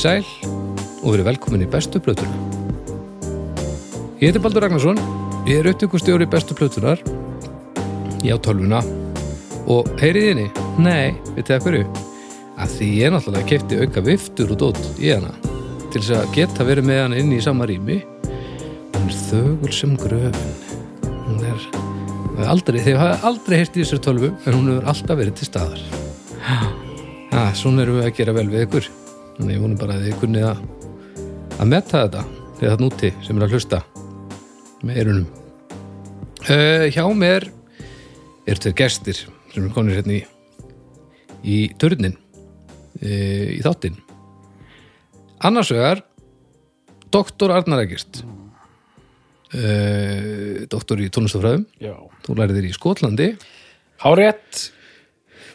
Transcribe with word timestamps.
Sæl 0.00 0.24
og 1.02 1.10
verið 1.12 1.26
velkomin 1.26 1.60
í 1.66 1.66
bestu 1.68 2.00
plötuna. 2.00 2.32
Ég 4.16 4.30
heiti 4.30 4.40
Baldur 4.40 4.64
Ragnarsson, 4.64 4.96
ég 5.44 5.58
er 5.60 5.66
upptökustjóri 5.74 6.24
bestu 6.30 6.54
plötunar, 6.56 7.02
ég 8.24 8.32
á 8.32 8.40
tölvuna 8.40 8.78
og 9.68 9.90
heyrið 10.00 10.28
inni, 10.30 10.46
nei, 10.80 11.10
veit 11.34 11.50
það 11.50 11.66
hverju? 11.66 11.90
Að 12.56 12.72
því 12.78 12.88
ég 12.96 13.12
náttúrulega 13.12 13.48
kefti 13.50 13.80
auka 13.82 14.04
viftur 14.06 14.54
og 14.54 14.60
dót 14.62 14.80
í 14.96 15.10
hana 15.12 15.34
til 15.90 16.00
þess 16.00 16.14
að 16.16 16.32
geta 16.38 16.68
verið 16.70 16.88
með 16.88 17.02
hana 17.02 17.20
inn 17.20 17.34
í 17.36 17.42
sama 17.44 17.68
rými. 17.68 17.98
Hún 18.94 19.04
er 19.04 19.18
þögul 19.26 19.74
sem 19.76 19.92
gröfin. 20.00 20.56
Hún 21.26 21.44
er 21.44 22.48
aldrei, 22.48 22.80
þið 22.86 23.02
hafa 23.02 23.20
aldrei 23.28 23.58
heyrt 23.60 23.76
í 23.76 23.84
þessar 23.84 24.00
tölvu 24.08 24.32
en 24.32 24.56
hún 24.56 24.72
hefur 24.72 24.88
alltaf 24.94 25.20
verið 25.20 25.36
til 25.42 25.50
staðar. 25.50 25.84
Já, 26.40 27.44
svona 27.52 27.84
erum 27.84 28.00
við 28.00 28.08
að 28.08 28.16
gera 28.16 28.36
vel 28.40 28.48
við 28.48 28.64
ykkur. 28.64 28.90
Þannig 29.40 29.54
ég 29.56 29.62
vonum 29.64 29.78
bara 29.80 29.94
að 29.96 30.02
þið 30.04 30.16
kunnið 30.20 30.42
að, 30.44 30.58
að 31.56 31.68
metta 31.70 32.00
þetta 32.02 32.22
þegar 32.58 32.72
það 32.74 32.82
núti 32.82 33.08
sem 33.24 33.38
er 33.38 33.44
að 33.46 33.52
hlusta 33.54 33.78
með 34.84 34.98
eirunum. 35.00 35.28
Uh, 36.44 36.84
hjá 36.92 37.04
mér 37.16 37.46
eru 38.44 38.60
tveir 38.60 38.74
gestir 38.76 39.16
sem 39.16 39.64
er 39.64 39.72
konir 39.72 39.96
hérna 39.96 40.12
í, 40.18 40.20
í 41.40 41.56
törnin 41.80 42.18
uh, 43.00 43.48
í 43.56 43.64
þáttinn. 43.64 43.96
Annars 45.48 45.72
vegar 45.72 46.04
Doktor 47.08 47.56
Arnar 47.56 47.80
Egert 47.86 48.20
uh, 49.56 50.68
Doktor 50.68 51.00
í 51.00 51.08
tónlistafræðum. 51.16 51.64
Þú 52.28 52.36
lærið 52.36 52.60
þér 52.60 52.68
í 52.68 52.76
Skotlandi 52.76 53.32
Hárétt. 54.04 54.68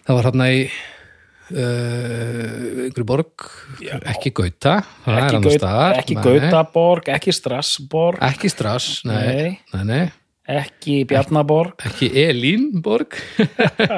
Það 0.09 0.17
var 0.17 0.31
hérna 0.31 0.49
í 0.57 0.65
einhverju 1.53 3.05
borg 3.05 3.45
ekki 4.09 4.31
Gauta 4.33 4.79
Ekki, 5.05 5.39
Gaut, 5.45 5.65
ekki. 5.99 6.15
Gautaborg, 6.17 7.09
ekki 7.13 7.33
Strasborg, 7.35 8.21
ekki 8.25 8.49
Strass 8.49 9.03
nei. 9.05 9.19
Nei. 9.19 9.51
Nei, 9.75 9.83
nei. 9.85 10.05
ekki 10.61 11.03
Bjarnaborg. 11.09 11.77
ekki 11.85 12.09
Elínborg 12.23 13.17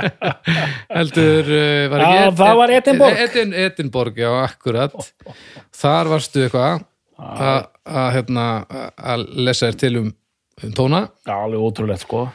heldur 0.98 1.48
uh, 1.48 1.88
var 1.94 2.04
ekki 2.04 2.20
Já, 2.20 2.28
það 2.42 2.60
var 2.62 2.76
Edinborg. 2.82 3.24
Edin, 3.26 3.56
Edinborg, 3.68 4.20
já, 4.20 4.32
akkurat 4.44 4.96
þar 5.76 6.12
varstu 6.16 6.44
eitthvað 6.48 6.84
að 7.18 7.62
að, 7.88 8.10
hérna, 8.18 8.46
lesa 9.40 9.70
þér 9.72 9.80
til 9.82 9.94
um, 10.04 10.10
um 10.68 10.74
tóna 10.76 11.06
Já, 11.24 11.38
alveg 11.40 11.64
ótrúlegt, 11.64 12.04
sko. 12.04 12.28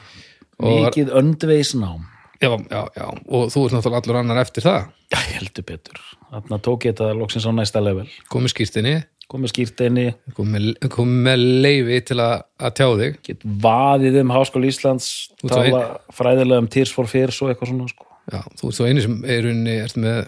Mikið 0.62 1.10
öndveisnám. 1.18 2.08
Já, 2.42 2.50
já, 2.50 2.82
já, 2.98 3.06
og 3.06 3.48
þú 3.54 3.64
ert 3.68 3.76
náttúrulega 3.76 4.02
allur 4.02 4.20
annar 4.20 4.42
eftir 4.42 4.66
það. 4.66 4.90
Já, 5.12 5.18
heldur 5.38 5.66
betur. 5.70 6.02
Þarna 6.32 6.58
tók 6.66 6.86
ég 6.88 6.94
þetta 6.96 7.14
loksins 7.16 7.46
á 7.48 7.52
næsta 7.54 7.82
level. 7.84 8.08
komið 8.32 8.56
skýrstinni, 8.56 8.94
Komið 9.32 9.48
skýrteini, 9.48 10.02
komið, 10.36 10.64
komið 10.92 11.20
með 11.24 11.42
leifi 11.64 11.98
til 12.10 12.18
að, 12.20 12.42
að 12.60 12.72
tjá 12.76 12.86
þig. 13.00 13.14
Get 13.24 13.44
vaðið 13.64 14.18
um 14.20 14.32
Háskóli 14.34 14.68
Íslands, 14.68 15.06
Út 15.40 15.54
á 15.54 15.56
tala 15.56 15.78
fræðilega 16.12 16.60
um 16.60 16.66
Tears 16.68 16.92
for 16.92 17.08
Fears 17.08 17.38
og 17.40 17.48
eitthvað 17.48 17.70
svona, 17.70 17.86
sko. 17.88 18.04
Já, 18.28 18.42
þú 18.60 18.68
ert 18.68 18.76
svo 18.76 18.88
eini 18.90 19.04
sem 19.06 19.14
er 19.32 19.48
unni 19.48 19.76
ert 19.86 19.96
með 20.04 20.18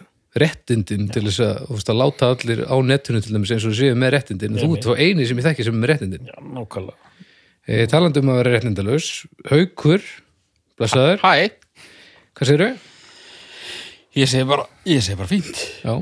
réttindin 0.41 1.11
til 1.13 1.23
þess 1.27 1.43
að, 1.45 1.59
þú 1.67 1.77
veist, 1.77 1.91
að 1.93 2.01
láta 2.01 2.31
allir 2.33 2.63
á 2.65 2.77
netinu 2.89 3.21
til 3.27 3.35
dæmis 3.37 3.53
eins 3.55 3.67
og 3.69 3.75
þú 3.75 3.79
séu 3.83 3.99
með 4.01 4.15
réttindin. 4.17 4.57
Þú 4.63 4.71
ert 4.79 4.89
svo 4.89 4.97
eini 4.97 5.29
sem 5.29 5.43
ég 5.43 5.47
þekki 5.51 5.67
sem 5.69 5.77
er 5.77 5.83
með 5.85 5.93
réttindin. 5.93 6.31
Já, 6.33 6.39
nákvæmlega. 6.57 7.13
e, 7.69 7.85
talandi 7.93 8.25
um 8.25 8.33
að 8.33 8.41
vera 8.41 8.55
réttindalaus 8.57 9.11
Haukur, 9.53 10.09
hvað 12.35 12.51
segirðu? 12.51 12.73
ég 14.15 14.31
segi 14.31 14.47
bara, 14.47 14.69
bara 15.19 15.31
fínt. 15.31 15.63
Já. 15.83 15.95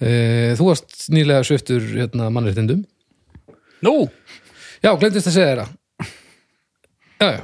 E, 0.00 0.10
þú 0.58 0.70
varst 0.70 1.10
nýlega 1.12 1.44
sviftur 1.46 1.84
hérna, 1.94 2.30
mannréttindum. 2.34 2.82
Nú, 3.84 3.94
Já, 4.80 4.94
glemdist 4.96 5.28
að 5.28 5.34
segja 5.34 5.56
það. 5.58 5.72
Já, 7.20 7.26
já, 7.34 7.40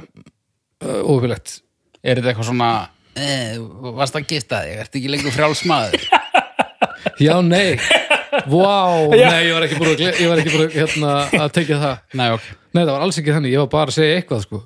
ófylegt 1.05 1.59
er 2.01 2.17
þetta 2.17 2.31
eitthvað 2.31 2.47
svona, 2.47 2.69
eh, 3.13 3.59
varst 3.97 4.15
að 4.17 4.25
gifta 4.31 4.61
þig, 4.63 4.79
ertu 4.81 4.97
ekki 4.97 5.11
lengur 5.11 5.35
frjálsmaður? 5.35 6.07
Já, 7.27 7.33
nei. 7.45 7.77
Vá, 8.49 8.73
nei, 9.13 9.43
ég 9.47 9.53
var 9.53 9.65
ekki 9.67 9.77
búin 9.77 9.93
að, 9.93 10.01
að, 10.33 10.73
hérna, 10.73 11.11
að 11.37 11.53
tekja 11.55 11.77
það. 11.81 12.01
Nei, 12.17 12.25
ok. 12.35 12.47
Nei, 12.73 12.81
það 12.81 12.91
var 12.91 13.05
alls 13.05 13.19
ekki 13.21 13.35
þannig, 13.35 13.53
ég 13.53 13.63
var 13.63 13.69
bara 13.73 13.93
að 13.93 13.97
segja 13.99 14.17
eitthvað 14.17 14.43
sko. 14.47 14.61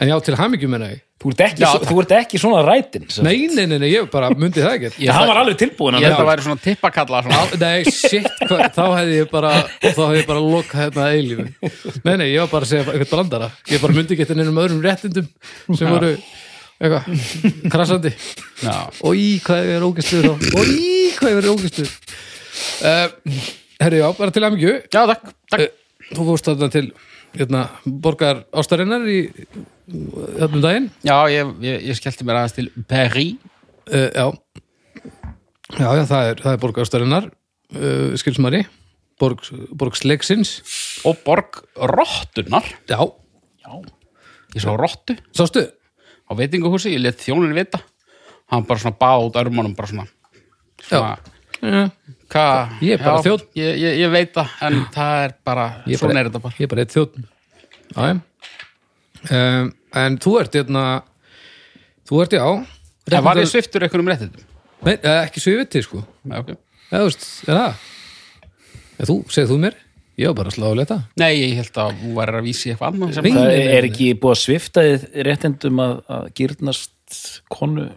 En 0.00 0.12
já, 0.12 0.16
til 0.24 0.36
hamingjum 0.40 0.72
menna 0.76 0.92
ég 0.92 1.02
Þú 1.20 1.30
ert 1.34 1.40
ekki, 1.44 1.60
Já, 1.60 1.68
svo, 1.74 1.84
þú 1.84 1.96
ert 2.00 2.12
ekki 2.16 2.38
svona 2.40 2.60
rætin. 2.64 3.02
sem- 3.12 3.26
Nei, 3.26 3.46
nei, 3.52 3.66
nei, 3.68 3.76
nei, 3.82 3.88
ég 3.92 4.06
bara 4.10 4.30
myndi 4.32 4.62
það 4.64 4.76
ekki 4.88 5.08
hann 5.12 5.26
var 5.28 5.40
alveg 5.42 5.58
tilbúin 5.60 5.98
Ég 6.00 6.06
að 6.06 6.14
held 6.14 6.22
að 6.22 6.28
væri 6.30 6.44
svona 6.46 6.62
tippakalla 6.64 7.20
svona. 7.26 7.58
Nei, 7.60 7.84
shit, 7.92 8.28
hva, 8.48 8.68
þá 8.72 8.84
hefði 8.96 9.18
ég 9.18 9.28
bara 9.34 9.50
þá 9.82 10.00
hefði 10.00 10.20
ég 10.22 10.28
bara 10.30 10.40
lokað 10.40 10.80
hérna 10.80 11.08
eilífi 11.12 11.44
Nei, 12.08 12.14
nei, 12.22 12.28
ég 12.32 12.40
var 12.40 12.48
bara 12.54 12.64
að 12.64 12.70
segja 12.72 12.86
eitthvað 12.94 13.10
blandara 13.12 13.50
Ég 13.68 13.82
bara 13.84 13.98
myndi 13.98 14.16
ekki 14.16 14.24
þetta 14.24 14.38
neinum 14.40 14.62
öðrum 14.64 14.80
réttindum 14.88 15.28
sem 15.76 15.92
voru 15.92 16.14
eitthvað 16.80 17.68
krassandi. 17.74 18.14
Já, 18.64 18.76
og 19.04 19.12
í 19.20 19.28
hvað 19.44 19.68
er 19.76 19.84
ógæstur 19.84 20.30
og 20.32 20.72
í 20.72 21.10
hvað 21.18 21.36
er 21.42 21.50
ógæstur 21.52 21.90
uh, 22.80 23.08
Herri, 23.80 24.00
já, 24.00 24.08
bara 24.16 24.32
til 24.32 24.44
hamingju. 24.48 24.72
Já 24.92 25.02
takk, 25.12 25.28
takk. 25.52 25.60
uh, 25.68 26.16
Þú 26.16 26.24
fórst 26.32 26.48
þarna 26.48 26.70
til 26.72 26.88
hérna, 27.36 27.64
borgar 27.86 28.44
ástarinnar 28.56 29.04
í 29.10 29.20
þarna 29.90 30.62
daginn 30.64 30.88
Já, 31.06 31.16
ég, 31.32 31.54
ég, 31.64 31.84
ég 31.90 31.98
skellti 31.98 32.26
mér 32.26 32.40
aðeins 32.40 32.56
til 32.56 32.68
Paris. 32.90 33.36
uh, 33.90 34.08
já. 34.14 34.26
já, 35.78 35.88
já, 36.00 36.04
það 36.10 36.30
er, 36.32 36.42
það 36.44 36.52
er 36.52 36.62
borgar 36.64 36.86
ástarinnar 36.86 37.30
uh, 37.30 38.12
skilsmari 38.20 38.64
borg, 39.20 39.44
borgsleiksins 39.76 40.58
Og 41.08 41.16
borg 41.24 41.62
rottunar. 41.76 42.66
Já, 42.88 43.00
Já. 43.60 43.72
Ég 44.54 44.64
sá 44.64 44.72
rottu 44.76 45.14
sástu? 45.36 45.62
á 46.30 46.32
veitinguhúsi, 46.38 46.92
ég 46.94 47.02
let 47.02 47.18
þjónin 47.22 47.54
vita. 47.56 47.80
Hann 48.50 48.66
bara 48.66 48.82
svona 48.82 48.98
báð 48.98 49.24
út 49.28 49.38
örmunum, 49.40 49.72
bara 49.78 49.88
svona. 49.90 50.04
svona 50.82 51.16
Já, 51.60 51.90
Hvað? 52.30 52.74
Ég 52.86 52.92
er 52.94 53.00
bara 53.02 53.16
Já, 53.18 53.22
þjónn. 53.26 53.44
Ég, 53.58 53.78
ég, 53.82 53.94
ég 54.04 54.10
veit 54.14 54.32
það, 54.36 54.50
en 54.68 54.76
það 54.94 55.24
er 55.24 55.32
bara, 55.44 55.64
Ég 55.86 55.96
er 55.96 55.98
svona 55.98 56.12
bara- 56.14 56.20
er 56.20 56.28
þetta 56.30 56.42
bara. 56.44 56.54
ég 56.60 56.66
er 56.66 56.70
bara 56.74 56.84
eitt 56.84 56.94
þjótt 56.94 57.16
um, 59.30 59.72
En 60.00 60.18
þú 60.22 60.34
ert 60.40 60.54
hérna 60.54 60.84
þú 62.08 62.20
ert 62.24 62.36
já 62.38 62.44
En 63.10 63.24
var 63.26 63.40
ég 63.40 63.48
sviftur 63.50 63.82
einhverjum 63.82 64.10
réttindum? 64.12 64.44
Nei, 64.86 64.94
eh, 65.02 65.24
ekki 65.26 65.42
svifiti 65.42 65.82
sko 65.84 66.04
Já, 66.24 66.38
ok. 66.40 66.52
eða 66.90 67.00
þú 67.02 67.08
veist, 67.10 67.24
er 67.48 67.58
það 67.58 67.72
eða 69.00 69.08
þú, 69.10 69.16
segð 69.34 69.50
þú 69.50 69.58
mér 69.64 69.74
ég 70.20 70.28
var 70.30 70.36
bara 70.38 70.52
að 70.52 70.56
slá 70.58 70.68
að 70.70 70.78
leta 70.80 70.98
Nei, 71.20 71.32
ég 71.40 71.56
held 71.58 71.80
að 71.82 71.98
þú 72.04 72.12
væri 72.20 72.38
að 72.38 72.46
vísi 72.46 72.70
eitthvað 72.72 72.94
annað 72.94 73.12
sem 73.18 73.26
Nei. 73.26 73.32
Það 73.34 73.74
er 73.74 73.88
ekki 73.90 74.08
búið 74.22 74.36
að 74.36 74.40
svifta 74.44 74.86
þið 74.86 75.04
réttindum 75.28 75.82
að, 75.84 75.92
að 76.16 76.30
gýrnast 76.38 77.26
konu 77.50 77.88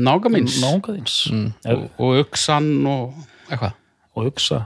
nága 0.00 0.30
míns 0.32 0.56
náunga 0.64 0.96
þíns 0.96 1.16
Mm. 1.34 1.48
og, 1.68 1.86
og 2.00 2.18
uksan 2.24 2.68
og 2.88 3.14
eitthvað? 3.54 3.76
Og 4.14 4.28
hugsa. 4.28 4.60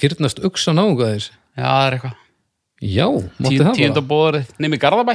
Gyrnast 0.00 0.40
uksa 0.46 0.72
náunga 0.76 1.10
þess 1.14 1.32
Já, 1.54 1.66
það 1.68 1.86
er 1.86 1.96
eitthvað. 1.98 2.20
Já, 2.84 3.06
mátti 3.38 3.54
Tí, 3.54 3.62
það 3.62 3.94
bara. 3.94 4.08
bóðarið 4.10 4.52
nefnir 4.60 4.82
Garðabæ. 4.82 5.14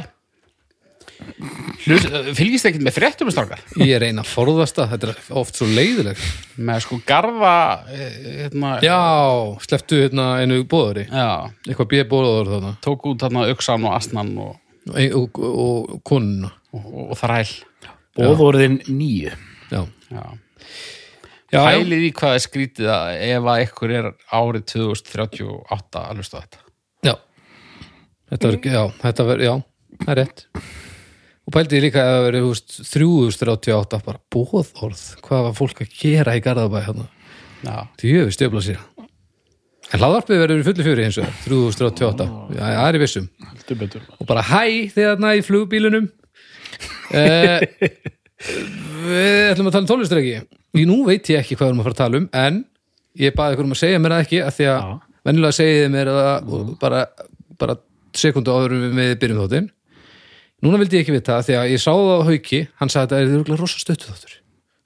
Hlus, 1.83 2.05
Fylgist 2.37 2.67
ekkert 2.67 2.83
með 2.85 2.95
fréttum 2.95 3.29
strákar? 3.33 3.61
Ég 3.79 3.91
er 3.97 4.05
eina 4.07 4.23
að 4.23 4.31
forðast 4.31 4.77
það, 4.77 4.93
þetta 4.93 5.09
er 5.09 5.37
oft 5.41 5.59
svo 5.59 5.67
leiðilegt. 5.67 6.25
Með 6.69 6.81
sko 6.85 6.99
Garða 7.07 7.53
eh, 7.91 8.17
hérna, 8.43 8.71
Já, 8.83 8.99
slepptu 9.63 9.99
hérna 10.03 10.27
einu 10.43 10.61
bóðari 10.69 11.05
já, 11.07 11.49
eitthvað 11.67 11.91
bíð 11.93 12.05
bóðar 12.11 12.51
þarna. 12.53 12.73
Tók 12.85 13.07
út 13.11 13.23
þarna 13.25 13.45
uksan 13.53 13.87
og 13.87 13.95
asnan 13.97 14.31
og, 14.43 14.57
og, 14.93 14.99
og, 14.99 15.41
og, 15.49 15.93
og 15.95 16.03
konuna. 16.07 16.53
Og, 16.75 16.89
og, 17.09 17.15
þræl. 17.19 17.47
Bóðorðin 18.19 18.79
nýju 18.87 19.31
Já. 19.69 19.83
Já, 20.09 20.23
já, 21.49 21.59
já. 21.59 21.79
Pælið 21.79 22.05
í 22.05 22.11
hvað 22.19 22.35
er 22.37 22.43
skrítið 22.45 22.91
að 22.93 23.23
ef 23.29 23.49
að 23.53 23.63
ykkur 23.65 23.95
er 23.99 24.09
árið 24.39 24.65
2038 24.73 26.03
að 26.03 26.19
hlusta 26.19 26.43
þetta 26.43 26.65
Já, 27.09 27.15
þetta 28.29 28.51
verður, 28.51 28.69
já, 28.75 28.83
þetta 29.03 29.25
verður, 29.29 29.45
já, 29.47 29.55
það 30.03 30.13
er 30.13 30.19
rétt. 30.21 30.45
Og 31.49 31.55
pældi 31.55 31.79
ég 31.79 31.85
líka 31.87 32.03
að 32.03 32.11
það 32.13 32.25
verður, 32.27 32.43
þú 32.43 32.49
veist, 32.53 32.75
3038 32.93 34.01
bara 34.05 34.21
bóðorð, 34.35 35.05
hvað 35.25 35.45
var 35.47 35.55
fólk 35.57 35.79
að 35.81 35.95
gera 35.97 36.35
í 36.37 36.43
Garðabæ 36.45 36.83
hérna? 36.85 37.07
Því 37.99 38.11
við 38.13 38.33
stjöfla 38.35 38.61
sér. 38.67 38.83
En 39.89 40.03
hlaðvarpið 40.03 40.43
verður 40.43 40.59
í 40.61 40.65
fullu 40.67 40.85
fjöri 40.85 41.07
eins 41.07 41.17
og 41.17 41.31
3038, 41.47 42.27
já, 42.53 42.61
það 42.61 42.85
er 42.85 42.97
í 42.99 43.01
vissum. 43.01 43.29
Og 44.19 44.29
bara 44.29 44.45
hæ 44.45 44.61
þegar 44.93 45.15
þarna 45.15 45.31
í 45.33 45.41
flugbílunum. 45.47 46.05
Eh, 47.17 47.65
við 48.39 49.51
ætlum 49.53 49.69
að 49.69 49.75
tala 49.75 49.83
um 49.83 49.89
tónlistræki. 49.89 50.35
Í 50.79 50.85
nú 50.87 50.99
veit 51.07 51.29
ég 51.31 51.41
ekki 51.41 51.57
hvað 51.57 51.65
við 51.67 51.71
erum 51.73 51.81
að 51.83 51.87
fara 51.89 51.95
að 51.95 52.01
tala 52.03 52.19
um, 52.21 52.27
en 52.39 52.59
ég 53.19 53.35
baði 53.35 53.55
ykkur 53.57 53.67
um 53.67 53.75
að 53.75 53.81
segja 53.81 53.99
mér 54.01 54.15
það 54.15 54.23
ekki, 54.25 54.39
að 54.45 54.55
því 54.59 54.67
að 54.69 54.79
Já. 54.79 54.93
venjulega 55.29 55.57
segið 55.59 55.79
þið 55.83 55.93
mér 55.95 56.11
það 56.15 56.51
og 56.59 56.69
bara, 56.83 57.01
bara 57.59 57.75
sekundu 58.19 58.53
áður 58.55 58.75
við 58.95 59.15
byrjum 59.23 59.41
þáttinn. 59.43 59.69
Núna 60.59 60.79
vildi 60.81 60.99
ég 60.99 61.05
ekki 61.05 61.15
vita 61.15 61.37
það 61.39 61.47
því 61.49 61.57
að 61.59 61.71
ég 61.73 61.81
sá 61.83 61.91
það 61.95 62.13
á 62.19 62.27
hauki 62.29 62.61
hann 62.81 62.91
sagði 62.93 63.17
að 63.19 63.33
þetta 63.33 63.53
er 63.55 63.61
rosa 63.63 63.79
stöttu 63.81 64.09
þáttur. 64.11 64.35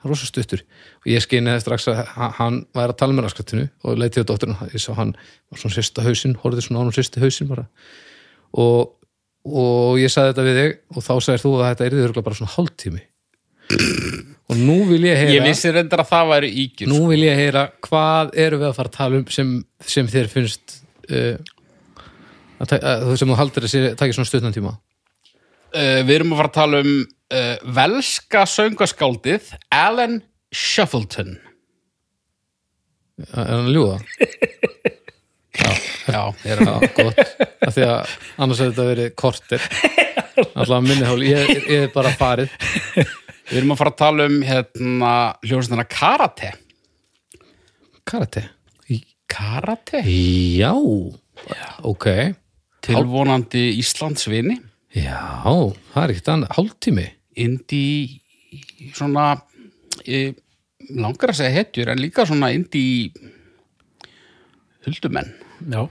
Rosa 0.03 0.27
stuttur. 0.27 0.61
Og 1.03 1.07
ég 1.13 1.23
skeini 1.23 1.47
það 1.53 1.61
strax 1.63 1.85
að 1.87 2.01
ha- 2.13 2.31
hann 2.37 2.57
væri 2.75 2.91
að 2.91 2.97
tala 2.99 3.15
með 3.15 3.25
raskatinu 3.29 3.69
og 3.87 3.97
leitið 4.01 4.25
á 4.25 4.29
dótturinn 4.33 4.57
ég 4.73 4.83
sá 4.83 4.91
hann 4.97 5.13
var 5.49 5.61
svona 5.61 5.77
sérsta 5.77 6.03
hausinn, 6.03 6.35
horfði 6.43 6.65
svona 6.65 6.81
á 6.81 6.83
hann 6.83 6.95
sérsta 6.97 7.23
hausinn 7.23 7.47
bara. 7.49 7.63
Og, 8.53 8.91
og 9.47 9.95
ég 10.01 10.11
sagði 10.11 10.33
þetta 10.33 10.45
við 10.49 10.59
þig 10.59 10.75
og 10.97 11.07
þá 11.07 11.13
sagðir 11.23 11.43
þú 11.45 11.53
að 11.55 11.65
þetta 11.71 11.87
er 11.87 11.95
þið 11.97 12.19
bara 12.27 12.39
svona 12.41 12.53
hálftími 12.57 13.01
og 14.49 14.59
nú 14.59 14.77
vil 14.89 15.07
ég 15.07 15.19
heyra 15.19 15.35
Ég 15.37 15.45
vissi 15.47 15.71
reyndar 15.73 16.03
að 16.03 16.11
það 16.11 16.31
væri 16.33 16.51
ígjur 16.63 16.91
nú 16.91 17.01
vil 17.11 17.21
ég 17.25 17.39
heyra 17.39 17.67
hvað 17.85 18.33
eru 18.45 18.61
við 18.61 18.69
að 18.69 18.77
fara 18.79 18.91
að 18.91 18.97
tala 18.97 19.21
um 19.21 19.27
sem, 19.33 19.53
sem 19.95 20.09
þér 20.11 20.31
finnst 20.31 20.75
uh, 21.09 21.37
að, 22.63 22.75
að, 22.79 23.07
sem 23.19 23.31
þú 23.31 23.39
haldir 23.39 23.69
að 23.69 23.87
takið 23.99 24.17
svona 24.19 24.31
stutnan 24.31 24.55
tíma? 24.55 24.75
Uh, 25.73 26.01
Við 26.05 26.15
erum 26.19 26.35
að 26.35 26.43
fara 26.43 26.51
að 26.51 26.59
tala 26.59 26.83
um 26.83 26.93
uh, 26.99 27.55
velska 27.79 28.43
söngaskáldið 28.49 29.55
Alan 29.73 30.19
Shuffleton. 30.53 31.39
Er 33.23 33.49
hann 33.49 33.71
að 33.71 33.73
ljúga? 33.73 33.97
Já, 36.03 36.33
ég 36.43 36.51
er 36.51 36.61
Já, 36.65 36.73
gott, 36.97 37.19
af 37.61 37.75
því 37.75 37.83
að 37.85 38.13
annars 38.41 38.61
hefði 38.63 38.71
þetta 38.71 38.85
verið 38.87 39.11
kortir 39.21 39.67
allavega 40.59 40.79
minni 40.87 41.05
hál, 41.05 41.19
ég, 41.21 41.51
ég 41.69 41.85
er 41.85 41.91
bara 41.93 42.13
farið 42.17 42.55
Við 43.49 43.59
erum 43.59 43.73
að 43.75 43.79
fara 43.81 43.93
að 43.93 44.01
tala 44.01 44.27
um 44.29 44.37
hérna 44.47 45.13
hljóðstina 45.43 45.85
Karate. 45.89 46.53
Karate? 48.07 48.43
Karate? 49.33 50.03
já, 50.05 50.73
ok. 51.81 52.07
Tilvonandi 52.85 53.63
Íslandsvini. 53.81 54.59
Já, 54.93 55.49
það 55.93 56.03
er 56.03 56.13
ekkert 56.13 56.31
annað. 56.35 56.55
Hálftími? 56.57 57.05
Indi 57.41 57.83
svona 58.93 59.31
ég, 60.05 60.37
langar 60.93 61.33
að 61.33 61.39
segja 61.41 61.55
hetjur 61.57 61.89
en 61.89 62.03
líka 62.03 62.27
svona 62.29 62.51
indi 62.53 62.85
huldumenn. 64.85 65.33
Já, 65.71 65.87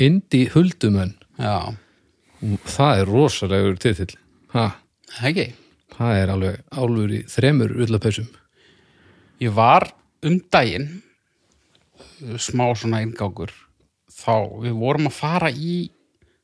Indi 0.00 0.46
Huldumenn? 0.48 1.12
Já, 1.36 1.74
það 2.64 3.02
er 3.02 3.10
rosalegur 3.10 3.80
titill. 3.82 4.14
Ha, 4.54 4.70
það 5.18 5.28
ekki 5.30 5.48
það 6.00 6.18
er 6.18 6.32
alveg 6.34 6.60
álfur 6.72 7.14
í 7.14 7.22
þremur 7.28 7.76
ullapössum 7.84 8.28
Ég 9.40 9.52
var 9.56 9.86
um 10.26 10.36
daginn 10.52 10.88
smá 12.40 12.66
svona 12.76 13.00
inngákur 13.04 13.52
þá 14.12 14.34
við 14.64 14.74
vorum 14.80 15.08
að 15.08 15.16
fara 15.16 15.50
í 15.52 15.76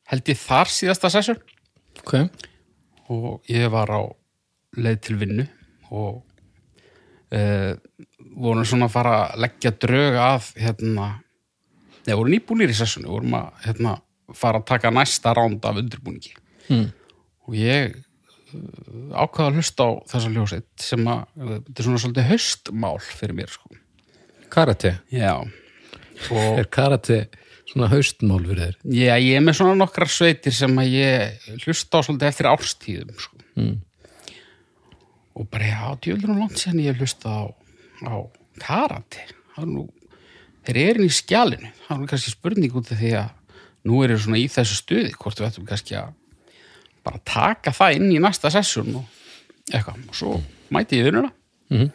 held 0.09 0.31
ég 0.31 0.41
þar 0.41 0.73
síðasta 0.73 1.11
sessur 1.13 1.43
ok, 2.01 2.15
og 3.13 3.45
ég 3.53 3.69
var 3.73 3.93
á 3.93 4.03
leið 4.77 5.03
til 5.09 5.19
vinnu 5.21 5.47
og 5.91 6.23
uh, 7.37 7.73
vorum 8.37 8.67
svona 8.67 8.89
að 8.89 8.97
fara 8.97 9.15
að 9.27 9.45
leggja 9.45 9.77
drög 9.77 10.21
að 10.23 10.51
hérna 10.65 11.15
Nei, 12.07 12.15
vorum 12.15 12.31
nýbúnir 12.31 12.71
í 12.71 12.75
sessunni, 12.79 13.09
vorum 13.11 13.33
að 13.35 13.65
hérna, 13.65 13.97
fara 14.31 14.61
að 14.61 14.69
taka 14.69 14.93
næsta 14.95 15.33
ránd 15.35 15.65
af 15.67 15.81
undirbúningi. 15.81 16.37
Mm. 16.71 16.85
og 17.47 17.57
ég 17.59 17.97
uh, 17.99 18.06
ákvaða 19.17 19.49
að 19.51 19.59
hlusta 19.61 19.87
á 19.87 19.91
þessa 20.13 20.33
ljósið 20.35 20.67
sem 20.83 21.09
að, 21.11 21.25
þetta 21.41 21.75
er 21.81 21.89
svona 21.89 22.03
svolítið 22.03 22.29
haustmál 22.31 22.95
fyrir 23.05 23.37
mér 23.39 23.53
sko. 23.53 23.81
karate 24.53 24.93
Já, 25.13 25.33
og 26.33 26.61
er 26.61 26.71
karate 26.73 27.19
svona 27.71 27.91
haustmál 27.93 28.43
fyrir 28.45 28.63
þér 28.63 28.77
já, 28.99 29.15
ég 29.19 29.33
er 29.39 29.45
með 29.45 29.59
svona 29.61 29.77
nokkrar 29.81 30.13
sveitir 30.13 30.55
sem 30.57 30.77
að 30.81 30.95
ég 30.97 31.49
hlusta 31.65 32.01
á 32.01 32.05
svolítið 32.07 32.31
eftir 32.31 32.51
árstíðum 32.51 33.23
sko. 33.23 33.41
mm. 33.59 33.77
og 35.37 35.49
bara 35.53 35.73
já, 35.73 35.81
djöldur 36.07 36.35
og 36.35 36.43
langt 36.45 36.61
síðan 36.61 36.85
ég 36.85 37.01
hlusta 37.01 37.33
á, 37.33 37.45
á 38.07 38.17
karate 38.63 39.27
það 39.55 39.65
er 39.65 39.73
nú, 39.73 39.89
þeir 40.67 40.83
eru 40.85 41.09
í 41.09 41.17
skjalinu 41.17 41.73
það 41.87 41.99
er 41.99 42.13
kannski 42.13 42.37
spurning 42.37 42.79
út 42.79 42.93
af 42.95 43.03
því 43.03 43.17
að 43.23 43.35
nú 43.87 44.03
eru 44.03 44.19
svona 44.19 44.41
í 44.43 44.47
þessu 44.51 44.81
stuði 44.81 45.13
hvort 45.15 45.41
við 45.41 45.51
ættum 45.51 45.67
kannski 45.69 45.99
að 45.99 46.15
bara 47.07 47.23
taka 47.25 47.73
það 47.75 48.01
inn 48.01 48.13
í 48.15 48.21
næsta 48.23 48.51
sessun 48.53 48.99
og 49.01 49.05
eitthvað, 49.73 50.03
og 50.09 50.19
svo 50.19 50.37
mæti 50.75 51.01
ég 51.01 51.09
vinnuna. 51.09 51.33
Mhm. 51.71 51.91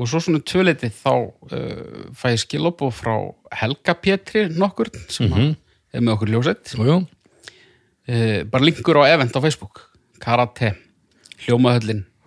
og 0.00 0.08
svo 0.08 0.18
svona 0.24 0.40
tvöleiti 0.42 0.88
þá 0.90 1.12
uh, 1.14 2.06
fæ 2.16 2.32
ég 2.32 2.40
skilabóð 2.42 2.94
frá 2.96 3.14
Helga 3.60 3.94
Pétri 3.94 4.48
nokkur 4.48 4.88
sem 5.08 5.28
mm 5.28 5.32
-hmm. 5.32 5.54
er 5.92 6.00
með 6.00 6.12
okkur 6.14 6.28
ljósett 6.28 6.74
uh, 6.78 8.42
bara 8.44 8.64
linkur 8.64 8.96
á 8.98 9.12
event 9.14 9.36
á 9.36 9.40
Facebook. 9.40 9.90
Karate, 10.18 10.74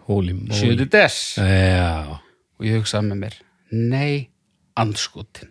moly. 0.08 0.52
7. 0.52 0.86
des. 0.86 1.36
Já, 1.38 2.20
og 2.60 2.66
ég 2.66 2.78
hugsaði 2.78 3.08
með 3.08 3.18
mér 3.18 3.36
nei, 3.72 4.30
andskotin 4.78 5.50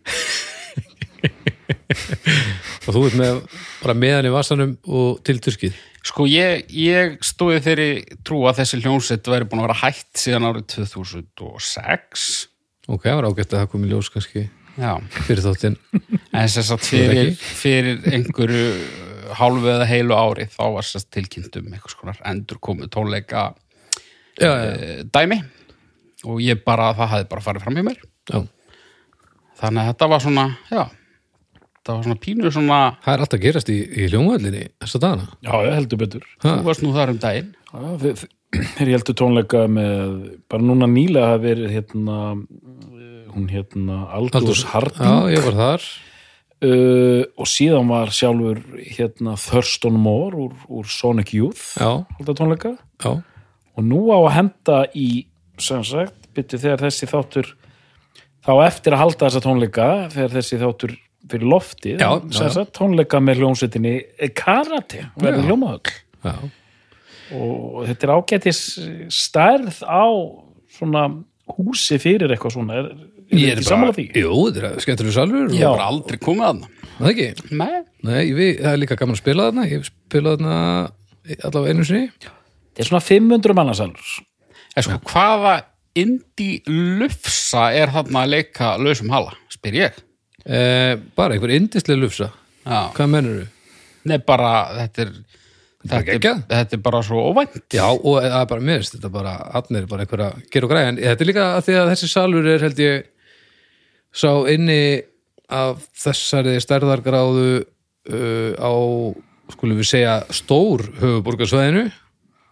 og 2.87 2.91
þú 2.91 3.05
ert 3.09 3.19
með 3.21 3.43
bara 3.83 3.99
meðan 3.99 4.31
í 4.31 4.35
vassanum 4.35 4.75
og 4.85 5.21
til 5.27 5.39
turskið 5.45 5.79
sko 6.05 6.27
ég, 6.29 6.67
ég 6.69 7.17
stóði 7.25 7.63
þeirri 7.65 7.91
trú 8.27 8.43
að 8.49 8.61
þessi 8.63 8.83
hljónsett 8.83 9.31
væri 9.31 9.49
búin 9.49 9.63
að 9.63 9.71
vera 9.71 9.81
hætt 9.87 10.13
síðan 10.21 10.51
árið 10.51 10.67
2006 10.75 12.29
ok, 12.89 13.09
það 13.09 13.17
var 13.21 13.31
ágætt 13.31 13.55
að 13.55 13.63
það 13.63 13.73
komi 13.73 13.91
ljós 13.93 14.13
kannski 14.13 14.49
já, 14.79 14.93
fyrir 15.27 15.43
þáttinn. 15.45 15.77
En 16.35 16.49
þess 16.51 16.73
að 16.75 16.87
fyrir, 16.89 17.31
fyrir 17.39 18.01
einhverju 18.11 18.65
uh, 18.71 19.35
hálfu 19.39 19.71
eða 19.73 19.89
heilu 19.89 20.17
ári 20.17 20.49
þá 20.53 20.65
var 20.77 20.89
þess 20.89 21.11
tilkynnt 21.13 21.61
um 21.61 21.71
einhvers 21.73 21.97
konar 21.99 22.19
endur 22.31 22.61
komið 22.63 22.91
tónleika 22.95 23.47
já, 24.39 24.51
já, 24.51 24.75
e, 24.75 24.99
dæmi. 25.15 25.41
Og 26.25 26.41
ég 26.41 26.63
bara, 26.65 26.93
það 26.97 27.11
hafði 27.13 27.31
bara 27.31 27.45
farið 27.45 27.67
fram 27.67 27.79
hjá 27.79 27.87
mér. 27.91 28.05
Já. 28.25 28.39
þannig 29.61 29.83
að 29.83 29.89
þetta 29.91 30.07
var 30.09 30.23
svona, 30.25 30.45
já 30.73 30.85
það 31.85 31.99
var 31.99 32.07
svona 32.07 32.21
pínu 32.25 32.53
svona 32.55 32.79
það 33.05 33.13
er 33.15 33.25
alltaf 33.25 33.39
að 33.39 33.45
gerast 33.45 33.73
í, 33.73 33.77
í 33.85 34.07
hljómaðallinni 34.13 34.65
þessa 34.85 35.03
dagana. 35.03 35.29
Já, 35.45 35.53
ég 35.67 35.77
heldur 35.79 36.01
betur. 36.05 36.25
Ha? 36.45 36.55
þú 36.55 36.69
varst 36.71 36.85
nú 36.85 36.95
þar 36.97 37.15
um 37.15 37.21
daginn. 37.23 37.53
Já, 37.75 38.25
Þeir 38.55 38.91
heldur 38.93 39.17
tónleika 39.19 39.65
með 39.67 40.11
bara 40.51 40.63
núna 40.63 40.87
nýlega 40.87 41.33
hafa 41.33 41.43
verið 41.43 41.73
hérna 41.75 42.19
hún 43.35 43.49
hérna 43.51 44.05
Aldous 44.15 44.63
já, 44.63 44.69
Harding. 44.71 45.31
Ég 45.35 45.47
var 45.49 45.57
þar. 45.59 45.87
Uh, 46.65 47.27
og 47.37 47.49
síðan 47.51 47.91
var 47.91 48.13
sjálfur 48.15 48.61
hérna 48.79 49.35
Thurston 49.37 49.99
Moore 50.01 50.47
úr, 50.47 50.53
úr 50.71 50.87
Sonic 50.89 51.35
Youth 51.35 51.75
já, 51.77 52.07
halda 52.17 52.37
tónleika. 52.39 52.77
Já, 53.03 53.19
og 53.75 53.85
nú 53.85 54.07
á 54.15 54.19
að 54.23 54.35
henda 54.39 54.79
í 54.97 55.09
sem 55.61 55.83
sagt, 55.85 56.31
byrju 56.35 56.63
þegar 56.63 56.87
þessi 56.87 57.09
þáttur 57.11 57.51
þá 58.47 58.53
eftir 58.65 58.95
að 58.95 59.03
halda 59.03 59.27
þessa 59.27 59.43
tónleika 59.45 59.89
þegar 60.15 60.35
þessi 60.39 60.61
þáttur 60.63 60.97
fyrir 61.31 61.49
loftið 61.51 62.03
tónleika 62.77 63.21
með 63.23 63.43
hljómsveitinni 63.43 63.95
Karate, 64.37 65.09
verður 65.21 65.55
já. 66.25 66.35
og 67.35 67.81
þetta 67.89 68.07
er 68.07 68.15
ágætis 68.15 68.61
stærð 69.13 69.81
á 69.85 70.07
svona 70.75 71.09
húsi 71.55 71.99
fyrir 72.03 72.33
eitthvað 72.33 72.57
svona 72.59 72.79
er, 72.81 72.93
er 72.95 73.41
Ég 73.41 73.55
ekki 73.55 73.67
sammála 73.67 73.97
því? 73.97 74.05
Jú, 74.21 74.33
þetta 74.53 74.71
er 74.71 74.85
skemmtilega 74.85 75.17
salur 75.17 75.49
ég 75.49 75.65
og, 75.65 75.75
var 75.75 75.79
bara 75.79 75.91
aldrei 75.93 76.21
komið 76.23 76.49
að 76.49 76.63
það 76.99 77.11
ekki? 77.11 77.29
Það 77.49 77.75
Nei, 78.05 78.23
við, 78.37 78.51
það 78.61 78.71
er 78.71 78.81
líka 78.83 78.99
gaman 79.01 79.17
að 79.17 79.23
spila 79.23 79.49
þarna 79.49 79.67
Ég 79.69 79.79
hef 79.79 79.91
spilað 79.91 80.37
þarna 80.39 80.57
allavega 81.49 81.73
einu 81.73 81.87
sinni. 81.89 82.11
Þetta 82.21 82.85
er 82.85 82.91
svona 82.91 83.05
500 83.07 83.57
mannasalur 83.57 84.11
En 84.75 84.85
sko, 84.85 84.99
hvaða 85.09 85.55
indi 85.99 86.51
lufsa 86.67 87.69
er 87.75 87.93
þarna 87.95 88.25
að 88.25 88.33
leika 88.35 88.75
lausum 88.83 89.13
hala, 89.15 89.35
spyr 89.53 89.79
ég. 89.79 90.01
Eh, 90.47 90.95
Bara 91.17 91.37
einhver 91.37 91.55
indislega 91.55 92.01
lufsa 92.01 92.31
Já. 92.65 92.91
Hvað 92.97 93.11
mennur 93.13 93.41
þú? 93.43 93.49
Nei, 94.09 94.19
bara, 94.21 94.53
þetta 94.79 95.03
er, 95.05 95.11
þetta 95.85 95.97
er, 95.99 96.07
geggjað. 96.11 96.41
þetta 96.51 96.77
er 96.77 96.81
bara 96.85 96.99
svo 97.05 97.23
óvænt. 97.31 97.55
Já, 97.73 97.87
og 97.89 98.19
það 98.21 98.39
er 98.43 98.49
bara 98.53 98.65
mér 98.69 98.85
Þetta 98.89 99.09
er 99.09 99.15
bara, 99.15 99.35
er 99.65 99.89
bara 99.89 100.05
einhver 100.05 100.25
að 100.27 100.39
gera 100.53 100.69
og 100.69 100.73
græða 100.73 100.93
En 100.93 101.01
þetta 101.01 101.25
er 101.25 101.31
líka 101.31 101.49
að 101.55 101.67
því 101.69 101.77
að 101.81 101.91
þessi 101.95 102.11
salur 102.13 102.49
er 102.53 102.65
held 102.69 102.83
ég 102.85 103.11
Sá 104.15 104.31
inni 104.53 104.81
af 105.51 105.83
þessari 105.99 106.55
stærðargráðu 106.63 107.49
uh, 107.61 108.53
á, 108.57 108.73
skulum 109.53 109.81
við 109.81 109.91
segja 109.91 110.15
stór 110.33 110.87
höfuborgarsvæðinu 111.01 111.85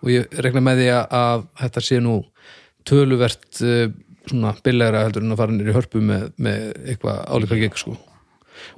og 0.03 0.11
ég 0.11 0.35
rekna 0.43 0.61
með 0.65 0.83
því 0.83 0.89
að, 0.93 1.15
að 1.23 1.45
þetta 1.63 1.85
sé 1.87 2.01
nú 2.03 2.17
töluvert 2.89 3.63
uh, 3.65 3.87
svona 4.31 4.55
billegra 4.65 5.05
heldur 5.07 5.25
en 5.27 5.35
að 5.35 5.41
fara 5.43 5.53
nýr 5.57 5.71
í 5.73 5.77
hörpu 5.77 6.01
með, 6.05 6.25
með 6.39 6.65
eitthvað 6.93 7.23
álíka 7.33 7.59
gegn 7.63 7.79
sko. 7.81 7.95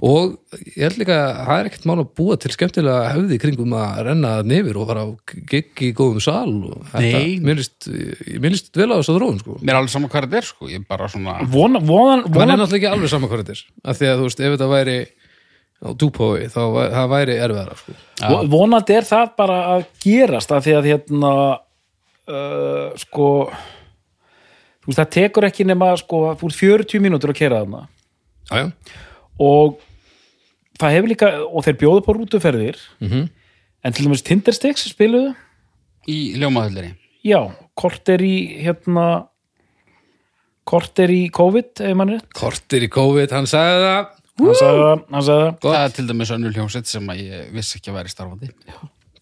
Og 0.06 0.36
ég 0.64 0.78
held 0.86 0.96
líka 1.02 1.16
að 1.18 1.40
það 1.44 1.58
er 1.60 1.66
ekkert 1.68 1.86
mál 1.90 1.96
að 2.00 2.12
búa 2.16 2.36
til 2.40 2.50
skemmtilega 2.54 3.10
hefði 3.12 3.36
í 3.36 3.40
kringum 3.42 3.74
að 3.76 3.98
renna 4.06 4.30
nefir 4.46 4.78
og 4.80 4.86
fara 4.88 5.02
á 5.04 5.08
gigg 5.50 5.82
í 5.84 5.90
góðum 5.98 6.22
sal 6.24 6.54
og 6.70 6.86
þetta, 6.94 7.20
mér 7.44 7.58
líst, 8.54 8.70
vel 8.78 8.88
á 8.88 8.96
þess 8.96 9.10
að 9.12 9.18
þróun 9.18 9.40
sko. 9.42 9.56
Mér 9.60 9.74
er 9.74 9.80
alveg 9.82 9.92
saman 9.92 10.12
hvað 10.14 10.24
þetta 10.28 10.40
er, 10.40 10.48
sko. 10.48 10.70
Ég 10.72 10.80
er 10.80 10.86
bara 10.88 11.10
svona, 11.12 11.34
Vona, 11.52 11.82
vonan, 11.84 12.24
Man 12.24 12.30
er 12.30 12.38
vonan, 12.38 12.62
náttúrulega 12.62 12.80
ekki 12.80 12.90
alveg 12.94 13.12
saman 13.12 13.32
hvað 13.34 13.42
þetta 13.44 13.56
er. 13.58 13.62
Af 13.92 14.00
því 14.00 14.08
að 14.12 14.16
þú 14.22 14.30
veist, 14.30 14.40
ef 14.46 14.54
þetta 14.56 14.70
væri 14.72 14.96
á 15.84 15.88
dúpói, 16.00 16.46
þá 16.54 16.60
væ- 16.78 16.90
það 16.94 17.12
væri 17.12 17.36
erfiðara 17.44 17.76
sko. 17.82 17.98
vo- 18.30 18.42
vonandi 18.54 18.96
er 18.96 19.08
það 19.10 19.34
bara 19.36 19.58
að 19.74 19.86
gerast 20.06 20.54
að 20.54 20.64
því 20.68 20.76
að 20.78 20.90
hérna 20.94 21.32
uh, 22.30 22.88
sko 23.04 23.28
þú 24.84 24.92
veist, 24.92 25.00
það 25.00 25.10
tekur 25.16 25.48
ekki 25.48 25.66
nema 25.66 25.90
sko, 26.00 26.22
þú 26.38 26.50
ert 26.50 26.60
40 26.60 27.02
mínútur 27.04 27.32
að 27.32 27.40
kera 27.40 27.62
þarna. 27.64 27.86
Já, 28.50 28.56
já, 28.60 29.00
og 29.40 29.78
það 30.78 30.96
hefur 30.98 31.12
líka, 31.14 31.30
og 31.48 31.64
þeir 31.64 31.80
bjóðu 31.80 32.04
på 32.04 32.18
rútuferðir. 32.18 32.82
Mhm. 33.00 33.30
en 33.84 33.92
til 33.92 34.06
dæmis 34.06 34.22
Tindersticks 34.24 34.86
spiluðu, 34.88 35.34
í 36.08 36.36
ljómaðulleri 36.40 36.94
já, 37.24 37.40
kort 37.76 38.08
er 38.08 38.22
í 38.24 38.36
hérna 38.64 39.26
kort 40.64 40.98
er 40.98 41.12
í 41.12 41.30
COVID, 41.32 41.82
rétt. 41.84 42.28
Kortir 42.36 42.86
í 42.86 42.88
COVID, 42.92 43.32
hann 43.36 43.48
sagði 43.48 43.82
það. 43.84 44.12
Hann 44.34 44.56
sagði 44.58 44.80
það, 44.80 45.02
hann 45.12 45.26
sagði 45.26 45.44
það. 45.44 45.58
Það 45.66 45.76
er 45.80 45.92
til 45.94 46.06
dæmis 46.08 46.32
önnur 46.34 46.56
hljómsett 46.56 46.90
sem 46.90 47.12
að 47.12 47.20
ég 47.20 47.52
vissi 47.54 47.78
ekki 47.78 47.92
að 47.92 47.98
væri 48.00 48.12
starfandi. 48.14 48.50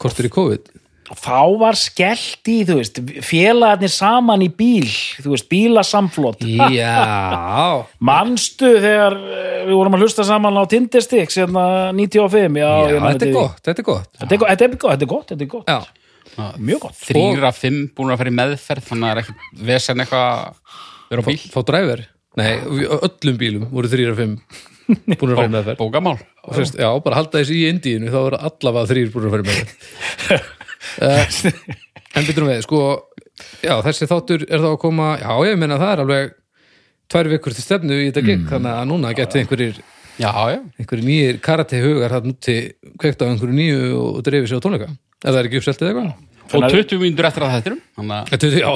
Kortir 0.02 0.28
í 0.28 0.32
COVID 0.32 0.70
þá 1.18 1.40
var 1.60 1.78
skellt 1.78 2.50
í, 2.50 2.58
þú 2.68 2.78
veist 2.80 3.00
félagarnir 3.26 3.92
saman 3.92 4.44
í 4.44 4.48
bíl 4.52 4.88
þú 4.88 5.34
veist, 5.34 5.48
bílasamflot. 5.50 6.44
Já, 6.72 7.82
manstu 8.10 8.74
þegar 8.82 9.18
eh, 9.18 9.58
við 9.68 9.74
vorum 9.76 9.98
að 9.98 10.06
hlusta 10.06 10.26
saman 10.28 10.60
á 10.60 10.64
Tindersticks 10.70 11.40
hérna 11.42 11.66
95, 11.96 12.62
já, 12.62 12.70
já 12.92 13.02
man 13.02 13.18
þetta 13.18 13.28
er 13.28 13.36
gott, 13.36 13.60
þetta 13.62 13.84
er 13.84 13.90
gott. 13.90 14.08
Þetta 14.22 14.38
er 14.38 14.42
gott, 14.44 14.54
þetta 14.54 14.64
er 14.68 14.72
gott, 14.78 14.88
þetta 14.94 15.06
er 15.06 15.12
gott, 15.12 15.28
þetta 15.34 15.46
er 15.46 15.52
gott. 15.56 15.76
já, 16.38 16.48
mjög 16.70 16.86
gott. 16.86 16.98
Þrýra 17.10 17.52
fimm 17.56 17.84
búin 17.96 18.14
að 18.14 18.24
fara 18.24 18.32
í 18.32 18.38
meðferð 18.40 18.90
þannig 18.90 19.06
að 19.06 19.12
það 19.12 19.22
er 19.22 19.22
ekki 19.26 19.68
vesen 19.72 20.04
eitthvað 20.04 20.74
vera 21.12 21.24
á 21.24 21.28
bíl. 21.28 21.40
Fá 21.52 21.62
dræver 21.68 22.08
nei, 22.38 22.52
öllum 22.62 23.38
bílum 23.40 23.68
voru 23.72 23.90
þrýra 23.92 24.16
fimm 24.16 24.38
búin 25.18 25.34
að 25.34 25.38
fara 25.38 25.52
með 25.52 25.68
þær 25.70 25.78
bókamál 25.80 26.16
já, 26.16 26.88
bara 27.04 27.18
halda 27.18 27.40
þessi 27.40 27.60
í 27.60 27.68
Indíinu 27.70 28.12
þá 28.12 28.18
eru 28.22 28.40
allavega 28.48 28.90
þrýr 28.92 29.12
búin 29.12 29.28
að 29.28 29.36
fara 29.36 29.48
með 29.48 29.60
þær 30.26 30.36
uh, 30.38 30.50
en 31.02 32.26
byrjum 32.28 32.50
við, 32.50 32.62
sko 32.66 32.82
já, 33.64 33.74
þessi 33.86 34.08
þáttur 34.10 34.46
er 34.48 34.62
þá 34.62 34.68
að 34.72 34.80
koma 34.82 35.08
já, 35.22 35.30
ég 35.48 35.58
meina 35.60 35.78
það 35.80 35.92
er 35.94 36.04
alveg 36.04 36.34
tvær 37.12 37.30
vikur 37.32 37.56
til 37.56 37.64
stefnu 37.64 37.98
í 38.00 38.08
þetta 38.10 38.24
gig, 38.26 38.42
þannig 38.48 38.72
að 38.72 38.90
núna 38.90 39.14
getur 39.16 39.42
einhverjir, 39.42 39.80
já, 40.16 40.30
já, 40.52 40.58
einhverjir 40.80 41.06
nýjir 41.08 41.40
karate 41.44 41.80
hugar 41.84 42.14
það 42.16 42.28
núti 42.30 42.58
kveikt 43.00 43.24
á 43.24 43.28
einhverju 43.28 43.56
nýju 43.56 43.80
og 44.00 44.20
dreifir 44.26 44.48
sér 44.52 44.60
á 44.60 44.64
tónleika. 44.64 44.88
Ef 45.22 45.28
það 45.30 45.40
er 45.42 45.48
ekki 45.48 45.60
uppseltið 45.62 45.90
eitthvað? 45.90 46.12
Og 46.52 46.64
20 46.68 47.00
mínútur 47.00 47.24
eftir 47.28 47.44
að 47.46 47.52
þetta 47.54 47.74
þannig 47.96 48.16
að 48.16 48.24
Þetta, 48.32 48.46
já, 48.60 48.72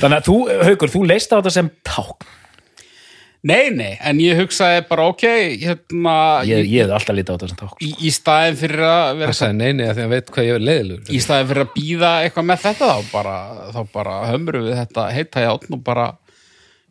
þannig 0.00 0.16
að 0.16 0.24
þú, 0.26 0.36
Haukur, 0.66 0.90
þú 0.94 1.02
leist 1.06 1.30
á 1.30 1.38
þetta 1.38 1.52
sem 1.54 1.68
ták 1.86 2.26
Nei, 3.40 3.70
nei, 3.72 3.94
en 4.04 4.18
ég 4.20 4.36
hugsaði 4.36 4.82
bara 4.90 5.06
ok, 5.08 5.22
hérna 5.62 6.14
ég, 6.44 6.66
í, 6.66 6.74
ég 6.74 6.84
hef 6.84 6.98
alltaf 6.98 7.16
litið 7.16 7.32
á 7.32 7.36
þetta 7.38 7.46
sem 7.48 7.60
ták 7.62 7.84
í, 7.86 7.88
í 8.04 8.10
staðin 8.12 8.58
fyrir 8.60 8.82
að 8.84 9.12
vera 9.22 9.32
það 9.32 9.38
sagði 9.38 9.56
nei, 9.56 9.70
nei, 9.78 9.84
af 9.88 9.94
því 9.96 10.02
að 10.04 10.10
veit 10.12 10.32
hvað 10.34 10.48
ég 10.48 10.58
er 10.58 10.64
leiðilegur. 10.66 11.14
Í 11.16 11.20
staðin 11.24 11.48
fyrir 11.48 11.64
að 11.64 11.70
býða 11.78 12.10
eitthvað 12.24 12.46
með 12.50 12.60
þetta 12.66 12.90
þá 12.90 13.14
bara, 13.14 13.36
þá 13.72 13.80
bara 13.94 14.16
hömru 14.28 14.60
við 14.66 14.76
þetta 14.82 15.06
heita 15.16 15.44
játn 15.46 15.76
og 15.78 15.82
bara 15.86 16.04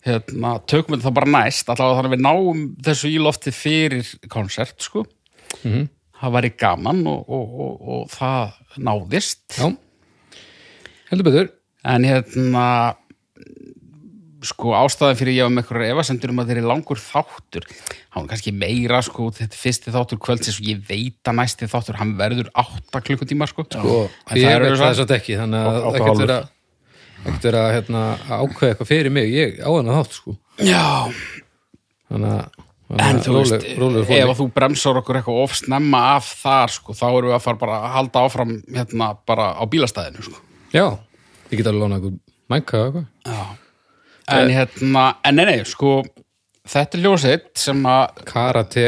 hérna, 0.08 0.56
tökum 0.74 0.96
við 0.96 1.06
það 1.06 1.16
bara 1.20 1.32
næst. 1.36 1.70
Allavega 1.70 2.00
þannig 2.00 2.10
að 2.10 2.16
við 2.16 2.26
náum 2.26 2.66
þessu 2.88 3.12
í 3.12 3.22
lofti 3.22 3.54
fyrir 3.54 4.12
konsert, 4.34 4.78
sko. 4.82 5.06
Það 6.20 6.34
væri 6.36 6.52
gaman 6.60 7.06
og, 7.08 7.30
og, 7.30 7.54
og, 7.66 7.76
og 7.94 8.10
það 8.16 8.82
náðist. 8.90 9.44
Já, 9.54 9.70
heldur 11.12 11.30
betur. 11.30 11.54
En 11.88 12.10
hérna 12.10 12.66
sko 14.46 14.72
ástæðan 14.78 15.18
fyrir 15.20 15.34
ég 15.36 15.44
var 15.48 15.52
með 15.52 15.64
eitthvað 15.66 15.90
efasendur 15.94 16.32
um 16.34 16.40
að 16.40 16.48
þeir 16.52 16.60
eru 16.62 16.70
langur 16.70 17.00
þáttur. 17.02 17.66
Hann 18.14 18.24
var 18.24 18.30
kannski 18.32 18.54
meira 18.56 19.02
sko 19.04 19.30
þetta 19.36 19.52
er 19.58 19.62
fyrsti 19.64 19.92
þáttur 19.96 20.20
kvöldsins 20.24 20.60
og 20.62 20.70
ég 20.70 20.80
veit 20.88 21.28
að 21.28 21.36
næsti 21.42 21.68
þáttur 21.70 21.98
hann 22.00 22.14
verður 22.20 22.50
8 22.56 23.02
klukkutíma 23.04 23.48
sko. 23.52 23.66
Og 23.84 24.08
En 24.32 24.38
það 24.38 24.40
ég 24.40 24.56
eru 24.56 24.66
veit 24.70 24.78
svo- 24.78 24.86
það 24.88 24.96
samt 25.02 25.12
ekki 25.18 25.38
þannig 25.42 25.68
að 25.68 25.82
og 25.84 25.94
ekkert 25.94 26.08
hálfur. 26.08 26.26
vera 26.28 26.40
ekkert 27.20 27.44
vera 27.50 27.64
hérna, 27.76 28.02
að 28.30 28.46
ákveða 28.48 28.72
eitthvað 28.74 28.88
fyrir 28.94 29.12
mig. 29.12 29.28
Ég 29.36 29.60
á 29.60 29.70
hana 29.76 29.98
þátt 30.00 30.16
sko. 30.16 30.38
Já, 30.64 31.12
þannig 32.10 32.34
að 32.34 32.66
en 33.06 33.20
þú 33.22 33.34
að 33.36 33.40
veist 33.44 33.68
róleg- 33.78 34.10
ef 34.10 34.30
að 34.32 34.38
þú 34.40 34.46
bremsar 34.56 34.98
okkur 35.04 35.20
eitthvað 35.20 35.44
of 35.44 35.54
snemma 35.60 36.00
af 36.16 36.26
þar 36.42 36.72
sko 36.74 36.94
þá 36.98 37.04
erum 37.12 37.30
við 37.30 37.36
að 37.38 37.44
fara 37.46 37.58
bara 37.62 37.76
að 37.84 37.92
halda 38.00 38.24
áfram 38.26 38.54
hérna 38.74 39.10
bara 39.28 39.52
á 39.54 39.64
bílastæðinu 39.70 40.24
sko. 40.26 40.40
Já, 40.74 40.86
ég 41.52 41.58
get 41.60 41.68
alveg 41.68 41.82
lóna 41.84 42.00
eitthvað 42.00 42.20
mænka 42.50 42.78
eitthvað. 42.88 43.06
Já 43.28 43.59
en 44.36 44.52
hérna, 44.54 45.06
en 45.26 45.40
nei 45.40 45.46
nei 45.50 45.60
sko 45.68 46.00
þetta 46.70 46.98
er 46.98 47.06
ljósitt 47.06 47.50
sem 47.60 47.80
að 47.90 48.24
karate 48.30 48.86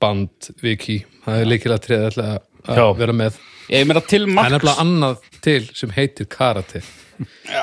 band 0.00 0.50
viki 0.62 1.00
það 1.24 1.42
er 1.42 1.50
líkilega 1.52 1.84
treð 1.84 2.20
að 2.22 2.38
Já. 2.68 2.84
vera 2.98 3.16
með 3.16 3.40
ég 3.72 3.88
meina 3.88 4.04
til 4.04 4.22
það 4.24 4.30
er 4.30 4.36
margs 4.38 4.54
nefnilega 4.56 4.84
annað 4.84 5.28
til 5.44 5.60
sem 5.80 5.92
heitir 5.96 6.30
karate 6.30 6.84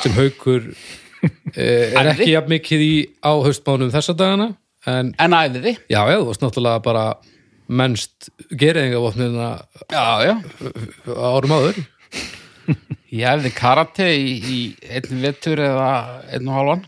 sem 0.03 0.15
haukur 0.17 0.67
eh, 1.55 1.93
er 1.93 2.01
Æfði? 2.01 2.11
ekki 2.15 2.31
jafn 2.33 2.53
mikið 2.55 2.85
í 2.85 2.93
á 3.23 3.31
haustmánum 3.33 3.93
þessa 3.93 4.17
dagana 4.17 4.51
en 4.85 5.15
en 5.17 5.33
æðiði, 5.33 5.77
já, 5.89 6.01
já, 6.11 6.17
þú 6.19 6.27
varst 6.29 6.43
náttúrulega 6.43 6.83
bara 6.85 7.05
mennst 7.65 8.29
gerðingavopnina 8.53 9.51
já 9.89 10.05
já 10.27 10.35
árum 11.15 11.55
áður 11.57 11.85
Ég 13.15 13.29
hefði 13.29 13.51
karate 13.55 14.07
í, 14.11 14.31
í 14.43 14.59
einn 14.91 15.21
vetur 15.23 15.61
eða 15.63 15.89
einn 16.33 16.49
og 16.49 16.57
halvan. 16.57 16.81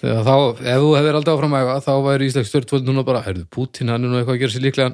Þegar 0.00 0.26
þá, 0.26 0.34
ef 0.64 0.82
þú 0.82 0.90
hefðir 0.96 1.18
aldrei 1.18 1.32
áfram 1.34 1.56
að 1.58 1.70
þá 1.86 1.92
væri 2.06 2.28
Íslands 2.30 2.50
stjórnvöld 2.52 2.88
núna 2.88 3.06
bara 3.06 3.22
heyrðu, 3.26 3.46
Putin 3.52 3.92
hann 3.92 4.04
er 4.04 4.12
nú 4.12 4.20
eitthvað 4.20 4.38
að 4.38 4.44
gera 4.44 4.54
sér 4.54 4.64
líklega 4.66 4.92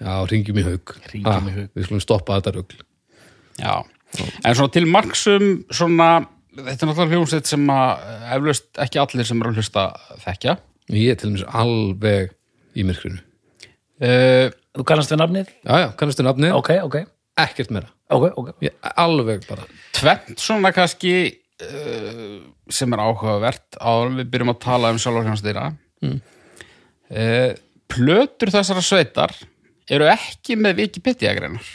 já, 0.00 0.12
ringjum 0.30 0.60
í 0.60 0.66
haug 0.66 0.92
haug. 1.12 1.62
við 1.76 1.86
skulum 1.86 2.02
stoppa 2.02 2.38
þetta 2.38 2.54
rugl. 2.56 2.84
Já. 3.60 3.74
En 4.18 4.56
svona 4.56 4.72
til 4.74 4.86
marksum 4.90 5.48
svona, 5.70 6.10
þetta 6.56 6.86
er 6.86 6.90
náttúrulega 6.90 7.16
hljómsveit 7.16 7.50
sem 7.50 7.72
að 7.74 8.04
eh, 8.06 8.28
eflaust 8.36 8.82
ekki 8.86 9.02
allir 9.02 9.28
sem 9.28 9.42
eru 9.42 9.52
að 9.52 9.60
hlusta 9.60 9.86
þekkja. 10.24 10.56
ég 10.96 11.12
er 11.12 11.18
til 11.20 11.30
dæmis 11.30 11.46
alveg 11.46 12.32
í 12.74 12.86
myrkrinu. 12.86 13.22
Uh, 14.00 14.48
þú 14.78 14.86
kannast 14.88 15.12
við 15.12 15.20
nafnið? 15.20 15.48
já, 15.60 15.74
já, 15.82 15.88
kannastu 16.00 16.24
nafnið, 16.24 16.54
ok, 16.56 16.70
ok, 16.86 16.96
ekkert 17.44 17.74
meira. 17.76 17.90
Ok, 18.10 18.30
ok. 18.40 18.54
Ég, 18.64 18.74
alveg 18.98 19.44
bara 19.46 19.66
tvent 19.94 20.40
svona 20.40 20.72
kannski 20.74 21.12
uh, 21.60 22.40
sem 22.74 22.92
er 22.96 23.02
áhugavert 23.04 23.78
áður 23.80 24.16
við 24.20 24.30
byrjum 24.32 24.52
að 24.54 24.60
tala 24.64 24.90
um 24.94 24.98
sjálfur 25.02 25.26
hljómsveitira. 25.28 25.68
Mm. 26.00 26.20
plötur 27.90 28.52
þessara 28.54 28.82
sveitar 28.84 29.32
eru 29.90 30.06
ekki 30.10 30.54
með 30.58 30.84
Wikipedia-greinar. 30.84 31.70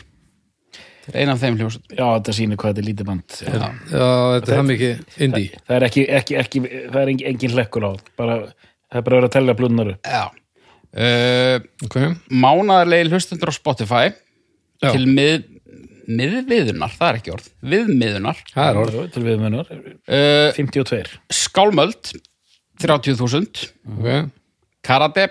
Þetta 1.05 1.17
er 1.19 1.21
ein 1.21 1.31
af 1.33 1.41
þeim 1.43 1.57
hljómsveit. 1.59 1.91
já, 1.93 2.05
þetta 2.15 2.33
sýnir 2.33 2.57
hvað 2.57 2.71
þetta 2.71 2.81
er 2.81 2.87
lítið 2.87 3.09
band 3.09 3.35
Já. 3.35 3.49
já, 3.51 4.05
þetta 4.33 4.47
er 4.47 4.55
það 4.55 4.69
mikið 4.71 5.19
indie 5.27 5.59
það 5.59 5.75
er 5.75 5.85
ekki, 5.85 6.05
ekki, 6.19 6.37
ekki 6.41 6.61
það 6.65 6.97
er 7.01 7.11
engin, 7.11 7.27
engin 7.29 7.53
hlekkur 7.53 7.85
á 7.85 7.91
bara, 8.17 8.37
það 8.89 8.97
er 8.97 9.05
bara 9.05 9.17
að 9.17 9.19
vera 9.19 9.29
að 9.29 9.35
tella 9.35 9.55
blunnar 9.59 9.91
upp 9.93 10.09
Já. 10.09 10.23
Uh, 10.95 11.57
ok, 11.85 11.97
mánaðarlegi 12.31 13.11
hlustendur 13.11 13.51
á 13.51 13.59
Spotify 13.59 14.05
Já. 14.15 14.89
til 14.95 15.05
mið, 15.11 15.45
miðviðunar, 16.07 16.93
það 16.95 17.09
er 17.09 17.19
ekki 17.19 17.33
orð 17.35 17.49
viðmiðunar 17.73 18.41
það 18.51 18.69
er 18.69 18.79
orð. 18.83 18.97
Til 19.15 19.23
viðmennar, 19.25 19.71
uh, 19.73 20.49
52 20.57 21.15
Skálmöld 21.33 22.13
30.000 22.83 23.69
ok, 23.95 24.09
Karate 24.85 25.29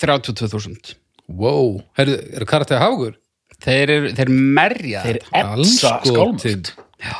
32.000 0.00 0.94
wow, 1.30 1.80
Heru, 1.98 2.16
er 2.36 2.46
karate 2.48 2.78
að 2.78 2.84
hafugur? 2.86 3.16
þeir, 3.60 3.92
eru, 3.96 4.12
þeir 4.16 4.30
merja 4.32 5.02
þeir 5.04 5.18
etsa 5.42 5.96
skálmöld. 6.06 6.72
já, 7.02 7.16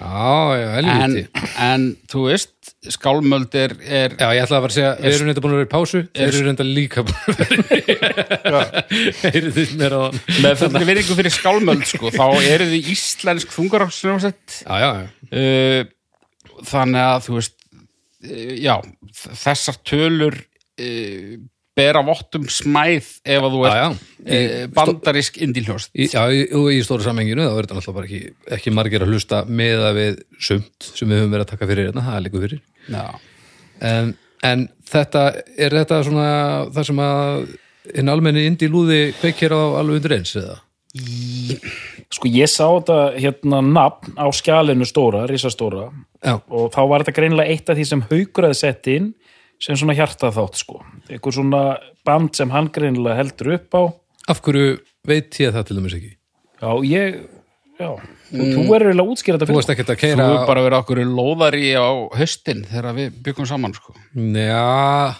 já, 0.00 0.80
en, 0.80 1.16
en 1.60 1.84
þú 2.10 2.24
veist 2.30 2.70
Skálmöld 2.88 3.54
er, 3.58 3.74
er 3.84 4.14
Já, 4.16 4.30
ég 4.32 4.46
ætla 4.46 4.58
að 4.58 4.64
vera 4.64 4.70
að 4.70 4.76
segja, 4.76 4.92
við 4.96 5.16
erum 5.16 5.28
reynda 5.28 5.42
búin 5.44 5.52
að 5.52 5.58
vera 5.58 5.68
í 5.68 5.72
pásu 5.74 6.00
þeir 6.16 6.26
eru 6.30 6.42
reynda 6.46 6.66
líka 6.66 7.04
búin 7.04 7.20
að 7.28 7.40
vera 7.40 8.62
í 8.80 9.02
Heyrið 9.20 9.58
þið 9.58 9.74
mér 9.82 9.96
á 9.96 10.02
með 10.40 10.58
fullri 10.62 10.88
virðingu 10.88 11.18
fyrir 11.20 11.34
Skálmöld 11.36 11.86
sko, 11.90 12.12
þá 12.14 12.26
eru 12.40 12.68
þið 12.72 12.90
íslensk 12.94 13.54
þungaráksnjómsett 13.56 14.60
Já, 14.64 14.74
já, 14.80 14.90
já, 14.96 15.06
uh, 15.30 16.62
þannig 16.72 17.06
að 17.06 17.22
þú 17.28 17.36
veist 17.36 17.56
uh, 17.60 18.52
já, 18.56 18.74
þessar 19.44 19.80
tölur 19.92 20.40
uh, 20.40 21.34
bera 21.78 22.02
vottum 22.04 22.46
smæð 22.50 23.08
ef 23.24 23.44
að 23.46 23.54
þú 23.54 23.60
já, 23.62 23.70
ert 23.70 23.80
já. 23.80 24.08
Í, 24.20 24.40
bandarísk 24.76 25.38
indilhjóst 25.46 25.92
í, 25.94 26.08
já, 26.10 26.22
í, 26.34 26.42
og 26.56 26.70
í 26.74 26.80
stóra 26.84 27.06
samenginu 27.06 27.46
þá 27.46 27.52
verður 27.54 27.68
þetta 27.68 27.78
náttúrulega 27.78 27.98
bara 28.00 28.10
ekki, 28.10 28.50
ekki 28.56 28.74
margir 28.74 29.04
að 29.04 29.14
hlusta 29.14 29.42
meða 29.46 29.92
við 29.96 30.18
sumt 30.42 30.90
sem 30.90 31.08
við 31.10 31.22
höfum 31.22 31.36
verið 31.36 31.46
að 31.46 31.52
taka 31.54 31.70
fyrir 31.70 31.88
hérna, 31.88 32.06
það 32.08 32.18
er 32.18 32.26
líka 32.26 32.44
fyrir 32.44 32.62
en, 33.90 34.14
en 34.50 34.66
þetta, 34.90 35.24
er 35.56 35.78
þetta 35.80 36.02
svona 36.08 36.30
það 36.74 36.90
sem 36.90 37.04
að 37.06 37.46
hinn 37.94 38.12
almenni 38.12 38.44
indi 38.48 38.68
lúði 38.70 39.00
kveikir 39.20 39.54
á 39.56 39.62
alveg 39.80 40.00
undir 40.00 40.18
eins 40.18 40.34
eða? 40.40 40.58
sko 42.10 42.30
ég 42.30 42.50
sá 42.50 42.66
þetta 42.66 42.98
hérna 43.14 43.60
nafn 43.62 44.16
á 44.18 44.26
skjalinu 44.34 44.86
stóra, 44.88 45.22
risastóra. 45.30 45.88
Já, 46.20 46.36
og 46.50 46.72
þá 46.74 46.80
var 46.90 47.04
þetta 47.04 47.16
greinilega 47.16 47.54
eitt 47.54 47.70
af 47.70 47.78
því 47.78 47.86
sem 47.86 48.02
haukur 48.10 48.48
að 48.48 48.56
sett 48.58 48.90
inn 48.90 49.12
sem 49.60 49.76
svona 49.76 49.96
hjartað 49.98 50.38
þátt 50.38 50.60
sko. 50.62 50.80
Einhver 51.10 51.36
svona 51.36 51.64
band 52.06 52.32
sem 52.38 52.52
hann 52.54 52.70
greinilega 52.72 53.18
heldur 53.20 53.54
upp 53.58 53.76
á. 53.76 53.82
Af 54.30 54.40
hverju 54.44 54.78
veit 55.08 55.36
ég 55.40 55.52
það 55.54 55.68
til 55.68 55.78
dæmis 55.80 55.98
ekki? 55.98 56.14
já 56.60 56.72
ég 56.84 57.20
Já, 57.80 57.94
þú, 58.28 58.44
þú 58.52 58.62
verður 58.68 58.90
eiginlega 58.90 59.06
að 59.06 59.10
útskýra 59.14 59.38
þetta 59.40 59.46
Þú 59.48 59.54
varst 59.56 59.70
ekkert 59.72 59.90
að 59.90 59.96
Þú 59.96 60.00
keira 60.02 60.24
hefur 60.28 60.48
bara 60.50 60.64
verið 60.66 60.78
okkur 60.82 60.98
lóðari 61.08 61.70
á 61.80 61.88
höstin 62.20 62.58
þegar 62.68 62.96
við 62.98 63.14
byggum 63.24 63.46
saman 63.48 63.72
sko. 63.72 63.94
Já, 64.36 65.14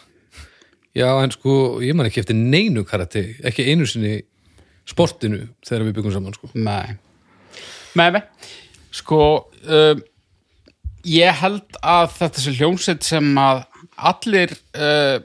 já, 1.00 1.09
en 1.25 1.32
sko, 1.32 1.54
ég 1.80 1.97
man 1.97 2.11
ekki 2.11 2.20
eftir 2.20 2.37
neinu 2.37 2.85
karate, 2.85 3.23
ekki 3.49 3.64
einu 3.73 3.88
sinni 3.88 4.18
sportinu 4.85 5.47
þegar 5.64 5.87
við 5.88 5.97
byggum 6.00 6.14
saman, 6.18 6.37
sko. 6.37 6.52
Nei. 6.52 6.99
Nei, 7.97 8.11
nei. 8.18 8.23
Sko 8.92 9.23
um, 9.64 10.04
Ég 11.09 11.32
held 11.40 11.80
að 11.80 12.11
þetta 12.18 12.42
sé 12.44 12.52
hljómsveit 12.59 13.06
sem 13.09 13.28
að 13.40 13.62
allir 14.11 14.54
uh, 14.78 15.21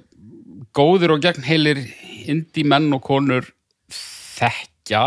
góðir 0.75 1.15
og 1.15 1.23
gegnheilir 1.23 1.81
indi 2.25 2.65
menn 2.67 2.91
og 2.95 3.03
konur 3.05 3.47
þekkja. 3.91 5.05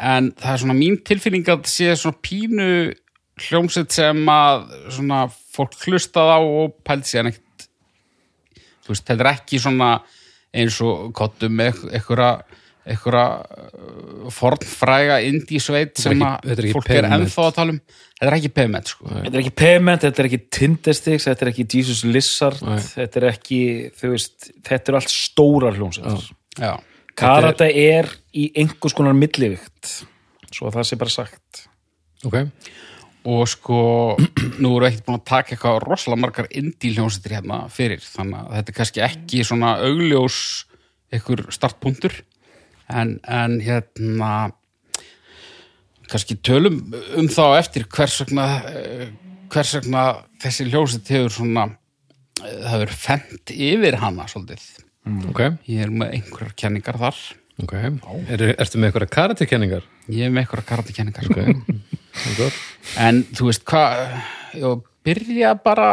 En 0.00 0.30
það 0.38 0.54
er 0.54 0.62
svona 0.62 0.78
mín 0.78 0.98
tilfinning 1.04 1.44
að 1.48 1.60
þetta 1.60 1.72
sé 1.72 1.96
svona 1.98 2.22
pínu 2.24 2.68
hljómsveit 3.40 3.92
sem 3.92 4.20
að 4.32 4.66
svona 4.92 5.24
fólk 5.30 5.76
hlustað 5.86 6.34
á 6.36 6.38
og 6.40 6.76
pælt 6.86 7.08
sér 7.08 7.26
neitt 7.28 7.66
þú 8.84 8.92
veist, 8.92 9.06
þetta 9.06 9.24
er 9.24 9.30
ekki 9.34 9.60
svona 9.62 9.90
eins 10.50 10.80
og 10.84 11.12
kottum 11.16 11.54
með 11.60 11.84
einhverja 11.90 12.30
einhverja 12.88 13.24
uh, 13.44 14.28
fornfræga 14.34 15.18
indísveit 15.28 15.92
er 15.98 16.02
sem 16.02 16.14
ekki- 16.16 16.28
að 16.50 16.52
er 16.64 16.68
fólk 16.74 16.90
er 16.96 17.08
ennþá 17.10 17.44
að 17.48 17.54
tala 17.58 17.74
um. 17.76 17.80
Þetta 18.20 18.28
er 18.30 18.36
ekki 18.36 18.52
payment 18.56 18.90
sko. 18.92 19.08
Þetta 19.08 19.32
er 19.32 19.40
ekki 19.40 19.54
Payment, 19.56 20.02
þetta 20.04 20.20
er 20.20 20.26
ekki 20.28 20.38
Tindestix, 20.52 21.24
þetta 21.24 21.46
er 21.46 21.50
ekki 21.54 21.64
Jesus 21.72 22.02
Lizard, 22.04 22.60
Nei. 22.66 22.76
þetta 22.84 23.20
er 23.22 23.26
ekki, 23.30 23.60
þú 23.96 24.10
veist, 24.12 24.50
þetta 24.68 24.92
er 24.92 24.98
allt 24.98 25.14
stórar 25.14 25.78
hljómsveitar. 25.78 26.26
Já, 26.60 26.74
Karate 27.20 27.70
er 27.72 28.10
í 28.36 28.50
einhvers 28.60 28.94
konar 28.96 29.16
millivikt, 29.16 29.94
svo 30.52 30.68
það 30.74 30.84
sé 30.90 30.98
bara 31.00 31.14
sagt. 31.14 31.62
Ok, 32.28 32.36
og 33.24 33.48
sko 33.48 33.80
nú 34.60 34.74
erum 34.76 34.84
við 34.84 34.90
ekkert 34.90 35.06
búin 35.08 35.18
að 35.20 35.24
taka 35.32 35.54
eitthvað 35.56 35.80
rosalega 35.86 36.20
margar 36.26 36.48
indí 36.52 36.92
hljómsveitir 36.94 37.38
hérna 37.38 37.62
fyrir 37.72 38.00
þannig 38.04 38.42
að 38.42 38.54
þetta 38.58 38.72
er 38.74 38.78
kannski 38.82 39.02
ekki 39.06 39.42
svona 39.48 39.72
augljós 39.84 40.38
einhver 41.12 41.46
startpunktur 41.52 42.20
en, 42.90 43.16
en 43.24 43.58
hérna 43.64 44.32
kannski 46.10 46.36
tölum 46.42 46.80
um 47.18 47.28
þá 47.30 47.44
eftir 47.60 47.86
hvers 47.90 48.16
vegna 48.24 48.46
eh, 48.70 49.10
hvers 49.52 49.74
vegna 49.78 50.04
þessi 50.42 50.66
hljómsveit 50.70 51.12
hefur 51.14 51.34
svona 51.36 51.66
eh, 52.42 52.56
það 52.64 52.74
hefur 52.74 52.96
fendt 53.04 53.54
yfir 53.54 53.98
hana 54.02 54.26
svolítið 54.30 54.66
ok, 55.30 55.44
ég 55.70 55.86
er 55.86 55.94
með 55.94 56.16
einhverjar 56.18 56.56
kenningar 56.64 56.98
þar 57.00 57.20
ok. 57.60 57.74
Er, 57.76 58.44
ertu 58.56 58.80
með 58.80 58.90
eitthvað 58.90 59.10
karate-kenningar? 59.16 59.88
ég 60.10 60.26
er 60.26 60.34
með 60.34 60.46
einhverjar 60.46 60.68
karatakenningar 60.74 61.30
Ok, 61.30 61.40
það 62.10 62.30
er 62.30 62.38
gott. 62.40 62.62
En 62.98 63.20
þú 63.36 63.50
veist 63.50 63.66
hvað, 63.70 64.14
ég 64.58 64.86
byrja 65.06 65.52
bara 65.62 65.90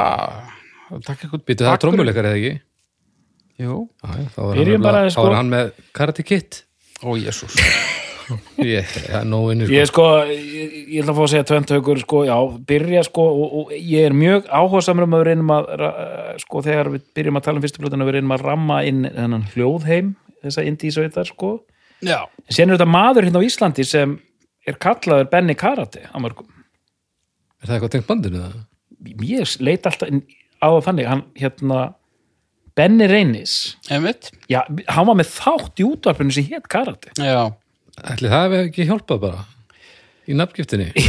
að 0.89 1.03
taka 1.05 1.27
eitthvað 1.27 1.43
Býtu 1.45 1.67
það 1.67 1.75
er 1.75 1.83
trommuleikar 1.83 2.29
eða 2.29 2.39
ekki? 2.39 2.61
Jú, 3.57 3.75
Já, 4.05 4.09
já, 4.21 4.25
þá 4.33 4.41
er 4.53 4.71
hann, 4.77 5.11
sko. 5.13 5.27
hann 5.33 5.51
með 5.51 5.69
karate-kit. 5.97 6.59
Ó 7.03 7.09
jésús 7.19 7.55
Ég, 8.59 8.83
það 8.91 9.13
er 9.21 9.27
nóg 9.31 9.45
inni, 9.53 9.67
Ég 9.71 9.85
sko. 9.87 10.03
sko, 10.03 10.31
ég, 10.33 10.71
ég 10.91 10.97
ætla 10.99 11.13
að 11.13 11.15
fá 11.15 11.23
að 11.23 11.29
segja 11.31 11.45
tvent 11.47 11.69
haukur, 11.77 11.99
sko, 12.01 12.17
já, 12.27 12.35
byrja 12.67 13.03
sko 13.07 13.23
og, 13.31 13.53
og 13.61 13.69
ég 13.77 14.07
er 14.09 14.15
mjög 14.17 14.49
áhugasamur 14.51 15.05
um 15.05 15.15
að 15.15 15.21
við 15.21 15.27
reynum 15.29 15.53
að, 15.55 15.69
sko, 16.43 16.63
þegar 16.65 16.89
við 16.91 17.05
byrjum 17.15 17.39
að 17.39 17.45
tala 17.45 17.61
um 17.61 17.63
fyrstu 17.63 17.83
plötuna, 17.85 18.07
við 18.09 18.17
reynum 18.17 18.33
að 18.35 18.43
ramma 18.49 18.81
inn 18.89 19.07
þennan 19.07 19.45
hljóðheim, 19.53 20.09
þessa 20.43 20.65
indísveitar, 20.67 21.29
sko. 21.31 21.53
Já, 22.03 22.17
En 22.43 22.57
sen 22.57 22.67
er 22.67 22.75
þetta 22.75 22.89
maður 22.97 23.29
hérna 23.29 23.39
á 23.39 23.47
Íslandi 23.47 23.85
sem 23.87 24.17
er 24.67 24.75
kallaður 24.83 25.31
Benny 25.31 25.55
Karate 25.55 26.03
á 26.11 26.17
mörgum. 26.19 26.51
Er 27.63 27.69
það 27.71 27.77
eitthvað 27.77 27.93
tengt 27.95 28.09
bandinu 28.11 28.43
það? 28.43 28.59
Ég 29.23 29.55
leit 29.63 29.87
alltaf 29.87 30.11
á 30.59 30.67
það 30.67 30.83
þannig, 30.89 31.07
hann 31.13 31.23
hérna, 31.39 31.79
Benny 32.77 33.07
Reynis, 33.09 33.53
einmitt 33.89 34.29
já, 34.51 34.61
hann 34.93 35.07
var 35.09 35.17
með 35.17 35.31
þátt 35.33 35.81
í 35.81 35.87
útvarpinu 35.87 36.33
sem 36.35 36.45
hétt 36.51 36.67
Karate. 36.69 37.09
Já, 37.17 37.47
Ætli 37.97 38.29
það 38.29 38.43
hefði 38.45 38.59
ekki 38.67 38.85
hjálpað 38.91 39.23
bara 39.25 39.45
í 40.29 40.35
nafngiftinni? 40.37 40.91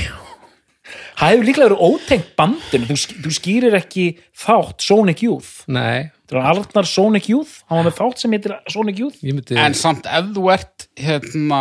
Það 1.18 1.32
hefur 1.34 1.44
líklega 1.48 1.66
verið 1.68 1.80
ótengt 1.84 2.28
bandinu, 2.38 2.86
þú, 2.88 2.94
sk- 3.02 3.16
þú 3.24 3.30
skýrir 3.34 3.74
ekki 3.76 4.04
þátt 4.38 4.84
Sonic 4.86 5.20
Youth. 5.26 5.50
Nei, 5.68 6.06
Þetta 6.22 6.36
var 6.38 6.46
Arnar 6.54 6.86
Sonic 6.88 7.26
Youth, 7.28 7.58
hann 7.68 7.80
var 7.82 7.88
með 7.90 7.96
þátt 7.98 8.22
sem 8.22 8.36
heitir 8.36 8.54
Sonic 8.72 9.02
Youth. 9.02 9.18
ég 9.26 9.36
myndi... 9.36 9.58
en 9.60 9.76
samt 9.76 10.06
ef 10.08 10.30
þú 10.36 10.44
ert 10.54 10.86
hérna, 11.02 11.60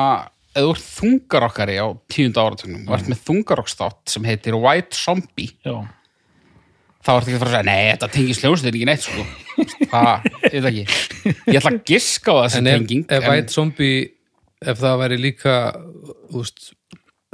ef 0.54 0.62
þú 0.64 0.72
ert 0.76 0.86
þungarokkari 0.94 1.76
á 1.82 1.88
tíunda 2.14 2.46
áratugnum 2.46 2.86
og 2.88 2.96
ert 3.00 3.10
með 3.12 3.22
þungarokstátt 3.28 4.14
sem 4.16 4.28
heitir 4.30 4.56
White 4.62 4.96
Zombie 4.96 5.50
Já. 5.66 5.76
Þá 7.08 7.12
ertu 7.16 7.32
ekki 7.32 7.38
að 7.38 7.44
fara 7.44 7.50
að 7.50 7.56
segja, 7.56 7.68
nei, 7.68 7.84
þetta 7.94 8.10
tengis 8.14 8.42
hljómsveitin 8.44 8.76
ekki 8.78 8.88
neitt 8.90 9.06
sko. 9.06 9.26
Það, 9.88 10.26
veit 10.44 10.68
ekki. 10.70 10.84
Ég 11.48 11.60
ætla 11.62 11.72
að 11.72 11.78
giska 11.88 12.34
á 12.36 12.38
þessi 12.44 12.60
En 12.60 12.68
ef, 12.68 12.76
tenging 12.78 13.06
ef 13.18 13.28
White 13.32 13.56
Zombie 13.56 14.02
ef 14.68 14.82
það 14.82 15.00
væri 15.04 15.20
líka 15.22 15.54
úst, 16.36 16.72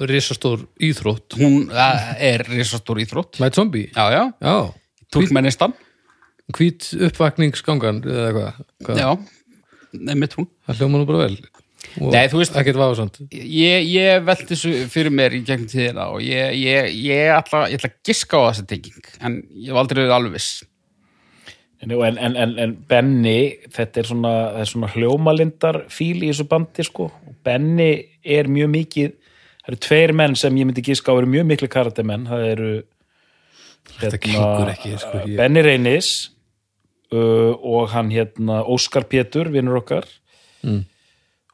risastór 0.04 0.68
íþrótt. 0.84 1.38
Hún 1.40 1.72
er 1.74 2.46
risastór 2.52 3.02
íþrótt. 3.04 3.42
White 3.42 3.60
Zombie, 3.60 3.90
Já, 3.96 4.06
já, 4.14 4.24
já. 4.44 4.56
Túlkmennistan 5.14 5.74
hvít 6.54 6.90
uppvakningsgangan 7.10 8.02
eða 8.04 8.32
hvað, 8.36 8.62
hvað? 8.86 9.02
Já, 9.02 9.10
nefnir 9.94 10.38
hún. 10.38 10.50
Það 10.68 10.82
hljóma 10.82 11.02
nú 11.02 11.08
bara 11.10 11.26
vel 11.26 11.38
Nei, 12.02 12.26
þú 12.32 12.40
veist- 12.42 12.56
ekkert 12.58 12.80
vásamt 12.82 13.20
ég, 13.30 13.86
ég 13.86 14.24
velti 14.26 14.48
þessu 14.56 14.72
fyrir 14.90 15.12
mér 15.14 15.36
í 15.38 15.44
gegnum 15.46 15.68
tíðina 15.70 16.08
og 16.14 16.22
ég, 16.26 16.54
ég, 16.58 16.88
ég, 17.06 17.28
ætla, 17.36 17.68
ég 17.70 17.78
ætla 17.78 17.90
að 17.92 17.98
giska 18.10 18.40
á 18.42 18.44
þessa 18.50 18.66
tenging 18.72 19.10
en 19.22 19.36
ég 19.54 19.70
hef 19.70 19.82
aldrei 19.84 20.08
alveg 20.10 20.34
viss 20.40 20.64
En, 21.84 21.92
en, 21.92 22.16
en, 22.18 22.36
en, 22.40 22.52
en 22.64 22.74
Benny, 22.88 23.58
þetta 23.76 24.00
er 24.00 24.08
svona, 24.08 24.30
það 24.54 24.60
er 24.64 24.70
svona 24.70 24.88
hljómalindar 24.94 25.78
fíl 25.92 26.22
í 26.24 26.30
þessu 26.30 26.46
bandi 26.48 26.86
sko. 26.88 27.10
Og 27.28 27.34
Benny 27.44 27.90
er 28.24 28.48
mjög 28.48 28.70
mikið, 28.72 29.10
það 29.66 29.68
eru 29.74 29.80
tveir 29.84 30.14
menn 30.16 30.38
sem 30.40 30.56
ég 30.62 30.70
myndi 30.70 30.80
giska 30.88 31.12
á 31.12 31.20
eru 31.20 31.28
mjög 31.28 31.44
miklu 31.50 31.68
karatemenn. 31.74 32.24
Það 32.32 32.46
eru 32.54 32.70
gengur 34.24 34.72
ekki, 34.72 34.94
sko, 35.02 35.26
ég- 35.28 35.36
Benny 35.42 35.62
Reynis 35.66 36.10
uh, 37.12 37.52
og 37.60 37.90
hann 37.92 38.10
hérna 38.16 38.62
Óskar 38.64 39.04
Pétur, 39.12 39.52
vinnur 39.52 39.82
okkar. 39.82 40.08
Mm. 40.64 40.86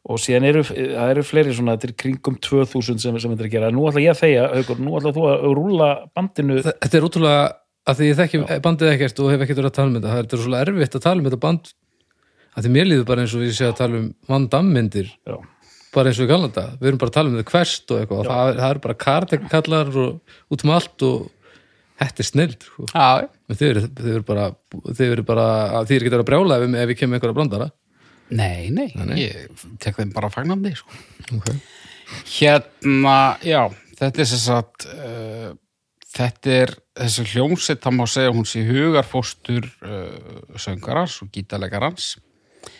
Og 0.10 0.18
síðan 0.18 0.48
eru, 0.50 0.64
það 0.66 1.12
eru 1.14 1.24
fleiri 1.28 1.52
svona, 1.54 1.76
þetta 1.78 1.90
er 1.92 1.96
kringum 2.02 2.38
2000 2.42 3.02
sem, 3.04 3.18
sem 3.22 3.34
þetta 3.34 3.44
er 3.44 3.50
að 3.50 3.54
gera. 3.54 3.68
Nú 3.74 3.84
ætla 3.86 4.02
ég 4.02 4.16
að 4.16 4.22
þegja, 4.24 4.46
Haukur, 4.56 4.80
nú 4.82 4.96
ætla 4.98 5.12
þú 5.14 5.26
að 5.30 5.44
rúlla 5.60 5.90
bandinu. 6.18 6.58
Þetta 6.66 6.98
er 6.98 7.06
útrúlega 7.06 7.44
að 7.86 8.00
því 8.00 8.10
ég 8.10 8.18
þekki 8.18 8.42
bandið 8.66 8.94
ekkert 8.96 9.22
og 9.22 9.30
hef 9.34 9.46
ekkert 9.46 9.62
verið 9.62 9.70
að 9.70 9.78
tala 9.78 9.92
um 9.92 10.00
þetta. 10.00 10.16
Það 10.16 10.34
er 10.40 10.44
svo 10.44 10.58
erfitt 10.64 10.98
að 10.98 11.06
tala 11.06 11.22
um 11.22 11.30
þetta 11.30 11.42
band. 11.46 11.72
Að 12.58 12.66
því 12.66 12.74
mér 12.74 12.90
líður 12.90 13.08
bara 13.12 13.26
eins 13.26 13.36
og 13.38 13.46
við 13.46 13.56
sé 13.60 13.70
að 13.70 13.78
tala 13.84 14.00
um 14.00 14.08
Van 14.30 14.48
Damme 14.50 14.76
myndir. 14.80 15.12
Já. 15.30 15.38
bara 15.94 16.10
eins 16.10 16.20
og 16.20 16.26
við 16.26 16.32
kallar 16.34 16.52
þetta, 16.52 16.66
við 16.80 16.90
erum 16.90 17.02
bara 17.02 17.10
að 17.10 17.18
tala 17.18 17.30
um 17.30 17.38
þetta 17.38 17.52
hverst 17.54 17.92
og 17.94 18.00
eitthvað, 18.00 18.20
og 18.20 18.28
það, 18.30 18.50
það 18.60 18.74
er 18.74 18.80
bara 18.84 18.98
kartekallar 19.04 19.88
og 19.98 20.36
út 20.54 20.66
um 20.66 20.74
allt 20.76 21.06
og 21.08 21.24
þetta 22.00 22.24
er 22.24 22.28
snild 22.28 22.66
sko. 22.68 22.86
Já, 22.94 23.08
þið 23.54 23.66
eru, 23.70 23.84
eru 24.14 24.26
bara 24.28 24.46
þið 24.86 25.14
eru 25.16 25.26
bara, 25.26 25.48
þið 25.90 25.96
eru 25.96 26.10
ekki 26.10 26.20
að 26.20 26.26
brjála 26.30 26.60
ef, 26.60 26.68
ef 26.84 26.92
við 26.92 27.00
kemur 27.00 27.18
einhverja 27.18 27.38
brandara 27.40 27.70
nei, 28.30 28.70
nei, 28.74 28.90
ég 29.20 29.64
tek 29.82 29.98
þeim 30.00 30.12
bara 30.14 30.30
fagnandi 30.34 30.76
sko. 30.78 30.94
okay. 31.38 31.58
Hérna, 32.26 33.38
já, 33.46 33.64
þetta 34.00 34.24
er 34.24 34.30
sem 34.30 34.42
sagt 34.44 34.88
uh, 34.90 35.52
þetta 36.16 36.56
er 36.64 36.74
þessi 37.00 37.26
hljómsett, 37.34 37.82
það 37.84 37.98
má 38.00 38.06
segja 38.10 38.32
að 38.32 38.40
hún 38.40 38.48
sé 38.50 38.64
hugarfóstur 38.68 39.68
uh, 39.86 40.58
söngarans 40.58 41.20
og 41.26 41.32
gítalegarans 41.36 42.16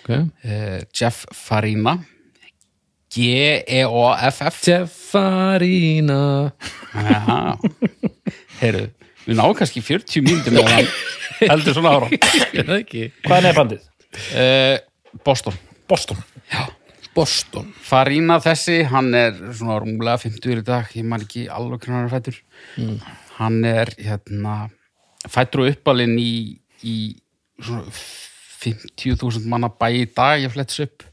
Okay. 0.04 0.26
uh, 0.44 0.82
Jeff 0.92 1.24
Farina 1.32 1.94
E 3.16 3.16
G-E-O-F-F 3.16 4.58
Jeffarina 4.68 6.18
Já, 6.94 7.56
heyrðu, 8.60 8.84
við 9.24 9.40
náum 9.40 9.56
kannski 9.58 9.82
40 9.82 10.26
mínútur 10.28 10.58
með 10.58 10.68
hann 10.74 10.92
heldur 11.48 11.78
svona 11.78 11.96
ára 11.96 12.10
er? 12.12 13.08
Hvaðan 13.24 13.50
er 13.50 13.58
bandið? 13.58 13.88
Boston. 15.26 15.56
Boston. 15.90 16.20
Boston. 17.16 17.72
Farina 17.84 18.38
þessi, 18.44 18.84
hann 18.92 19.14
er 19.18 19.34
svona 19.58 19.80
rúmlega 19.82 20.22
50 20.22 20.62
í 20.62 20.66
dag, 20.66 20.92
ég 20.96 21.08
man 21.08 21.26
ekki 21.26 21.48
alveg 21.52 21.84
hvernig 21.84 21.98
hann 21.98 22.06
er 22.06 22.14
fættur 22.14 22.38
hann 23.40 23.64
er 23.68 23.92
hérna 23.98 24.56
fættur 25.30 25.66
og 25.66 25.74
uppalinn 25.74 26.16
í, 26.20 26.60
í 26.84 26.96
svona 27.60 27.88
50.000 28.60 29.48
manna 29.50 29.72
bæ 29.72 29.88
í 29.96 30.06
dag, 30.12 30.40
ég 30.44 30.52
flettis 30.52 30.84
upp. 30.84 31.06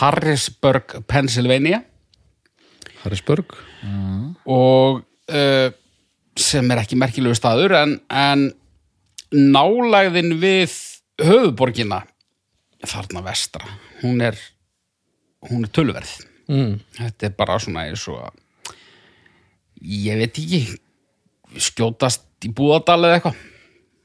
Harrisburg, 0.00 0.98
Pennsylvania. 1.08 1.80
Harrisburg. 3.02 3.56
Og 4.44 5.00
uh, 5.00 5.68
sem 6.36 6.72
er 6.72 6.82
ekki 6.82 6.98
merkilegu 7.00 7.36
staður 7.36 7.74
en, 7.80 7.96
en 8.12 8.50
nálægðin 9.32 10.36
við 10.42 10.76
höfuborgina 11.20 12.02
þarna 12.86 13.24
vestra. 13.26 13.66
Hún 14.00 14.22
er 14.24 14.38
hún 15.48 15.64
er 15.64 15.72
tölverð 15.72 16.18
mm. 16.50 16.72
þetta 16.98 17.28
er 17.28 17.36
bara 17.38 17.58
svona 17.62 17.86
eins 17.88 18.04
og 18.12 18.20
að 18.26 18.40
ég 19.80 20.20
veit 20.20 20.40
ekki 20.42 21.60
skjótast 21.70 22.26
í 22.46 22.52
búðadal 22.54 23.00
eða 23.06 23.18
eitthvað. 23.18 23.40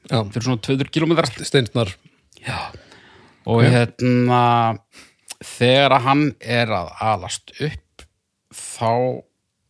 Já, 0.06 0.18
fyrir 0.32 0.46
svona 0.46 0.62
200 0.64 0.92
kilometrar 0.94 1.46
steinsnar. 1.46 1.92
Og 3.46 3.62
hérna 3.66 4.40
þegar 5.44 5.96
að 5.98 6.06
hann 6.06 6.24
er 6.40 6.72
að 6.74 6.92
alast 7.04 7.52
upp 7.60 8.06
þá 8.56 8.92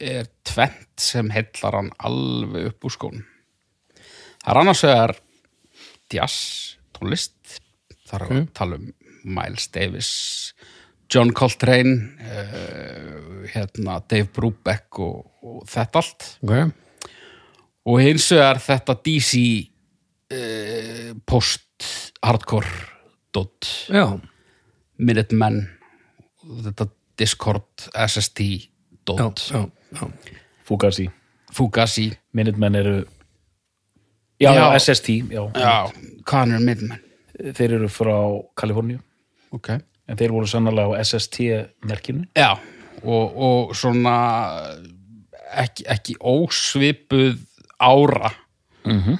er 0.01 0.29
tvent 0.47 1.01
sem 1.01 1.31
heillar 1.33 1.81
hann 1.81 1.93
alveg 2.05 2.71
upp 2.71 2.87
úr 2.87 2.95
skónum. 2.95 3.27
Það 4.45 4.53
er 4.53 4.61
annars 4.63 4.85
vegar 4.87 5.15
jazz, 6.13 6.39
tónlist 6.95 7.59
þar 8.07 8.25
er 8.27 8.35
að 8.41 8.49
tala 8.57 8.79
um 8.81 8.91
Miles 9.27 9.69
Davis 9.75 10.11
John 11.11 11.31
Coltrane 11.35 11.95
uh, 12.19 13.47
hérna 13.53 14.01
Dave 14.11 14.27
Brubeck 14.35 14.99
og, 15.03 15.27
og 15.47 15.63
þetta 15.71 16.03
allt. 16.03 16.27
Ok, 16.43 16.73
og 17.87 18.01
hins 18.03 18.27
vegar 18.35 18.59
þetta 18.63 18.97
DC 19.07 19.43
uh, 20.35 21.13
post-hardcore 21.31 22.73
dot 23.35 23.69
já, 23.93 24.07
Minutemen 24.99 25.61
þetta 26.67 26.89
Discord 27.19 27.87
SST 28.07 28.41
já, 28.47 28.69
dot. 29.07 29.47
Já, 29.51 29.63
já. 30.01 30.09
Fugazi, 30.67 31.07
Fugazi. 31.55 32.11
Minutemen 32.35 32.75
eru 32.75 32.97
já, 34.43 34.51
Já. 34.53 34.73
já, 34.73 34.79
SST 34.79 35.09
já. 35.31 35.43
já, 35.55 35.77
hvað 36.27 36.57
er 36.57 36.59
Minutemen 36.67 37.06
þeir 37.37 37.77
eru 37.81 37.89
frá 37.93 38.17
Kaliforníu 38.57 38.99
ok 39.53 39.69
en 40.09 40.17
þeir 40.21 40.33
voru 40.35 40.47
sannlega 40.51 40.95
á 40.95 41.03
SST 41.03 41.41
merkinu 41.87 42.27
já, 42.37 42.55
og, 43.03 43.37
og 43.37 43.75
svona 43.77 44.17
ekki, 45.57 45.87
ekki 45.91 46.17
ósvipuð 46.21 47.39
ára 47.83 48.33
Mhm. 48.87 49.17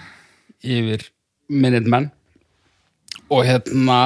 yfir 0.63 1.03
Minutemen 1.51 2.11
og 3.31 3.43
hérna 3.47 3.97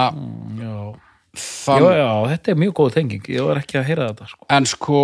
já. 0.57 0.97
þann, 1.37 1.83
já, 1.85 1.93
já, 2.01 2.09
þetta 2.33 2.49
er 2.55 2.57
mjög 2.63 2.73
góð 2.79 2.95
tenging 2.95 3.29
ég 3.29 3.45
var 3.45 3.61
ekki 3.61 3.77
að 3.79 3.85
heyra 3.91 4.07
þetta 4.11 4.29
sko. 4.31 4.47
en 4.49 4.65
sko 4.67 5.03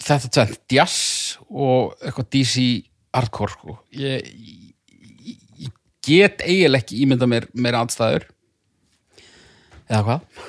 þetta 0.00 0.30
tvent, 0.34 0.58
jazz 0.72 1.38
og 1.50 1.94
eitthvað 2.02 2.28
DC 2.34 2.66
hardcore 3.14 3.54
sko 3.54 3.78
ég 3.94 4.69
get 6.10 6.42
eiginlega 6.42 6.82
ekki 6.84 7.00
ímynda 7.06 7.28
mér 7.30 7.46
meira 7.54 7.84
andstæður. 7.84 8.26
Eða 9.90 10.02
hvað? 10.06 10.48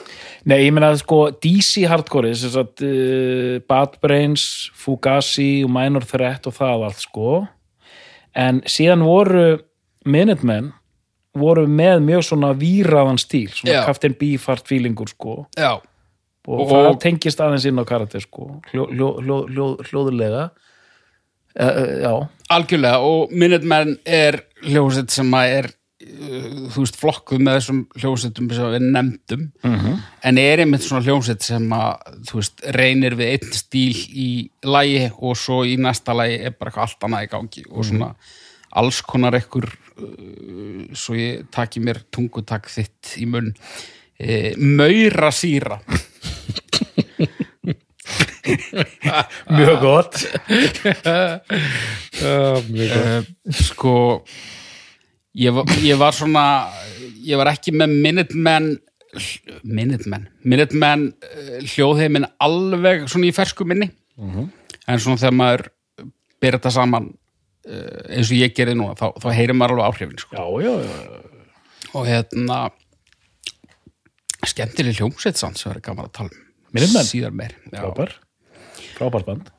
Nei, 0.49 0.57
ég 0.63 0.71
meina 0.73 0.89
sko 0.97 1.19
DC 1.37 1.83
hardcore 1.89 2.31
þess 2.33 2.57
að 2.57 2.81
uh, 2.87 3.55
Bad 3.69 3.99
Brains, 4.01 4.43
Fugazi 4.73 5.61
og 5.65 5.69
Minor 5.73 6.05
Threat 6.09 6.47
og 6.49 6.55
það 6.57 6.85
allt 6.87 7.03
sko. 7.03 7.41
En 8.37 8.63
síðan 8.69 9.03
voru 9.05 9.45
Minutemen 10.09 10.71
voru 11.37 11.67
með 11.69 12.01
mjög 12.07 12.23
svona 12.25 12.49
víraðan 12.57 13.19
stíl, 13.21 13.51
svona. 13.53 13.83
Captain 13.85 14.15
Beefheart 14.17 14.65
feelingur 14.67 15.11
sko. 15.13 15.35
Já, 15.55 15.75
og, 15.77 16.57
Og- 16.57 16.71
það 16.71 16.97
tengist 17.05 17.43
aðeins 17.43 17.67
inn 17.69 17.77
á 17.79 17.85
karakter 17.85 18.23
sko. 18.25 18.47
Hljó, 18.71 18.87
hljó, 18.89 19.09
hljó, 19.21 19.37
hljó, 19.45 19.67
hljóðulega 19.87 20.47
uh, 20.49 21.69
uh, 21.69 21.93
já, 22.01 22.13
algjörlega 22.57 22.99
og 23.05 23.31
Minutemen 23.31 23.93
er 24.09 24.41
hljóðsett 24.65 25.13
sem 25.13 25.31
að 25.37 25.53
er 25.57 25.69
uh, 25.71 26.67
þú 26.73 26.83
veist 26.83 26.99
flokkuð 26.99 27.43
með 27.43 27.57
þessum 27.59 27.81
hljóðsettum 27.97 28.49
sem 28.55 28.75
við 28.75 28.85
nefndum. 28.87 29.47
-hmm. 29.63 29.97
en 30.29 30.37
er 30.37 30.63
einmitt 30.63 30.85
svona 30.85 31.05
hljóðsett 31.05 31.43
sem 31.43 31.67
að 31.73 32.19
þú 32.29 32.41
veist 32.41 32.65
reynir 32.77 33.15
við 33.19 33.33
einn 33.35 33.53
stíl 33.53 33.97
í 34.11 34.29
lagi 34.63 35.11
og 35.17 35.37
svo 35.37 35.63
í 35.65 35.77
næsta 35.77 36.13
lagi 36.13 36.39
er 36.39 36.55
bara 36.57 36.71
eitthvað 36.71 36.87
allt 36.87 37.07
annað 37.07 37.23
í 37.23 37.31
gangi 37.35 37.65
og 37.69 37.85
svona 37.85 38.15
alls 38.71 39.01
konar 39.01 39.35
ekkur 39.35 39.67
uh, 39.67 40.85
svo 40.93 41.15
ég 41.15 41.47
taki 41.51 41.79
mér 41.79 42.03
tungutak 42.11 42.69
þitt 42.69 43.17
í 43.17 43.25
munn. 43.25 43.53
Uh, 44.21 44.53
maura 44.57 45.31
síra 45.31 45.81
mjög 49.57 49.75
gott. 49.83 50.15
Já, 50.21 50.25
mjög 52.73 52.93
gott. 52.93 53.11
uh, 53.21 53.21
sko 53.61 53.93
ég 55.37 55.51
var, 55.55 55.65
ég 55.85 55.97
var 56.01 56.13
svona 56.15 56.45
ég 57.23 57.37
var 57.39 57.47
ekki 57.53 57.71
með 57.75 57.89
Minutemen 58.03 58.65
Minutemen 59.63 60.27
Minutemen 60.47 60.99
uh, 61.11 61.15
hljóðheimin 61.73 62.25
alveg 62.43 62.97
svona 63.11 63.27
í 63.29 63.33
fersku 63.35 63.63
minni. 63.67 63.87
En 64.87 64.99
svona 65.01 65.19
þegar 65.21 65.35
maður 65.37 65.61
byrja 66.41 66.57
þetta 66.59 66.71
saman 66.77 67.05
uh, 67.11 67.15
eins 68.11 68.29
og 68.31 68.37
ég 68.39 68.49
gerði 68.57 68.75
núna 68.79 68.93
þá, 68.99 69.07
þá 69.21 69.27
heyrir 69.37 69.55
maður 69.57 69.73
alveg 69.79 69.87
áhrifin 69.91 70.21
sko. 70.21 70.33
já, 70.37 70.45
já, 70.65 70.73
já, 70.87 70.95
og 71.91 72.03
hérna 72.07 72.57
skemmtileg 74.47 74.95
hljómsveit 74.97 75.37
sann 75.37 75.55
sem 75.59 75.69
verður 75.69 75.85
gaman 75.91 76.07
að 76.09 76.15
tala 76.17 76.31
um. 76.33 76.37
Síðar 77.05 77.33
meir 77.35 77.53
Já. 77.67 77.69
Frábær 79.01 79.25
frábær 79.25 79.27
band. 79.27 79.51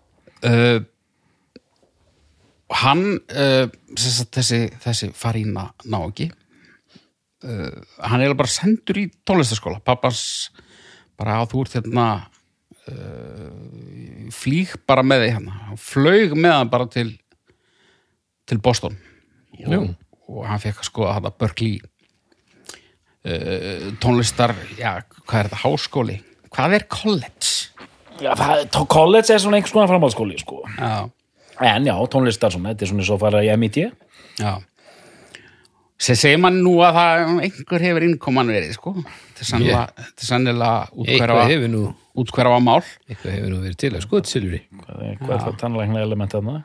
Uh, 0.42 0.80
hann 2.82 3.04
uh, 3.34 3.66
þessi, 3.98 4.70
þessi 4.82 5.10
farína 5.14 5.68
nági 5.84 6.30
uh, 7.44 7.78
hann 8.02 8.22
er 8.24 8.34
bara 8.38 8.50
sendur 8.50 9.02
í 9.02 9.08
tónlistaskóla 9.26 9.82
pappans 9.84 10.50
bara 11.18 11.38
á 11.38 11.42
þú 11.46 11.64
ert 11.66 11.76
hérna 11.78 12.06
uh, 12.88 14.28
flýg 14.34 14.74
bara 14.88 15.04
með 15.06 15.26
því 15.26 15.32
hérna. 15.36 15.58
Hann 15.68 15.80
flög 15.80 16.36
með 16.38 16.56
hann 16.58 16.72
bara 16.72 16.88
til 16.90 17.10
til 18.48 18.58
Boston. 18.58 18.96
Og, 19.62 19.92
og 20.26 20.46
hann 20.48 20.60
fekk 20.60 20.80
að 20.82 20.88
skoða 20.88 21.16
þetta 21.18 21.38
Berkeley 21.38 21.74
uh, 23.28 23.92
tónlistar 24.02 24.56
já, 24.74 25.04
hvað 25.22 25.38
er 25.38 25.50
þetta, 25.50 25.60
háskóli? 25.62 26.16
Hvað 26.52 26.78
er 26.80 26.88
college? 26.90 27.71
Já, 28.20 28.32
það, 28.36 28.76
college 28.92 29.32
er 29.32 29.40
svona 29.42 29.58
einhvers 29.58 29.74
konar 29.74 29.90
framhaldsskóli 29.90 30.36
sko. 30.42 30.60
Já, 30.76 31.08
en 31.72 31.88
já, 31.88 31.94
tónlistar 32.12 32.52
svona, 32.54 32.72
þetta 32.72 32.86
er 32.86 32.92
svona 32.92 33.08
svo 33.08 33.18
fara 33.22 33.42
í 33.44 33.50
MIT 33.56 33.80
Já. 34.40 34.60
Sér 36.02 36.18
segir 36.18 36.40
mann 36.42 36.56
nú 36.64 36.72
að 36.82 36.96
það 36.96 37.28
einhver 37.46 37.84
hefur 37.86 38.04
innkoman 38.08 38.48
verið, 38.50 38.72
sko. 38.74 38.94
Þetta 39.38 39.58
er 39.60 39.74
er 39.76 40.24
sennilega 40.26 40.72
Eitthvað 40.88 41.04
útkverfa, 41.04 41.44
hefur 41.52 41.70
nú 41.70 41.82
útkverfa 42.18 42.56
mál. 42.64 42.80
Eh, 42.80 43.12
eitthvað 43.12 43.36
hefur 43.36 43.52
nú 43.52 43.60
verið 43.62 43.78
til 43.84 43.92
að 43.92 44.02
skoða 44.06 44.30
Silfri. 44.32 44.60
Hvað 44.80 45.04
er, 45.06 45.14
hvað 45.20 45.36
er 45.36 45.44
það 45.44 45.60
tannlækna 45.60 46.02
element 46.02 46.34
þarna? 46.34 46.56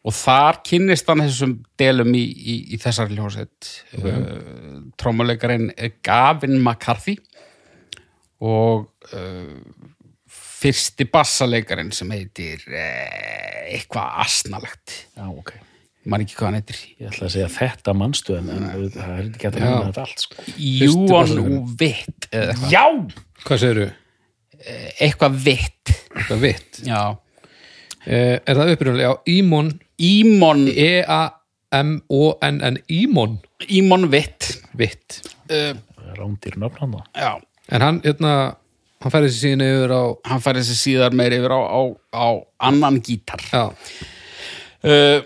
Og 0.00 0.16
þar 0.16 0.58
kynnist 0.66 1.12
hann 1.12 1.22
þessum 1.22 1.54
delum 1.78 2.10
í, 2.16 2.24
í, 2.24 2.56
í 2.74 2.80
þessari 2.80 3.18
hljósett 3.18 3.70
okay. 3.98 4.16
uh, 4.16 4.82
trómuleikarinn 4.98 5.70
Gavin 6.02 6.56
McCarthy. 6.58 7.18
Og 8.42 8.88
uh, 9.12 9.54
fyrsti 10.60 11.06
bassaleikarin 11.12 11.90
sem 11.96 12.10
heitir 12.14 12.62
uh, 12.68 12.78
eitthvað 13.70 14.20
asnalegt. 14.26 14.96
Já, 15.16 15.26
ok. 15.30 15.52
Maður 16.10 16.22
ekki 16.24 16.36
hvað 16.38 16.46
hann 16.48 16.56
heitir. 16.60 16.78
Ég 17.00 17.10
ætla 17.10 17.26
að 17.28 17.32
segja 17.34 17.48
þetta 17.58 17.92
mannstu 18.00 18.36
en, 18.38 18.46
en 18.54 18.60
það 18.94 19.10
er 19.18 19.24
ekki 19.26 19.46
hægt 19.46 19.56
að 19.56 19.64
nefna 19.66 19.88
þetta 19.90 20.04
allt 20.06 20.22
sko. 20.24 20.44
Júan 20.56 21.10
bassaleikarin. 21.10 21.58
og 21.60 21.74
Vitt 21.82 22.28
eða 22.30 22.54
eitthvað, 22.54 22.70
já, 22.72 22.84
Hvað 23.44 23.60
segirðu? 23.64 23.88
eitthvað 25.00 25.36
Vitt. 25.44 25.92
Eitthvað 26.14 26.40
vitt? 26.44 26.80
Já, 26.88 27.02
eh, 28.06 28.36
Er 28.44 28.54
það 28.58 28.72
upprunalega 28.74 29.12
á 29.12 29.16
Ímon. 29.28 29.68
Ímon. 30.00 30.60
E-A-M-O-N-N 31.70 32.80
Ímon. 32.88 33.38
Ímon 33.68 34.08
Vitt. 34.12 34.48
Vitt. 34.76 35.20
Uh, 35.50 35.72
rándir 36.16 36.56
nöfn 36.60 36.78
hann 36.80 36.96
já, 37.14 37.32
En 37.70 37.80
hann, 37.84 38.00
hérna, 38.04 38.56
hann 39.00 39.12
færði 39.14 39.32
sér 39.32 39.40
síðan 39.40 39.66
yfir 39.66 39.94
á 39.96 40.02
hann 40.30 40.44
fær 40.44 40.60
þessi 40.60 40.78
síðar 40.78 41.16
meir 41.16 41.36
yfir 41.38 41.54
á, 41.56 41.60
á, 41.60 41.80
á 42.12 42.28
annan 42.68 43.00
gítar. 43.04 43.42
Já, 43.50 43.64
uh, 44.84 45.20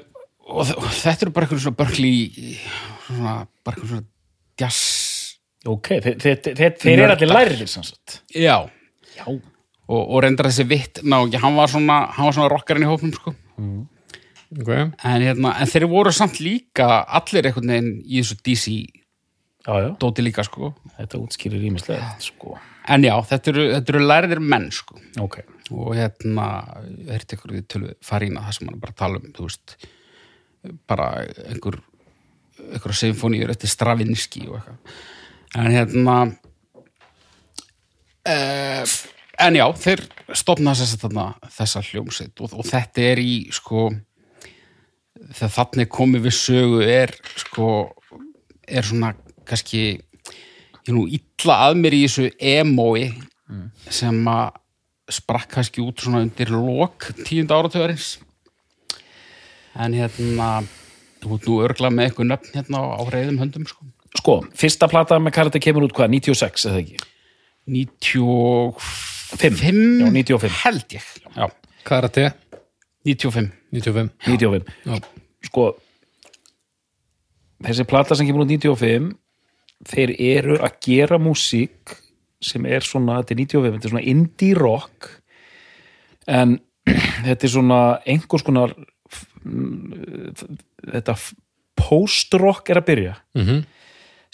og, 0.49 0.75
og 0.77 0.91
þetta 0.93 1.27
eru 1.27 1.35
bara 1.35 1.47
eitthvað 1.47 1.65
svona 1.65 1.79
Berkeley 1.81 2.57
svona, 3.07 3.35
bara 3.65 3.77
eitthvað 3.77 3.93
svona 3.95 4.07
jazz 4.61 4.83
ok, 5.69 5.91
þeir, 6.05 6.19
þeir, 6.21 6.39
þeir, 6.45 6.77
þeir 6.83 6.95
eru 6.95 7.15
allir 7.15 7.33
lærið 7.33 7.65
sannsagt 7.71 8.19
já, 8.37 8.57
já, 9.17 9.25
og, 9.25 10.03
og 10.03 10.19
reyndar 10.25 10.51
þessi 10.51 10.69
vitt 10.69 11.03
ná 11.05 11.21
ekki, 11.23 11.41
hann 11.43 11.57
var 11.59 11.73
svona, 11.73 12.01
hann 12.17 12.29
var 12.29 12.37
svona 12.37 12.53
rockarinn 12.53 12.87
í 12.87 12.91
hópnum 12.91 13.15
sko. 13.17 13.35
ok. 14.61 14.71
En, 14.71 15.25
hérna, 15.25 15.55
en 15.61 15.71
þeir 15.71 15.89
voru 15.93 16.13
samt 16.15 16.41
líka 16.45 17.03
allir 17.05 17.49
einhvern 17.49 17.75
veginn 17.75 17.97
í 18.05 18.21
þessu 18.21 18.39
DC 18.45 18.77
já, 18.77 19.75
já, 19.87 19.91
dóti 20.01 20.27
líka 20.27 20.45
sko. 20.47 20.75
þetta 20.99 21.25
útskýrir 21.25 21.69
ímislegt 21.71 22.29
sko. 22.31 22.59
En 22.89 23.07
já, 23.07 23.15
þetta 23.31 23.53
eru, 23.53 23.65
þetta 23.73 23.95
eru 23.95 24.05
læriðir 24.05 24.43
menn 24.45 24.69
sko. 24.75 25.01
ok, 25.23 25.41
og 25.73 25.91
hérna 25.97 26.47
er 27.07 27.25
þetta 27.25 27.39
ykkur 27.39 27.57
við 27.57 27.67
tölu 27.73 27.97
farína 28.05 28.45
það 28.47 28.59
sem 28.59 28.71
hann 28.71 28.83
bara 28.83 28.95
að 28.95 29.03
tala 29.03 29.21
um 29.21 29.35
þú 29.37 29.49
veist, 29.49 29.77
bara 30.91 31.09
einhver 31.49 31.81
einhverja 32.71 33.01
symfóníur 33.03 33.53
eftir 33.53 33.73
Stravinski 33.73 34.47
og 34.49 34.59
eitthvað 34.61 34.79
en 35.55 35.71
hérna 35.75 36.17
uh, 38.29 38.95
en 39.45 39.59
já, 39.59 39.67
þeir 39.85 40.05
að 40.31 40.97
þarna 41.03 41.27
þessa 41.53 41.83
hljómsveit 41.89 42.43
og, 42.43 42.57
og 42.59 42.69
þetta 42.69 43.07
er 43.13 43.23
í 43.23 43.37
sko 43.55 43.89
þegar 45.35 45.55
þannig 45.59 45.93
komið 45.95 46.27
við 46.27 46.37
sögu 46.39 46.83
er 46.87 47.15
sko 47.41 47.69
er 48.67 48.87
svona 48.87 49.15
kannski 49.49 49.85
ég 50.85 50.93
er 50.93 50.97
nú 50.99 51.07
illa 51.09 51.57
að 51.69 51.81
mér 51.81 51.97
í 51.97 52.03
þessu 52.05 52.29
emói 52.39 53.09
sem 53.93 54.29
að 54.29 54.53
sprakk 55.15 55.51
kannski 55.53 55.83
út 55.85 56.01
svona 56.01 56.23
undir 56.25 56.49
lok 56.53 57.11
tíunda 57.25 57.59
áratöðarins 57.61 58.19
en 59.75 59.97
hérna 59.97 60.49
þú 61.25 61.35
ert 61.37 61.49
nú 61.49 61.59
örgla 61.65 61.91
með 61.93 62.05
eitthvað 62.09 62.31
nöfn 62.31 62.55
hérna 62.55 62.79
á, 62.85 63.01
reyðum 63.11 63.41
höndum 63.43 63.67
sko. 63.69 63.85
Sko, 64.15 64.35
fyrsta 64.55 64.87
plata 64.91 65.19
með 65.19 65.35
Karate 65.35 65.61
kemur 65.63 65.87
út 65.89 65.95
hvað, 65.97 66.13
96 66.15 66.69
eða 66.71 66.81
ekki? 66.85 66.97
95 67.67 68.79
Já, 70.05 70.09
95. 70.13 70.61
held 70.63 70.89
ég. 70.95 71.07
Já, 71.35 71.47
Karate, 71.89 72.25
95 73.09 73.51
95 73.75 74.13
95 74.29 74.69
Já. 74.87 74.95
Sko 75.49 75.65
þessi 77.65 77.85
plata 77.89 78.17
sem 78.17 78.29
kemur 78.29 78.45
út 78.45 78.53
95 78.53 79.13
þeir 79.89 80.15
eru 80.19 80.57
að 80.59 80.79
gera 80.87 81.19
músík 81.19 81.99
sem 82.45 82.67
er 82.67 82.81
svona, 82.85 83.21
þetta 83.23 83.35
er 83.35 83.41
95 83.45 83.73
þetta 83.77 83.89
er 83.89 83.95
svona 83.95 84.09
indie 84.15 84.55
rock 84.59 85.11
en 86.29 86.59
þetta 87.27 87.47
er 87.49 87.53
svona 87.55 87.81
einhvers 88.07 88.45
konar 88.47 88.75
þetta 90.85 91.15
post-rock 91.79 92.71
er 92.73 92.81
að 92.83 92.89
byrja 92.91 93.15
Mhm. 93.37 93.65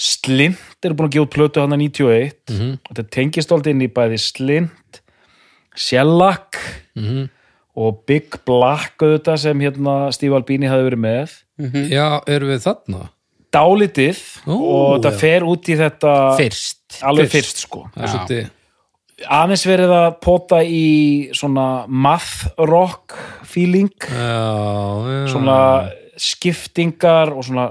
Slint 0.01 0.81
er 0.89 0.95
búin 0.97 1.11
að 1.11 1.19
út 1.27 1.33
plötu 1.35 1.61
hann 1.61 1.75
að 1.77 1.83
91 1.85 2.51
Mhm. 2.51 2.79
og 2.89 2.95
þetta 2.97 3.11
tengist 3.11 3.51
alltaf 3.53 3.71
inn 3.71 3.83
í 3.85 3.89
bæði 3.93 4.19
Slint 4.19 5.01
Shellac 5.77 6.57
Mhm. 6.97 7.29
og 7.77 8.07
Big 8.07 8.31
Black 8.47 8.97
auðvitað 8.99 9.39
sem 9.39 9.59
hérna 9.61 10.13
Steve 10.13 10.35
Albini 10.35 10.67
hafi 10.67 10.89
verið 10.91 10.99
með 11.05 11.91
Já, 11.91 12.21
erum 12.27 12.49
við 12.49 12.65
þarna? 12.65 13.11
Dálitið 13.55 14.19
Ó, 14.47 14.55
og 14.55 14.87
þetta 14.99 15.11
já. 15.15 15.19
fer 15.21 15.45
út 15.49 15.69
í 15.73 15.77
þetta 15.81 16.15
fyrst 16.39 17.01
alveg 17.03 17.31
Fyrst. 17.31 17.37
fyrst, 17.37 17.63
sko 17.67 17.85
Það 17.97 18.31
er 18.37 18.43
Já. 18.45 18.49
aðeins 19.37 19.65
verið 19.69 19.91
að 19.93 20.07
pota 20.25 20.63
í 20.65 20.85
svona 21.37 21.67
math 21.89 22.47
rock 22.71 23.17
feeling 23.45 23.91
Já, 24.09 24.47
já 25.11 25.27
svona 25.35 25.59
skiptingar 26.21 27.33
og 27.35 27.45
svona 27.49 27.67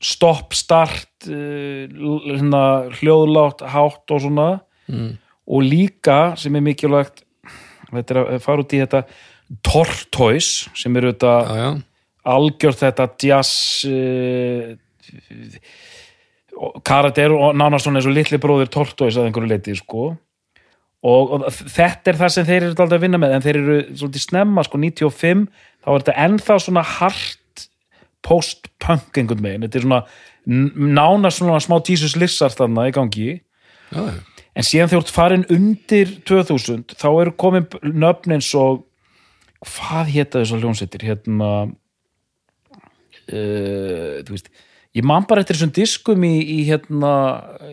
stopp, 0.00 0.52
start 0.54 1.26
uh, 1.26 1.88
hérna, 2.28 2.62
hljóðlátt, 3.00 3.64
hátt 3.74 4.10
og 4.14 4.20
svona 4.26 4.50
Mm. 4.88 5.18
og 5.44 5.60
líka 5.68 6.32
sem 6.40 6.54
er 6.56 6.62
mikilvægt 6.64 7.18
þetta 7.92 8.14
er 8.14 8.20
að 8.22 8.38
fara 8.40 8.62
út 8.62 8.72
í 8.72 8.78
þetta 8.80 9.02
Tortoise 9.60 10.70
sem 10.72 10.96
eru 10.96 11.10
þetta 11.12 11.32
Já, 11.44 11.56
já, 11.60 11.68
algjört 12.32 12.80
þetta 12.86 13.06
jazz 13.20 13.50
karakter 16.86 17.34
og 17.34 17.56
nánast 17.56 17.86
svona 17.86 18.00
eins 18.00 18.08
og 18.08 18.16
litli 18.16 18.40
bróðir 18.40 18.70
Tortoise 18.72 19.18
að 19.20 19.28
einhverju 19.28 19.50
leiti 19.50 19.76
sko. 19.78 20.12
Og, 21.06 21.34
og 21.36 21.44
þetta 21.54 22.10
er 22.10 22.18
það 22.18 22.32
sem 22.34 22.46
þeir 22.48 22.62
eru 22.62 22.72
alltaf 22.72 22.96
að 22.96 23.04
vinna 23.04 23.20
með 23.22 23.34
en 23.36 23.44
þeir 23.44 23.58
eru 23.60 23.76
svolítið 23.92 24.24
snemma 24.24 24.64
sko 24.66 24.80
95 24.82 25.44
þá 25.84 25.90
er 25.92 26.00
þetta 26.00 26.16
ennþá 26.24 26.56
svona 26.64 26.82
hart 26.96 27.68
post-punk 28.26 29.20
einhvern 29.20 29.44
veginn. 29.44 29.66
Þetta 29.68 29.78
er 29.78 29.86
svona 29.86 30.02
nánast 30.98 31.38
svona 31.38 31.60
smá 31.62 31.76
Jesus 31.84 32.16
Lizard 32.18 32.56
þarna 32.58 32.88
í 32.88 32.96
gangi. 32.96 33.28
Já, 33.92 34.02
já. 34.10 34.18
en 34.58 34.66
síðan 34.66 34.90
þegar 34.90 34.98
þú 34.98 35.04
ert 35.04 35.14
farin 35.16 35.46
undir 35.54 36.10
2000 36.28 36.96
þá 36.98 37.08
eru 37.08 37.32
komin 37.40 37.68
nöfn 37.84 38.34
eins 38.36 38.50
og 38.58 38.82
hvað 39.64 40.10
hétta 40.12 40.42
þessar 40.42 40.60
hljónsveitir 40.60 41.06
hérna 41.08 41.50
uh, 43.32 44.14
þú 44.26 44.34
veist 44.34 44.50
ég 44.98 45.06
man 45.06 45.24
bara 45.28 45.42
eftir 45.44 45.56
þessum 45.58 45.72
diskum 45.76 46.24
í, 46.26 46.34
í 46.42 46.58
hérna 46.68 47.12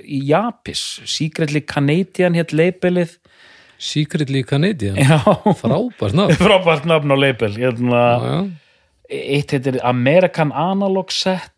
í 0.05 0.19
Japis. 0.29 0.83
Secretly 1.09 1.61
Canadian 1.65 2.37
hétt 2.37 2.53
labelið. 2.55 3.15
Secretly 3.81 4.43
Canadian? 4.47 4.95
Já, 5.01 5.17
Frábært 5.59 6.15
nafn. 6.15 6.37
Frábært 6.45 6.85
nafn 6.89 7.11
á 7.11 7.17
label 7.19 7.57
hérna, 7.57 8.03
Já, 8.05 8.29
já. 8.29 8.37
Eitt 9.15 9.51
heitir 9.53 9.75
American 9.85 10.49
Analog 10.57 11.11
Set. 11.13 11.51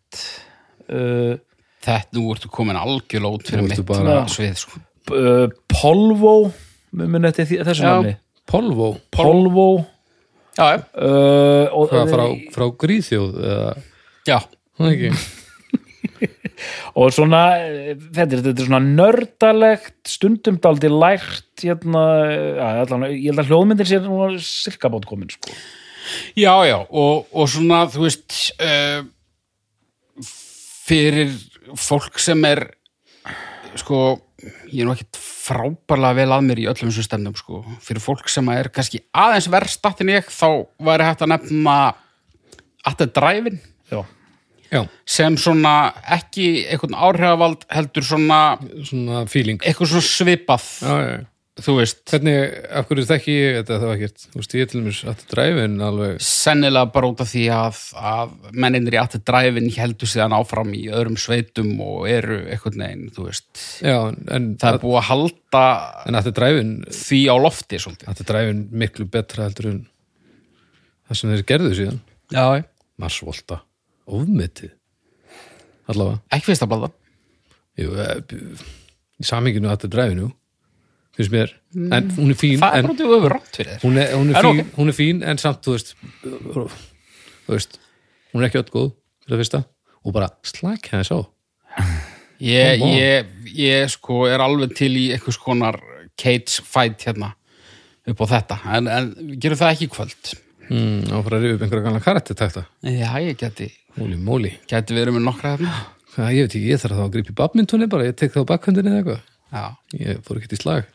Uh, 0.88 1.38
þetta 1.84 2.16
nú 2.18 2.26
ertu 2.34 2.50
komin 2.52 2.76
algjörlega 2.76 3.38
út 3.38 3.46
fyrir 3.48 3.64
mitt 3.64 3.80
bara- 3.88 4.24
svið 4.28 4.58
sko. 4.60 4.80
uh, 5.14 5.46
Polvo 5.72 6.34
mun 6.92 7.24
eftir 7.28 7.46
því- 7.48 7.62
þessu 7.70 7.84
Já. 7.86 7.92
nafni. 7.94 8.16
Polvo. 8.48 8.90
Polvo. 9.12 9.68
Já, 10.58 10.66
já, 10.74 10.78
uh, 10.98 11.68
og, 11.72 11.88
Hvað, 11.92 12.12
frá, 12.12 12.24
frá 12.52 12.66
Gríðþjóð 12.82 13.34
eða, 13.46 13.72
já, 14.26 14.38
það 14.80 14.92
ekki 14.96 15.10
og 16.98 17.12
svona 17.14 17.42
þetta 18.14 18.24
er, 18.24 18.42
þetta 18.46 18.54
er 18.54 18.68
svona 18.68 18.80
nördalegt 18.84 20.10
stundum 20.10 20.58
daldi 20.62 20.90
lært 20.92 21.64
hérna, 21.64 22.04
ja, 22.58 22.70
allan, 22.84 23.08
ég 23.10 23.30
held 23.30 23.42
að 23.42 23.52
hljóðmyndir 23.52 23.90
sér 23.90 24.06
núna 24.06 24.40
sirka 24.42 24.90
bát 24.92 25.06
komin 25.08 25.30
sko. 25.32 25.54
já, 26.38 26.54
já 26.68 26.78
og, 26.78 27.28
og 27.32 27.50
svona, 27.50 27.84
þú 27.92 28.06
veist 28.06 28.38
uh, 28.62 29.04
fyrir 30.88 31.34
fólk 31.78 32.18
sem 32.22 32.44
er 32.48 32.64
sko, 33.78 34.18
ég 34.72 34.82
er 34.82 34.88
nú 34.88 34.94
ekkit 34.94 35.18
frábærlega 35.18 36.18
vel 36.20 36.34
að 36.34 36.46
mér 36.48 36.62
í 36.62 36.68
öllum 36.70 36.90
þessum 36.90 37.06
stemnum 37.06 37.36
sko, 37.38 37.62
fyrir 37.84 38.02
fólk 38.02 38.30
sem 38.32 38.48
er 38.52 38.70
kannski 38.72 39.02
aðeins 39.16 39.48
verðstatt 39.52 40.02
en 40.04 40.14
ég, 40.16 40.30
þá 40.32 40.64
væri 40.88 41.08
hægt 41.08 41.24
að 41.24 41.34
nefna 41.34 41.76
að 42.84 42.94
þetta 42.94 43.10
dræfin 43.18 43.60
já, 43.90 44.00
Já, 44.68 44.82
sem 45.08 45.38
svona 45.40 45.74
ekki 46.18 46.66
einhvern 46.68 46.96
áhrifavald 46.98 47.64
heldur 47.72 48.04
svona 48.04 48.42
svona 48.84 49.24
feeling. 49.30 49.62
eitthvað 49.64 49.94
svona 49.94 50.08
svipað. 50.08 50.66
Já, 50.84 50.96
já, 51.06 51.18
þú 51.64 51.74
veist, 51.78 52.02
Hvernig, 52.12 52.36
af 52.70 52.88
hverju 52.88 53.06
þekki 53.08 53.34
ég 53.34 53.56
þetta 53.58 53.78
þá 53.80 53.86
ekkert? 53.94 54.26
Þú 54.28 54.40
veist, 54.42 54.56
ég 54.58 54.70
til 54.70 54.82
mér 54.84 55.00
að 55.10 55.24
dræfin 55.32 55.76
alveg. 55.88 56.20
Sennilega 56.28 56.92
bara 56.94 57.10
út 57.10 57.22
af 57.24 57.30
því 57.32 57.44
að, 57.56 57.80
að 58.12 58.34
menninir 58.52 58.98
í 58.98 59.00
aftur 59.00 59.24
dræfin 59.32 59.70
heldur 59.78 60.12
síðan 60.12 60.36
áfram 60.36 60.72
í 60.76 60.84
öðrum 60.92 61.18
sveitum 61.20 61.72
og 61.84 62.08
eru 62.12 62.40
einhvern 62.46 62.84
veginn, 62.84 63.12
þú 63.16 63.28
veist. 63.30 63.50
En 63.82 64.50
það 64.60 64.74
er 64.74 64.82
búið 64.84 65.00
að 65.00 65.08
halda 65.10 65.64
En 66.04 66.18
að 66.20 66.32
dræfin 66.38 66.74
því 66.94 67.22
á 67.32 67.36
lofti 67.40 67.80
að 67.80 68.26
dræfin 68.28 68.66
miklu 68.84 69.08
betra 69.08 69.48
heldur 69.48 69.72
en 69.72 69.80
það 71.08 71.20
sem 71.22 71.32
þeir 71.32 71.46
gerðu 71.48 71.76
síðan. 71.80 72.02
Marsvolta, 72.98 73.62
ofmetið? 74.08 74.74
Allavega. 75.88 76.20
Ekki 76.34 76.50
fyrst 76.50 76.64
að 76.66 76.72
blada 76.74 76.90
Jú, 77.78 77.94
eh, 77.94 78.18
í 79.18 79.26
saminginu 79.26 79.70
að 79.70 79.88
dræfinu 79.92 80.32
finnst 81.18 81.34
mér, 81.34 81.52
en 81.74 82.10
hún 82.14 82.30
er 82.30 82.38
fín 82.38 82.60
Það 82.62 82.76
er 82.78 82.88
í 82.88 83.08
öfur 83.16 83.32
rátt 83.34 83.56
fyrir 83.58 83.72
þér. 83.72 83.80
hún, 83.82 83.98
er, 83.98 84.12
hún, 84.14 84.30
er 84.30 84.44
fín, 84.46 84.60
ok. 84.62 84.74
hún 84.76 84.92
er 84.92 84.96
fín 84.96 85.24
en 85.26 85.40
samt, 85.42 85.64
þú 85.66 85.74
veist 85.74 85.94
þú 86.22 87.54
veist, 87.56 87.78
hún 88.32 88.42
er 88.42 88.48
ekki 88.48 88.60
öll 88.60 88.70
góð 88.70 88.88
fyrir 89.24 89.34
það 89.34 89.42
fyrsta, 89.42 89.62
og 90.04 90.14
bara 90.14 90.30
slæk 90.46 90.90
henni 90.92 91.08
svo 91.08 91.20
ég, 92.38 92.84
ég, 92.84 93.32
ég 93.58 93.90
sko 93.90 94.26
er 94.30 94.44
alveg 94.44 94.76
til 94.78 94.92
í 94.94 95.08
einhvers 95.16 95.40
konar 95.42 95.80
cage 96.18 96.62
fight 96.62 97.02
hérna 97.08 97.32
upp 98.08 98.22
á 98.22 98.26
þetta, 98.36 98.60
en, 98.78 98.88
en 98.88 99.10
gerum 99.42 99.58
það 99.58 99.74
ekki 99.74 99.90
kvöld? 99.96 100.34
Mm, 100.68 101.10
og 101.16 101.24
fara 101.26 101.40
að 101.40 101.44
rifja 101.44 101.58
upp 101.58 101.66
einhverja 101.66 101.88
ganna 101.88 102.04
karaktertakta 102.04 102.66
Já, 102.84 103.10
ég 103.24 103.38
geti, 103.40 103.72
Móli, 103.98 104.16
móli, 104.16 104.54
geti 104.70 104.96
verið 104.96 105.18
með 105.18 105.26
nokkra 105.26 105.56
hérna. 105.56 105.74
Hvað, 106.14 106.32
ég 106.34 106.46
veit 106.46 106.54
ekki, 106.54 106.64
ég 106.70 106.80
þarf 106.82 106.98
þá 106.98 107.04
að 107.04 107.12
grípa 107.16 107.34
í 107.34 107.38
badmintonið 107.42 107.92
bara, 107.92 108.08
ég 108.08 108.16
tek 108.18 108.34
það 108.34 108.46
á 108.46 108.50
bakhundinni 108.52 108.92
eða 108.92 109.02
eitthvað. 109.02 109.20
Já, 109.48 109.64
ég 109.98 110.24
fór 110.26 110.40
ekkert 110.40 110.54
í 110.54 110.60
slag. 110.62 110.88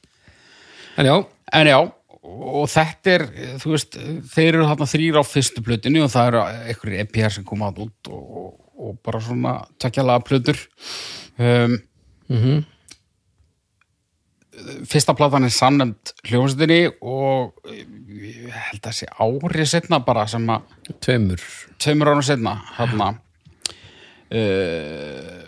En 1.02 1.10
já, 1.10 1.16
En 1.54 1.70
já, 1.70 1.78
og 2.24 2.68
þetta 2.72 3.14
er, 3.14 3.24
þú 3.62 3.74
veist, 3.76 3.98
þeir 4.34 4.56
eru 4.56 4.68
þarna 4.70 4.90
þrýr 4.90 5.20
á 5.22 5.24
fyrstu 5.28 5.64
plötinu 5.66 6.06
og 6.06 6.12
það 6.14 6.30
eru 6.32 6.44
einhverjir 6.72 7.04
EPR 7.04 7.34
sem 7.36 7.48
koma 7.48 7.70
þarna 7.70 7.90
út 7.90 8.12
og, 8.14 8.46
og, 8.74 8.94
bara 9.06 9.22
svona 9.22 9.56
tökjalega 9.82 10.26
plötur. 10.26 10.62
Um, 11.38 11.76
mhm. 12.32 12.64
Fyrsta 14.90 15.16
platan 15.18 15.46
er 15.48 15.54
samnefnd 15.54 16.14
hljómsveitinni 16.30 16.94
og 17.02 17.56
ég 18.22 18.50
held 18.70 18.88
að 18.90 18.98
sé 19.00 19.08
árið 19.24 19.70
setna 19.74 20.00
bara 20.06 20.26
sem 20.30 20.46
að 20.54 20.62
tveimur. 21.04 21.42
tveimur 21.82 22.12
árum 22.14 22.26
setna 22.26 22.54
hérna 22.78 23.08
uh, 24.34 25.42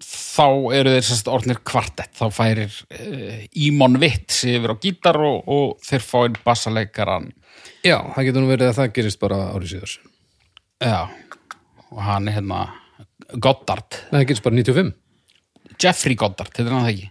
þá 0.00 0.46
eru 0.78 0.92
þeir 0.94 1.04
sérst 1.10 1.28
orðnir 1.30 1.58
kvartett. 1.66 2.12
Þá 2.16 2.26
færir 2.32 2.70
uh, 2.70 3.42
Ímon 3.66 3.98
Vitt 4.02 4.32
yfir 4.48 4.72
á 4.72 4.76
gítar 4.80 5.18
og, 5.20 5.42
og 5.50 5.76
þeir 5.86 6.04
fá 6.06 6.18
einn 6.24 6.38
bassaleikaran 6.44 7.30
já, 7.84 7.98
það 8.14 8.24
getur 8.28 8.44
nú 8.44 8.50
verið 8.52 8.70
að 8.70 8.78
það 8.80 8.94
gerist 8.98 9.20
bara 9.20 9.38
árið 9.54 9.74
síðar. 9.74 9.92
Já, 10.80 11.00
og 11.90 12.00
hann 12.06 12.28
er 12.30 12.38
hérna 12.38 12.60
Goddard, 13.40 13.90
Nei, 14.10 14.22
það 14.22 14.28
gerist 14.30 14.46
bara 14.46 14.56
95 14.58 14.96
Jeffrey 15.80 16.16
Goddard, 16.18 16.50
heitir 16.56 16.72
hann 16.74 16.84
það 16.84 16.92
ekki? 16.94 17.06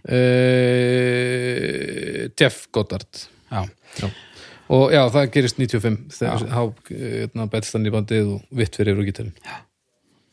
uh, 1.10 2.26
Jeff 2.38 2.66
Goddard. 2.74 3.22
Já, 3.50 3.64
já. 3.98 4.08
Og 4.70 4.92
já, 4.94 5.00
það 5.10 5.30
gerist 5.34 5.58
95 5.58 5.98
þegar 6.14 6.44
há 6.54 6.62
hérna, 6.90 7.46
Betstan 7.50 7.88
í 7.88 7.92
bandið 7.94 8.34
og 8.36 8.56
vitt 8.60 8.78
fyrir 8.78 9.00
og 9.00 9.08
gítarinn. 9.08 9.34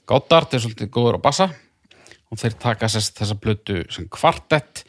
Goddard 0.07 0.53
er 0.53 0.63
svolítið 0.63 0.91
góður 0.93 1.17
á 1.19 1.21
bassa. 1.25 1.49
Og 2.27 2.39
þeir 2.41 2.57
taka 2.59 2.89
þessa 2.91 3.37
blötu 3.39 3.81
sem 3.93 4.07
kvartett 4.11 4.83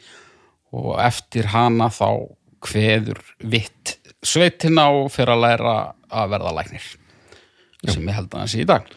og 0.75 0.97
eftir 1.01 1.49
hana 1.53 1.87
þá 1.91 2.27
kveður 2.63 3.21
vitt 3.39 3.95
sveitina 4.19 4.89
og 4.91 5.07
fyrir 5.13 5.37
að 5.37 5.45
læra 5.45 5.75
að 6.09 6.33
verða 6.33 6.55
læknir 6.57 6.87
sem 7.87 8.09
ég 8.09 8.17
held 8.17 8.33
að 8.33 8.41
það 8.41 8.49
sé 8.51 8.63
í 8.63 8.67
dag. 8.67 8.89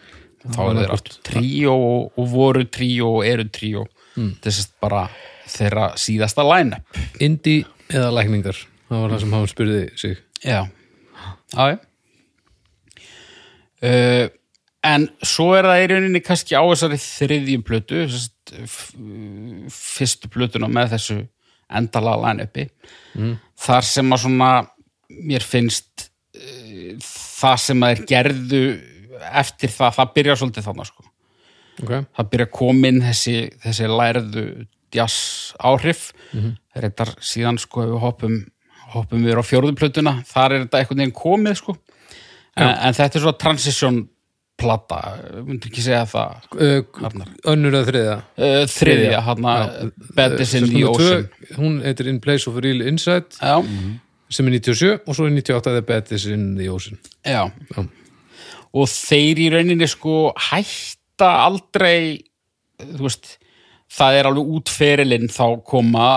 Þá 0.43 0.59
var 0.59 0.73
er 0.73 0.81
þeir 0.81 0.95
aftur 0.97 1.19
tríó 1.29 1.75
og, 1.77 2.09
og 2.19 2.29
voru 2.33 2.65
tríó 2.67 3.13
og 3.21 3.29
eru 3.29 3.47
tríó. 3.47 3.87
Er 4.19 4.51
sérst 4.51 4.75
bara 4.83 5.05
þeirra 5.49 5.93
síðasta 6.01 6.45
line-up. 6.45 6.99
Indie 7.23 7.63
eða 7.89 8.11
lækningar? 8.19 8.59
Það 8.91 9.05
var 9.05 9.15
það 9.15 9.23
sem 9.23 9.37
hann 9.37 9.49
spurði 9.53 9.83
sig 10.03 10.19
Já, 10.43 10.67
já. 11.55 11.79
Uh, 13.83 14.29
en 14.83 15.09
svo 15.27 15.53
er 15.55 15.67
það 15.67 15.81
í 15.83 15.89
rauninni 15.93 16.23
kannski 16.23 16.59
á 16.59 16.63
þessari 16.63 16.99
þriðjum 17.03 17.65
plötu 17.67 18.03
fyrstu 19.71 20.31
plötuna 20.31 20.69
með 20.71 20.97
þessu 20.97 21.19
endala 21.73 22.17
line-upi 22.21 22.67
þar 23.63 23.87
sem 23.87 24.15
að 24.15 24.25
svona 24.25 24.51
mér 25.23 25.47
finnst 25.47 26.09
uh, 26.35 26.99
það 27.03 27.63
sem 27.67 27.87
að 27.87 27.95
er 27.95 28.05
gerðu 28.11 28.63
eftir 29.43 29.71
það, 29.71 29.97
það 29.99 30.15
byrjar 30.17 30.41
svolítið 30.41 30.69
þannig 30.69 30.91
sko. 30.91 31.05
okay. 31.83 32.07
það 32.17 32.31
byrja 32.35 32.49
inn 32.91 33.03
þessi, 33.07 33.37
þessi 33.63 33.91
lærðu 33.91 34.47
jazz 34.93 35.19
áhrif 35.63 36.11
reyndar 36.75 37.15
síðan 37.23 37.59
sko 37.59 37.87
við 37.87 38.03
hoppum 38.03 38.39
hoppum 38.95 39.27
við 39.27 39.41
á 39.41 39.45
fjórðu 39.45 39.75
plötuna. 39.79 40.19
Þar 40.29 40.57
er 40.57 40.65
þetta 40.67 40.81
einhvern 40.83 41.03
veginn 41.03 41.17
komið 41.17 41.59
sko. 41.61 41.77
En, 42.53 42.69
en 42.69 42.97
þetta 42.97 43.19
er 43.19 43.25
svona 43.25 43.41
transition 43.41 44.03
plata, 44.63 44.99
myndir 45.47 45.71
ekki 45.71 45.83
segja 45.85 46.05
það 46.09 46.59
uh, 46.61 47.23
önnur 47.51 47.77
eða 47.79 47.89
þriðja? 47.89 48.17
Uh, 48.37 48.59
þriðja, 48.71 49.23
hann 49.27 49.49
Bad 50.17 50.37
is 50.45 50.55
in 50.59 50.69
the 50.69 50.83
númer 50.85 51.01
tvö, 51.01 51.17
Ocean. 51.17 51.57
hún 51.59 51.79
heitir 51.83 52.11
In 52.13 52.21
Place 52.23 52.51
of 52.51 52.61
Real 52.63 52.85
Insight 52.87 53.39
já, 53.41 53.57
sem 54.33 54.49
er 54.49 54.59
97 54.61 54.93
og 55.09 55.17
svo 55.17 55.29
er 55.29 55.35
98 55.35 55.75
The 55.79 55.85
Bad 55.89 56.13
is 56.15 56.27
in 56.31 56.53
the 56.61 56.69
Ocean. 56.73 57.01
Já. 57.25 57.49
Já. 57.49 57.87
og 58.73 58.89
þeir 58.93 59.43
í 59.43 59.49
rauninni 59.57 59.89
sko 59.91 60.33
hætta 60.51 61.33
aldrei 61.49 62.23
þú 62.83 63.07
veist 63.07 63.37
það 63.93 64.21
er 64.21 64.31
alveg 64.31 64.55
útferilinn 64.59 65.33
þá 65.33 65.47
koma 65.69 66.09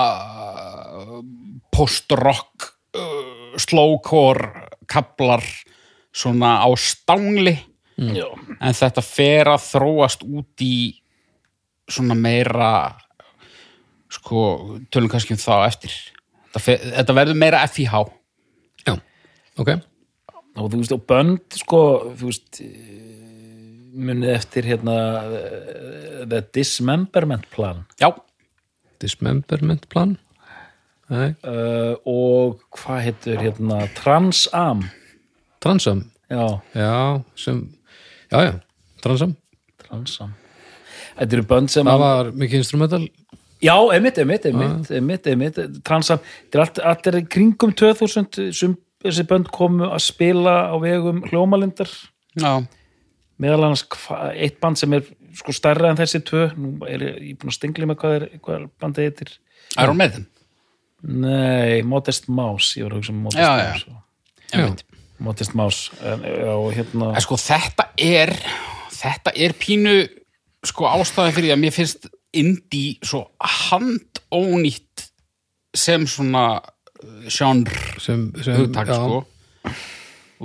post-rock 1.75 2.69
uh, 2.97 3.55
slowcore 3.61 4.67
kaplar 4.87 5.43
svona 6.15 6.57
á 6.63 6.69
stangli. 6.79 7.57
Já. 7.95 8.27
en 8.59 8.75
þetta 8.75 8.99
fer 8.99 9.47
að 9.47 9.61
þróast 9.69 10.25
út 10.27 10.59
í 10.59 10.99
svona 11.87 12.11
meira 12.19 12.91
sko, 14.11 14.41
tölum 14.91 15.11
kannski 15.11 15.35
um 15.35 15.39
það 15.39 15.67
eftir. 15.69 15.95
Þetta, 16.49 16.63
fer, 16.65 16.83
þetta 16.97 17.15
verður 17.15 17.39
meira 17.39 17.61
FIH 17.71 18.01
já, 18.83 18.95
ok. 19.59 19.71
Og 20.55 20.69
þú 20.71 20.81
veist, 20.81 20.93
og 20.95 21.07
bönd 21.07 21.57
sko, 21.59 21.79
þú 22.15 22.29
veist 22.29 22.61
eh, 22.63 22.75
munið 23.95 24.33
eftir 24.35 24.69
hérna 24.71 24.99
eh, 25.23 26.21
The 26.27 26.43
Dismemberment 26.55 27.49
Plan. 27.55 27.83
Já, 27.99 28.11
Dismemberment 29.03 29.89
plan. 29.91 30.15
Uh, 31.11 31.95
og 32.05 32.61
hvað 32.73 33.01
heitur 33.05 33.41
hérna 33.41 33.85
Transam? 33.97 34.85
Transam? 35.63 36.03
Já, 36.29 36.61
já, 36.73 37.21
sem 37.37 37.61
já, 38.31 38.39
já, 38.47 38.53
Transam. 39.03 39.35
Transam. 39.85 40.33
Þetta 41.15 41.37
eru 41.37 41.45
bönd 41.47 41.71
sem 41.71 41.87
það 41.87 42.01
var 42.01 42.31
mikið 42.35 42.63
instrumental. 42.63 43.03
Já, 43.63 43.75
emitt, 43.95 44.17
emitt, 44.21 44.47
emitt, 44.49 44.89
emitt, 44.91 45.29
emitt 45.31 45.59
Transam, 45.85 46.19
þetta 46.45 46.57
er 46.57 46.65
allt, 46.65 46.81
allt 46.91 47.11
er 47.11 47.19
kringum 47.31 47.73
2000 47.77 48.51
sem 48.53 48.75
þessi 49.05 49.27
bönd 49.29 49.51
komu 49.53 49.87
að 49.87 50.01
spila 50.09 50.57
á 50.73 50.75
vegum 50.81 51.23
hljómalindar. 51.29 51.91
Já, 52.35 52.65
meðal 53.41 53.69
annars 53.69 53.85
eitt 54.33 54.59
band 54.63 54.81
sem 54.81 54.93
er 54.97 55.05
sko 55.35 55.53
stærra 55.55 55.91
en 55.91 55.99
þessi 55.99 56.23
tvö. 56.25 56.49
Nú 56.57 56.77
er 56.89 57.09
ég, 57.13 57.35
búin 57.39 57.53
að 57.53 57.59
stingla 57.59 57.89
með 57.89 58.01
hvað, 58.01 58.17
er, 58.17 58.29
hvað 58.43 58.71
bandið 58.81 59.09
heitir. 59.09 59.35
Iron 59.81 59.99
Maiden 59.99 60.27
Nei, 61.05 61.83
Modest 61.85 62.29
Mouse, 62.31 62.73
ég 62.79 62.87
var 62.87 62.95
að 62.95 63.01
hugsa 63.01 63.13
um 63.13 63.23
Modest 63.27 63.41
Já, 63.41 63.51
já. 63.61 63.71
Mouse 63.71 63.85
já, 64.55 64.67
Modest 65.25 65.55
Mouse 65.57 65.91
en, 66.01 66.23
já, 66.25 66.53
og 66.55 66.69
hérna 66.75 67.11
En 67.13 67.25
sko 67.25 67.37
þetta 67.39 67.89
er 68.01 68.33
þetta 68.95 69.33
er 69.45 69.55
pínu 69.59 69.95
sko 70.65 70.87
ástæði 70.89 71.35
fyrir 71.35 71.49
því 71.49 71.55
að 71.55 71.61
mér 71.61 71.75
finnst 71.75 72.07
indie 72.35 72.95
svo 73.05 73.25
handónýtt 73.39 75.05
sem 75.75 76.07
svona 76.09 76.45
uh, 76.59 77.27
genre 77.29 77.99
sem, 78.01 78.31
sem 78.41 78.57
hugtak 78.59 78.89
já, 78.89 78.97
sko. 78.97 79.21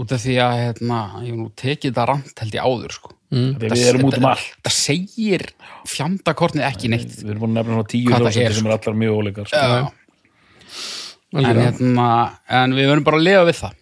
Út 0.01 0.13
af 0.15 0.23
því 0.23 0.37
að 0.45 0.53
hérna, 0.61 0.99
ég 1.27 1.35
nú 1.35 1.49
tekið 1.59 1.91
þetta 1.91 2.05
rand 2.13 2.43
held 2.45 2.55
ég 2.55 2.69
áður 2.69 2.95
sko. 2.95 3.17
Þegar 3.31 3.75
við 3.75 3.89
erum 3.93 4.07
út 4.09 4.17
um 4.19 4.27
allt. 4.31 4.47
það 4.67 4.75
segir 4.75 5.43
fjandakornið 5.87 6.67
ekki 6.67 6.91
neitt. 6.91 7.17
Við 7.21 7.33
erum 7.33 7.45
búin 7.45 7.53
að 7.53 7.59
nefna 7.61 7.77
svona 7.77 7.91
tíu 7.91 8.11
það 8.11 8.39
er, 8.43 8.55
sem 8.57 8.69
er 8.69 8.75
allar 8.75 8.97
mjög 9.03 9.19
óleikar 9.21 9.51
sko. 9.51 9.91
En, 11.31 11.47
hérna, 11.47 12.09
en 12.51 12.75
við 12.75 12.89
verðum 12.91 13.07
bara 13.07 13.21
að 13.21 13.27
lifa 13.29 13.45
við 13.47 13.59
það. 13.61 13.77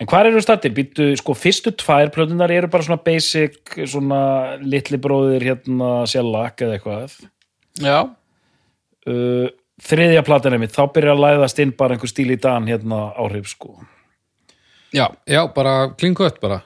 En 0.00 0.08
hvað 0.08 0.30
eru 0.30 0.40
stættir? 0.42 0.72
Býttu, 0.74 1.06
sko, 1.20 1.36
fyrstu 1.36 1.74
tvær 1.78 2.10
plötunar 2.14 2.50
eru 2.54 2.70
bara 2.72 2.86
svona 2.86 3.02
basic 3.04 3.76
svona 3.84 4.22
litli 4.64 4.98
bróðir 5.02 5.44
hérna 5.44 5.90
sjálfak 6.10 6.64
eða 6.64 6.78
eitthvað. 6.78 7.16
Já, 7.80 7.98
uh, 9.06 9.48
Þriðja 9.80 10.24
platan 10.26 10.52
einmitt, 10.56 10.74
þá 10.76 10.90
byrjar 10.92 11.14
að 11.14 11.22
læðast 11.24 11.60
inn 11.62 11.70
bara 11.76 11.96
einhver 11.96 12.10
stíl 12.10 12.28
í 12.34 12.36
dan 12.40 12.66
hérna 12.68 13.14
áhrif 13.16 13.48
sko. 13.48 13.78
Já, 14.92 15.06
já, 15.24 15.40
bara 15.54 15.94
klingött 15.96 16.40
bara 16.42 16.60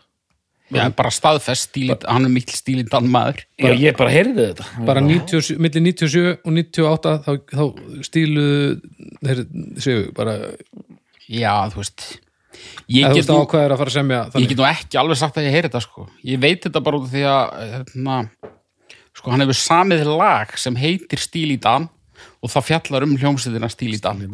já 0.72 0.88
bara 0.96 1.10
staðfest 1.12 1.68
stíli, 1.68 1.94
hann 2.08 2.24
er 2.24 2.32
mikil 2.32 2.56
stíli 2.56 2.84
maður. 3.04 3.44
Já, 3.60 3.72
ég 3.76 3.96
bara 3.98 4.12
heyrði 4.12 4.48
þetta. 4.50 4.68
Bara 4.88 5.02
97, 5.04 5.58
milli 5.60 5.82
97 5.90 6.24
og 6.40 6.52
98 6.56 7.14
þá, 7.26 7.32
þá 7.52 7.64
stílu 8.08 8.46
þeir 9.20 9.42
séu 9.84 10.06
bara 10.16 10.38
já, 11.28 11.52
þú 11.72 11.82
veist 11.82 12.06
ég 12.88 13.12
get, 13.12 13.28
nú, 13.28 14.66
ekki 14.68 15.00
alveg 15.00 15.20
sagt 15.20 15.38
að 15.40 15.48
ég 15.48 15.56
heyri 15.56 15.68
þetta 15.68 15.84
sko. 15.84 16.08
Ég 16.24 16.40
veit 16.42 16.64
þetta 16.64 16.84
bara 16.84 17.00
út 17.00 17.08
af 17.08 17.14
því 17.14 17.24
að 17.28 17.54
hérna, 17.74 18.18
sko 19.14 19.34
hann 19.34 19.44
hefur 19.44 19.60
samið 19.60 20.04
lag 20.10 20.56
sem 20.60 20.76
heitir 20.80 21.22
Stíl 21.22 21.50
í 21.54 21.60
Dan 21.60 21.90
og 22.40 22.52
það 22.52 22.68
fjallar 22.70 23.06
um 23.06 23.16
hljómsveitina 23.20 23.70
Stíl 23.72 23.94
í 23.96 24.00
Dan 24.02 24.24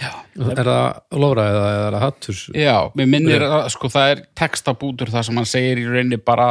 já, 0.00 0.12
er 0.56 0.64
það 0.64 1.20
lóra 1.20 1.46
eða 1.52 1.66
er 1.72 1.96
það 1.96 2.04
hatturs 2.06 2.42
já 2.56 2.76
mér 2.98 3.10
minnir 3.14 3.44
að 3.46 3.66
sko 3.74 3.90
það 3.92 4.14
er 4.14 4.22
textabútur 4.40 5.12
það 5.12 5.26
sem 5.28 5.40
hann 5.42 5.50
segir 5.50 5.82
í 5.82 5.88
rauninni 5.88 6.20
bara 6.24 6.50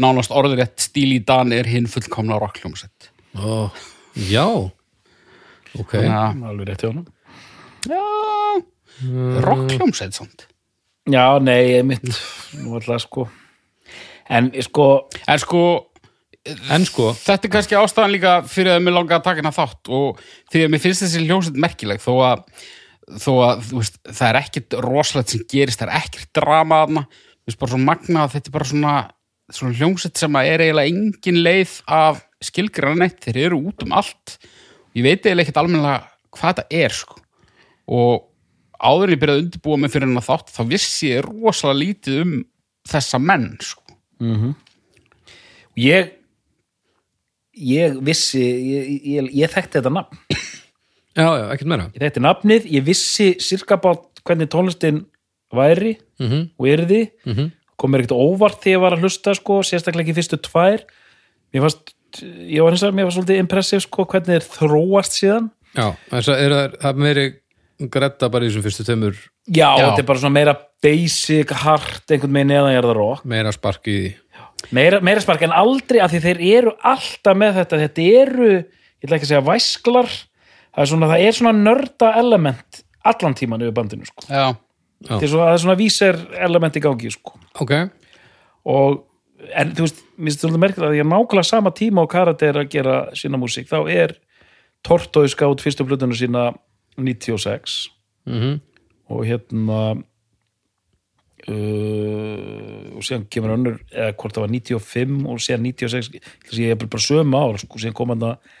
nánast 0.00 0.32
orðurétt 0.32 0.78
Stíl 0.80 1.10
í 1.12 1.20
Dan 1.26 1.52
er 1.52 1.68
hinn 1.68 1.90
fullkomna 1.90 2.38
rockljómsveit 2.40 3.10
Ó, 3.34 3.66
já. 4.14 4.46
Ok, 5.74 5.96
þannig 5.98 6.14
að 6.14 6.50
Alveg 6.52 6.68
rétt 6.68 6.82
hjá 6.84 6.90
honum. 6.92 7.06
Já, 7.90 8.02
rockljómsveit 9.42 10.14
samt. 10.14 10.44
Já, 11.10 11.24
nei, 11.42 11.74
einmitt. 11.80 12.06
Nú 12.62 12.76
alltaf 12.78 13.02
sko. 13.02 13.26
En 14.30 14.52
sko, 14.64 14.86
en 15.26 15.42
sko 15.42 15.64
en 16.44 16.84
sko 16.84 17.10
þetta 17.16 17.48
er 17.48 17.52
kannski 17.54 17.76
ástæðan 17.78 18.12
líka 18.12 18.32
fyrir 18.48 18.74
að 18.74 18.82
mér 18.84 18.96
langa 18.98 19.18
að 19.18 19.26
taka 19.26 19.40
hérna 19.40 19.52
þátt 19.54 19.90
og 19.96 20.22
því 20.52 20.64
að 20.64 20.72
mér 20.72 20.82
finnst 20.82 21.04
þessi 21.04 21.22
hljómsveit 21.24 21.60
merkileg 21.64 22.02
þó 22.04 22.12
að, 22.26 22.42
þó 23.24 23.30
að 23.46 23.68
veist, 23.70 24.00
það 24.10 24.26
er 24.28 24.38
ekkit 24.42 24.76
rosalegt 24.84 25.32
sem 25.32 25.44
gerist 25.50 25.80
það 25.80 25.92
er 25.92 26.02
ekkert 26.02 26.32
drama 26.36 26.82
þarna. 26.82 27.04
Mér 27.08 27.48
finnst 27.48 27.62
bara 27.62 27.72
svo 27.72 27.80
magna 27.80 28.26
þetta 28.32 28.50
er 28.50 28.56
bara 28.58 28.68
svona, 28.68 28.94
svona 29.56 29.78
hljómsveit 29.78 30.20
sem 30.20 30.38
er 30.42 30.64
eiginlega 30.66 30.92
engin 30.92 31.40
leið 31.46 31.78
af 31.96 32.20
skilgræna 32.44 33.00
neitt, 33.00 33.22
þeir 33.24 33.40
eru 33.46 33.62
út 33.70 33.84
um 33.86 33.94
allt. 33.96 34.36
Ég 34.92 35.06
veit 35.06 35.24
eiginlega 35.24 35.46
ekkert 35.46 35.62
almennilega 35.62 36.02
hvað 36.34 36.50
þetta 36.50 36.82
er 36.84 36.96
sko. 36.96 37.22
Og 37.94 38.26
áður 38.84 39.08
en 39.08 39.14
ég 39.14 39.22
byrjaði 39.22 39.40
að 39.40 39.46
undirbúa 39.46 39.80
mig 39.80 39.92
fyrir 39.94 40.10
hennar 40.10 40.26
þátt 40.26 40.52
þá 40.52 40.60
vissi 40.68 41.08
ég 41.14 41.24
rosalega 41.24 41.80
lítið 41.80 42.20
um 42.24 42.36
þessa 42.90 43.20
menn 43.22 43.48
sko. 43.64 43.96
ég 45.80 46.12
Ég 47.56 47.98
vissi 48.04 48.40
Ég, 48.42 48.88
ég, 49.04 49.30
ég 49.44 49.50
þekkti 49.52 49.78
þetta 49.80 49.92
nafn 49.94 50.18
já, 51.14 51.28
já, 51.38 51.44
ekkert 51.54 51.70
meira 51.70 51.90
Ég 51.94 52.00
þekkti 52.02 52.22
nafnið, 52.24 52.64
ég 52.74 52.86
vissi 52.86 53.28
cirka 53.42 53.76
bát 53.80 54.22
hvernig 54.24 54.48
tónlistin 54.50 55.04
væri 55.54 55.96
mm 56.18 56.26
-hmm. 56.30 56.48
og 56.58 56.66
yrði 56.66 57.02
Mhm. 57.26 57.50
kom 57.76 57.90
mér 57.92 58.02
ekkert 58.04 58.16
óvart 58.18 58.62
þegar 58.62 58.74
ég 58.76 58.80
var 58.80 58.92
að 58.96 59.00
hlusta 59.04 59.34
sko, 59.34 59.60
sérstaklega 59.62 60.08
ekki 60.08 60.14
fyrstu 60.18 60.38
tvær 60.42 60.82
mér 61.54 61.60
fannst, 61.62 61.94
ég 62.22 62.62
var 62.62 62.70
hins 62.72 62.82
vegar 62.82 62.94
mér 62.94 63.04
var 63.04 63.12
svolítið 63.12 63.38
impressiv 63.42 63.80
sko, 63.82 64.04
hvernig 64.04 64.26
þeir 64.26 64.46
þróast 64.58 65.12
síðan 65.18 65.50
já, 65.74 65.94
þess 66.10 66.28
að 66.28 66.38
er 66.38 66.50
það, 66.50 66.76
er 66.84 66.94
meiri 66.94 67.26
gretta 67.90 68.28
bara 68.30 68.44
í 68.44 68.48
þessum 68.48 68.62
fyrstu 68.62 68.84
tömur 68.86 69.14
Já, 69.44 69.76
Já. 69.76 69.90
þetta 69.90 69.98
er 69.98 70.06
bara 70.08 70.18
svona 70.18 70.32
meira 70.32 70.54
basic, 70.82 71.50
hard, 71.52 72.02
einhvern 72.10 72.32
veginn 72.32 72.48
neðan 72.48 72.72
ég 72.72 72.78
er 72.78 72.86
það 72.88 72.96
rock 72.96 73.24
meira 73.24 73.52
spark 73.52 73.86
í 73.92 74.14
meira, 74.74 75.00
meira 75.04 75.22
spark 75.22 75.44
en 75.46 75.54
aldrei 75.54 76.00
af 76.04 76.12
því 76.12 76.20
þeir 76.24 76.42
eru 76.58 76.74
alltaf 76.82 77.38
með 77.38 77.58
þetta 77.60 77.80
þetta 77.84 78.06
eru, 78.20 78.50
ég 78.58 79.06
ætla 79.06 79.18
ekki 79.18 79.28
að 79.28 79.32
segja 79.32 79.46
væsklar 79.48 80.10
það 80.10 80.84
er 80.84 80.90
svona, 80.92 81.08
það 81.12 81.24
er 81.26 81.38
svona 81.38 81.54
nörda 81.58 82.12
element 82.20 82.84
allan 83.04 83.36
tíman 83.36 83.64
yfir 83.64 83.74
bandinu 83.76 84.06
sko. 84.08 84.24
Já, 84.30 84.54
Já. 85.04 85.10
það 85.10 85.26
er 85.26 85.32
svona, 85.34 85.48
það 85.48 85.56
er 85.56 85.64
svona 85.64 85.80
víser 85.80 86.20
element 86.48 86.78
í 86.78 86.84
gangi 86.84 87.12
sko. 87.12 87.34
ok, 87.60 87.74
og 88.72 89.02
en 89.52 89.74
þú 89.76 89.84
veist, 89.84 90.04
mér 90.16 90.30
finnst 90.32 90.46
þetta 90.46 90.62
merkilega 90.62 90.92
að 90.92 90.98
ég 90.98 91.04
er 91.04 91.10
nákvæmlega 91.10 91.50
sama 91.50 91.74
tíma 91.76 92.04
og 92.06 92.12
karate 92.12 92.48
er 92.48 92.62
að 92.62 92.70
gera 92.72 93.00
sína 93.18 93.40
músík, 93.40 93.68
þá 93.68 93.82
er 93.92 94.16
Tortoise 94.84 95.36
gátt 95.36 95.64
fyrstu 95.64 95.84
plötuna 95.88 96.16
sína 96.16 96.52
96 97.00 97.82
mhm 98.28 98.62
og 99.12 99.24
hérna 99.28 99.80
uh, 101.50 102.96
og 102.96 103.04
síðan 103.04 103.26
kemur 103.32 103.54
önnur 103.56 103.78
eða 103.92 104.12
hvort 104.18 104.36
það 104.36 104.44
var 104.46 104.52
95 104.54 105.16
og 105.30 105.40
síðan 105.44 105.66
96 105.68 106.10
þess 106.18 106.52
að 106.54 106.60
ég 106.64 106.74
er 106.76 106.84
bara 106.86 107.04
sömu 107.06 107.40
ár 107.40 107.58
sko, 107.62 107.80
síðan 107.82 107.96
kom 107.98 108.12
hann 108.14 108.28
að 108.30 108.52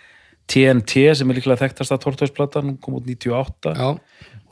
TNT 0.52 1.06
sem 1.16 1.30
er 1.32 1.38
líklega 1.38 1.62
þekktast 1.62 1.94
að 1.94 2.02
Tortoise-platan 2.04 2.66
hún 2.72 2.80
kom 2.84 2.98
út 2.98 3.06
98 3.08 3.72
já, 3.78 3.86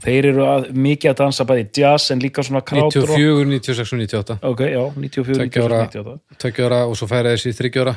þeir 0.07 0.29
eru 0.31 0.47
að, 0.49 0.71
mikið 0.73 1.11
að 1.13 1.19
dansa 1.21 1.45
bæði 1.49 1.67
jazz 1.83 2.15
en 2.15 2.23
líka 2.23 2.45
svona 2.47 2.63
krautur 2.65 3.11
94, 3.13 3.51
96 3.59 3.93
og 3.93 4.01
98 4.07 4.39
ok, 4.53 4.63
já, 4.73 4.81
94, 4.97 5.37
Tveggja 5.43 5.67
ára. 5.67 5.83
98 5.91 6.41
tökja 6.47 6.71
ára 6.71 6.81
og 6.89 6.97
svo 6.97 7.11
færa 7.11 7.35
þessi 7.37 7.53
þryggja 7.59 7.85
ára. 7.85 7.95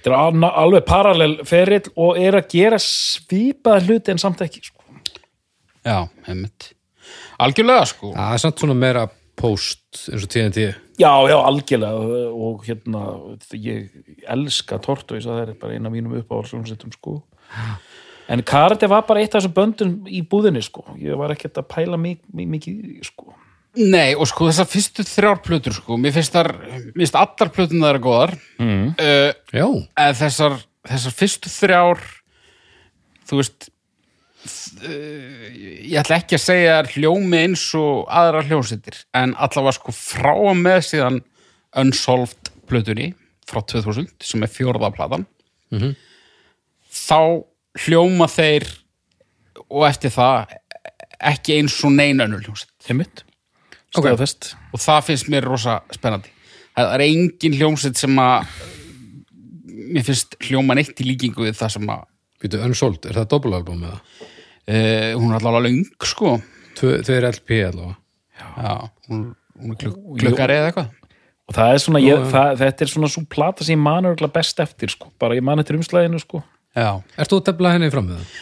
Þetta 0.00 0.12
er 0.12 0.16
al- 0.16 0.52
alveg 0.64 0.84
parallel 0.88 1.32
ferill 1.48 1.88
og 2.00 2.20
er 2.20 2.36
að 2.38 2.46
gera 2.52 2.76
svipað 2.80 3.88
hluti 3.88 4.12
en 4.14 4.20
samt 4.20 4.44
ekki 4.44 4.62
sko. 4.68 4.84
já, 5.84 5.98
heimitt 6.28 6.70
Algjörlega 7.40 7.86
sko. 7.88 8.10
Það 8.12 8.34
er 8.36 8.40
samt 8.42 8.60
svona 8.60 8.76
meira 8.76 9.06
post 9.40 10.06
eins 10.12 10.26
og 10.26 10.30
TNT 10.32 10.68
Já, 11.00 11.12
já, 11.30 11.36
algjörlega 11.38 12.30
og 12.36 12.64
hérna, 12.66 13.02
ég 13.56 13.88
elska 14.28 14.76
Tortoise, 14.84 15.24
það 15.24 15.42
er 15.46 15.52
bara 15.60 15.76
eina 15.76 15.88
af 15.88 15.94
mínum 15.94 16.18
uppáhaldsjónsettum, 16.18 16.92
sko. 16.92 17.14
En 18.30 18.42
Karate 18.46 18.88
var 18.90 19.06
bara 19.08 19.22
eitt 19.22 19.32
af 19.32 19.40
þessum 19.40 19.54
böndum 19.56 19.94
í 20.04 20.20
búðinni, 20.28 20.60
sko, 20.62 20.84
ég 21.00 21.16
var 21.16 21.32
ekkert 21.32 21.62
að 21.62 21.70
pæla 21.72 21.96
mik 22.00 22.20
mik 22.36 22.52
mikið, 22.52 22.76
sko. 23.08 23.32
Nei, 23.80 24.12
og 24.18 24.26
sko 24.26 24.50
þessar 24.50 24.66
fyrstu 24.66 25.06
þrjár 25.06 25.40
plötur 25.46 25.76
sko, 25.76 25.96
mér 26.00 26.14
finnst 26.16 26.34
þar, 26.34 26.52
mér 26.90 26.96
finnst 26.98 27.18
allar 27.18 27.52
plötun 27.54 27.84
það 27.84 27.92
eru 27.94 28.04
góðar. 28.04 28.32
Mm. 28.58 28.86
uh, 28.98 29.28
já, 29.56 29.66
en 30.04 30.16
þessar, 30.20 30.56
þessar 30.90 31.16
fyrstu 31.16 31.52
þrjár 31.54 32.02
þú 33.30 33.38
veist 33.40 33.70
ég 34.84 35.96
ætla 36.00 36.18
ekki 36.20 36.36
að 36.38 36.44
segja 36.44 36.76
hljómi 36.94 37.40
eins 37.44 37.64
og 37.78 38.06
aðra 38.08 38.42
hljómsittir 38.46 38.96
en 39.18 39.34
allavega 39.36 39.76
sko 39.76 39.92
frá 39.96 40.32
að 40.34 40.60
með 40.62 40.80
síðan 40.88 41.20
Unsolved 41.80 42.50
plötunni 42.70 43.12
frá 43.50 43.60
2000 43.62 44.08
sem 44.24 44.42
er 44.46 44.50
fjórða 44.50 44.90
platan 44.94 45.26
þá 46.90 47.44
hljóma 47.86 48.26
þeir 48.30 48.66
og 49.70 49.84
eftir 49.86 50.10
það 50.14 50.56
ekki 51.30 51.58
eins 51.60 51.76
og 51.84 51.92
neina 51.94 52.24
önnur 52.26 52.42
hljómsitt 52.46 52.90
Einmitt, 52.90 53.22
Ok. 53.94 54.04
staðfest 54.06 54.54
og 54.72 54.80
það 54.80 55.00
finnst 55.06 55.28
mér 55.30 55.44
rosa 55.46 55.80
spennandi. 55.94 56.30
Það 56.74 56.92
er 56.94 57.02
engin 57.04 57.56
hljómsveit 57.58 57.98
sem 57.98 58.18
að 58.22 58.46
mér 59.90 60.04
finnst 60.06 60.36
hljóma 60.46 60.74
neitt 60.78 61.00
í 61.02 61.06
líkingu 61.08 61.44
við 61.44 61.58
það 61.58 61.72
sem 61.74 61.90
að 61.90 62.04
býtu 62.40 62.60
Unsold, 62.64 63.04
er 63.06 63.18
það 63.18 63.28
dobbelalbum 63.34 63.82
eða? 63.84 63.98
Uh, 64.70 65.10
hún 65.18 65.32
er 65.34 65.38
allavega 65.40 65.64
löng 65.66 65.82
sko. 66.06 66.36
Tvö- 66.78 67.00
Tvö 67.06 67.16
er 67.18 67.26
LP 67.32 67.58
allavega. 67.66 67.96
Já, 68.40 68.74
hún, 69.10 69.24
hún 69.60 69.74
er 69.74 69.78
kluk 69.82 69.98
klukkari 70.22 70.56
eða 70.60 70.70
eitthvað. 70.70 70.90
Og 71.50 71.56
það 71.56 71.72
er 71.74 71.80
svona, 71.82 72.00
ég, 72.04 72.14
Já, 72.14 72.22
já. 72.22 72.30
það, 72.30 72.52
þetta 72.62 72.84
er 72.86 72.90
svona 72.94 73.08
svo 73.10 73.24
plata 73.26 73.64
sem 73.66 73.74
ég 73.74 73.82
man 73.82 74.06
örgulega 74.06 74.32
best 74.38 74.60
eftir, 74.62 74.92
sko. 74.94 75.10
Bara 75.18 75.34
ég 75.34 75.42
man 75.42 75.58
eftir 75.58 75.74
umslæðinu, 75.80 76.20
sko. 76.22 76.44
Já. 76.78 76.92
Ert 77.18 77.32
þú 77.32 77.40
að 77.40 77.48
tefla 77.50 77.72
henni 77.74 77.90
fram 77.90 78.06
með 78.12 78.20
það? 78.22 78.38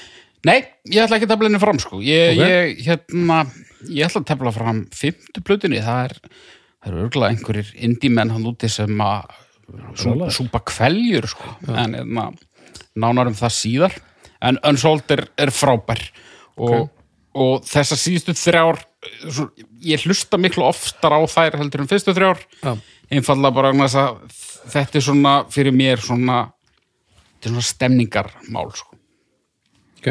nei, 0.47 0.59
ég 0.93 1.03
ætla 1.03 1.16
ekki 1.16 1.26
að 1.26 1.33
tefla 1.33 1.49
henni 1.49 1.59
fram 1.62 1.79
sko. 1.83 1.99
Ég, 2.05 2.37
Ok. 2.37 2.45
ég, 2.45 2.83
hérna, 2.87 3.39
ég 3.89 4.05
ætla 4.07 4.20
að 4.22 4.29
tefla 4.29 4.53
fram 4.55 4.83
fymtu 4.95 5.43
plötunni. 5.43 5.81
Það 5.83 6.05
er, 6.05 6.14
það 6.85 6.93
er 6.93 6.99
örgulega 7.07 7.33
einhverjir 7.35 7.72
indie 7.89 8.11
menn 8.12 8.31
hann 8.37 8.47
úti 8.47 8.68
sem 8.70 8.93
að 9.03 9.24
súpa 10.37 10.61
kveljur 10.64 11.26
sko. 11.33 11.57
En 11.72 11.97
hérna, 11.99 12.29
nánar 12.97 13.26
um 13.33 13.37
það 13.37 13.53
síðar 13.57 13.97
en 14.45 14.59
Unsold 14.68 15.11
er, 15.14 15.24
er 15.39 15.51
frábær 15.55 16.03
og, 16.59 16.89
og 17.39 17.64
þessar 17.66 17.99
síðustu 18.01 18.34
þrjár 18.39 18.80
svo, 19.30 19.49
ég 19.84 20.05
hlusta 20.07 20.39
miklu 20.41 20.66
oftar 20.68 21.14
á 21.14 21.20
þær 21.30 21.59
heldur 21.62 21.84
en 21.84 21.91
fyrstu 21.91 22.14
þrjár 22.16 22.41
Já, 22.62 22.72
einfallega 23.11 23.55
bara 23.55 23.72
að 23.74 24.20
þetta 24.68 24.99
er 25.01 25.07
svona 25.07 25.34
fyrir 25.51 25.74
mér 25.74 26.03
svona 26.03 26.49
svona 27.39 27.62
stemningarmál 27.62 28.72
sko. 28.74 28.97
ok 30.01 30.09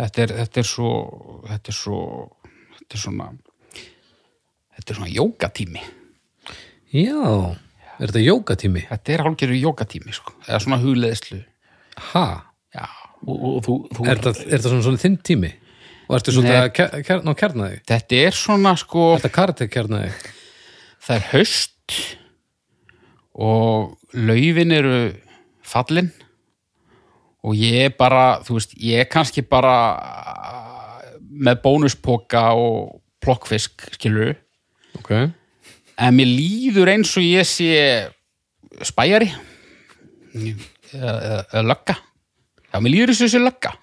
þetta, 0.00 0.22
er, 0.24 0.34
þetta 0.42 0.62
er 0.62 0.68
svo 0.68 0.90
þetta 1.46 1.72
er 1.72 1.78
svo 1.78 2.00
þetta 2.80 2.98
er 2.98 3.02
svona 3.04 3.30
þetta 4.76 4.92
er 4.94 5.00
svona 5.00 5.12
jógatími 5.14 5.84
Já, 6.90 7.54
er 8.00 8.10
þetta 8.10 8.24
jógatími? 8.24 8.86
þetta 8.90 9.12
er 9.14 9.22
hálfgerður 9.26 9.60
jógatími 9.62 10.14
sko. 10.16 10.34
eða 10.48 10.62
svona 10.66 10.80
hugleðislu 10.82 11.44
Ha? 12.10 12.49
Og, 13.26 13.58
þú, 13.66 13.74
þú 13.94 14.06
Er 14.08 14.20
þetta, 14.20 14.32
er 14.46 14.54
þetta 14.58 14.68
svona, 14.72 14.84
svona 14.88 15.02
þinn 15.04 15.18
tími? 15.26 15.50
Og 16.10 16.16
ertu 16.18 16.32
svolítið 16.34 16.56
Nei. 16.56 16.60
að 16.64 16.70
ker- 16.74 17.02
ker- 17.06 17.24
ná 17.26 17.32
kjarna 17.38 17.68
þig? 17.70 17.82
þetta 17.86 18.20
er 18.26 18.38
svona 18.38 18.72
sko 18.80 19.04
þetta 19.16 19.30
karate 19.34 19.68
kjarna 19.70 20.00
þig? 20.06 20.30
það 21.06 21.16
er 21.16 21.26
haust 21.32 21.98
og 23.40 23.98
laufin 24.14 24.72
eru 24.74 24.96
fallin 25.64 26.10
og 27.46 27.54
ég 27.56 27.86
er 27.88 27.92
bara, 27.96 28.40
þú 28.44 28.58
veist, 28.58 28.74
ég 28.76 29.00
er 29.00 29.08
kannski 29.08 29.40
bara 29.48 29.74
með 31.30 31.60
bónuspoka 31.64 32.42
og 32.58 32.98
plokkfisk, 33.22 33.86
skilur 33.96 34.34
Ok, 34.98 35.12
en 35.14 36.16
mér 36.18 36.26
líður 36.28 36.90
eins 36.90 37.12
og 37.16 37.22
ég 37.24 37.46
sé 37.46 37.70
spæjari 38.84 39.30
eða, 40.34 41.14
eða, 41.14 41.38
eða 41.52 41.62
lögga 41.70 41.96
já, 42.70 42.78
mér 42.80 42.94
líður 42.94 43.14
ég 43.14 43.32
sé 43.34 43.42
lögga. 43.42 43.74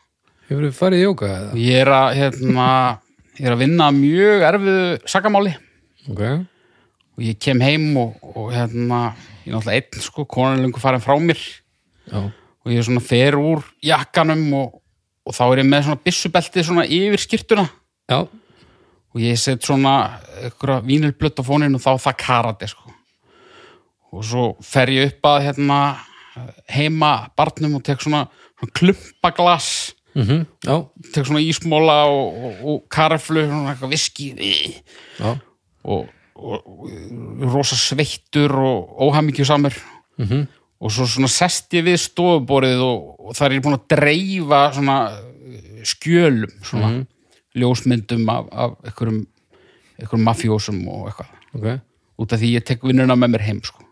Hefur 0.48 0.68
þið 0.68 0.76
farið 0.78 1.00
í 1.00 1.06
jóga 1.06 1.30
eða? 1.36 1.54
ég 1.60 1.82
er 1.84 1.92
að, 1.92 2.10
hérna, 2.22 2.68
ég 3.38 3.48
er 3.50 3.56
að 3.56 3.64
vinna 3.66 3.92
mjög 3.96 4.48
erfiðu 4.48 4.90
sakamáli. 5.12 5.54
Ok, 6.08 6.24
og 7.18 7.26
ég 7.28 7.40
kem 7.44 7.62
heim 7.62 7.90
og, 8.00 8.18
og 8.34 8.52
hérna, 8.56 9.02
ég 9.44 9.52
er 9.52 9.58
náttúrulega 9.58 9.80
einn 9.82 10.06
sko, 10.08 10.28
konan 10.30 10.64
lengur 10.64 10.84
farin 10.84 11.04
frá 11.04 11.18
mér. 11.20 11.42
Já, 12.08 12.30
og 12.68 12.74
ég 12.76 12.82
er 12.82 12.88
svona 12.90 13.04
fer 13.04 13.38
úr 13.40 13.62
jakkanum 13.88 14.44
og, 14.60 14.82
og 15.24 15.36
þá 15.36 15.44
er 15.46 15.62
ég 15.62 15.70
með 15.72 15.86
svona 15.86 16.04
byssubelti 16.04 16.64
svona 16.68 16.84
yfir 16.84 17.24
skýrtuna 17.24 17.64
já, 18.12 18.18
og 18.28 19.22
ég 19.24 19.40
set 19.40 19.64
svona 19.64 19.94
einhverja 20.42 20.82
vínilblött 20.84 21.40
á 21.40 21.44
fóninu 21.48 21.80
og 21.80 21.86
þá 21.86 21.94
það 22.04 22.18
karate 22.26 22.68
sko. 22.68 22.92
og 24.12 24.26
svo 24.28 24.44
fer 24.64 24.92
ég 24.92 25.14
upp 25.14 25.30
að 25.32 25.46
hérna, 25.48 25.80
heima 26.68 27.14
barnum 27.40 27.80
og 27.80 27.86
tek 27.88 28.04
svona, 28.04 28.26
svona 28.58 28.74
klumpaglas. 28.74 29.94
Mhm, 30.18 30.46
já, 30.66 30.76
tek 31.14 31.28
svona 31.28 31.44
ísmóla 31.46 31.98
og, 32.10 32.38
og, 32.42 32.54
og 32.66 32.96
svona 33.22 33.74
eitthvað 33.74 33.92
viski 33.92 34.32
og, 35.22 35.38
og, 35.84 36.08
og 36.36 37.52
rosa 37.54 37.76
sveittur 37.78 38.52
og 38.58 38.98
óhamingjusamur. 39.08 39.78
Mhm, 40.18 40.48
og 40.82 40.92
svo 40.92 41.06
svona 41.10 41.30
sest 41.30 41.74
ég 41.74 41.86
við 41.86 42.00
stofuborið 42.02 42.82
og, 42.82 43.16
og 43.20 43.38
þar 43.38 43.54
er 43.54 43.62
búin 43.66 43.78
að 43.78 43.88
dreifa 43.94 44.62
svona 44.74 44.98
uh, 45.14 45.82
skjölum 45.86 46.54
svona 46.66 47.06
ljósmyndum 47.58 48.28
af, 48.30 48.50
af 48.52 48.76
einhverjum, 48.86 49.24
einhverjum 49.98 50.26
mafjósum 50.26 50.82
og 50.94 51.10
eitthvað. 51.10 51.34
Ok. 51.58 51.68
Út 52.18 52.34
af 52.34 52.42
því 52.42 52.52
ég 52.58 52.66
tek 52.66 52.86
vinnuna 52.86 53.18
með 53.18 53.36
mér 53.36 53.46
heim 53.46 53.62
sko. 53.66 53.86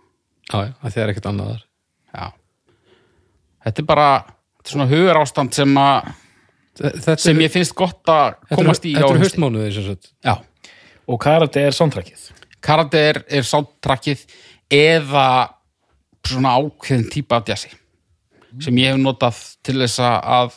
Já, 0.52 0.58
já, 0.68 0.74
að 0.82 0.94
þið 0.94 1.04
er 1.04 1.14
ekkert 1.14 1.30
annað 1.32 1.52
þar. 1.54 1.64
Já. 2.16 2.26
Þetta 3.66 3.82
er 3.82 3.88
bara 3.90 4.10
svona 4.72 4.88
hugur 4.90 5.20
ástand 5.22 5.56
sem, 5.56 5.76
að, 5.78 6.12
Þetta 6.76 7.18
sem 7.24 7.40
ég 7.40 7.54
finnst 7.54 7.76
gott 7.78 8.10
að 8.12 8.36
komast 8.52 8.86
í 8.86 8.94
Þetta 8.96 9.06
á 9.06 9.08
er 9.08 9.12
hausti. 9.16 9.24
haustmánuði 9.26 9.74
sem 9.78 9.86
sagt. 9.88 10.10
Já, 10.26 10.34
og 11.08 11.20
karate 11.24 11.64
er 11.70 11.76
soundtrackið. 11.78 12.26
Karate 12.66 13.04
er, 13.12 13.22
er 13.30 13.46
soundtrackið 13.48 14.26
eða 14.76 15.28
svona 16.26 16.56
ákveðin 16.58 17.10
típa 17.14 17.38
af 17.40 17.52
jazzi 17.54 17.70
sem 18.64 18.78
ég 18.80 18.94
hef 18.94 19.00
notað 19.02 19.40
til 19.66 19.78
þess 19.82 20.00
að 20.02 20.56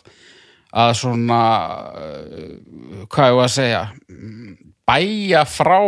að 0.79 0.93
svona 1.01 1.39
uh, 1.97 3.05
hvað 3.11 3.31
ég 3.31 3.37
var 3.39 3.47
að 3.49 3.55
segja 3.55 3.81
mm, 4.13 4.51
bæja 4.89 5.43
frá 5.49 5.79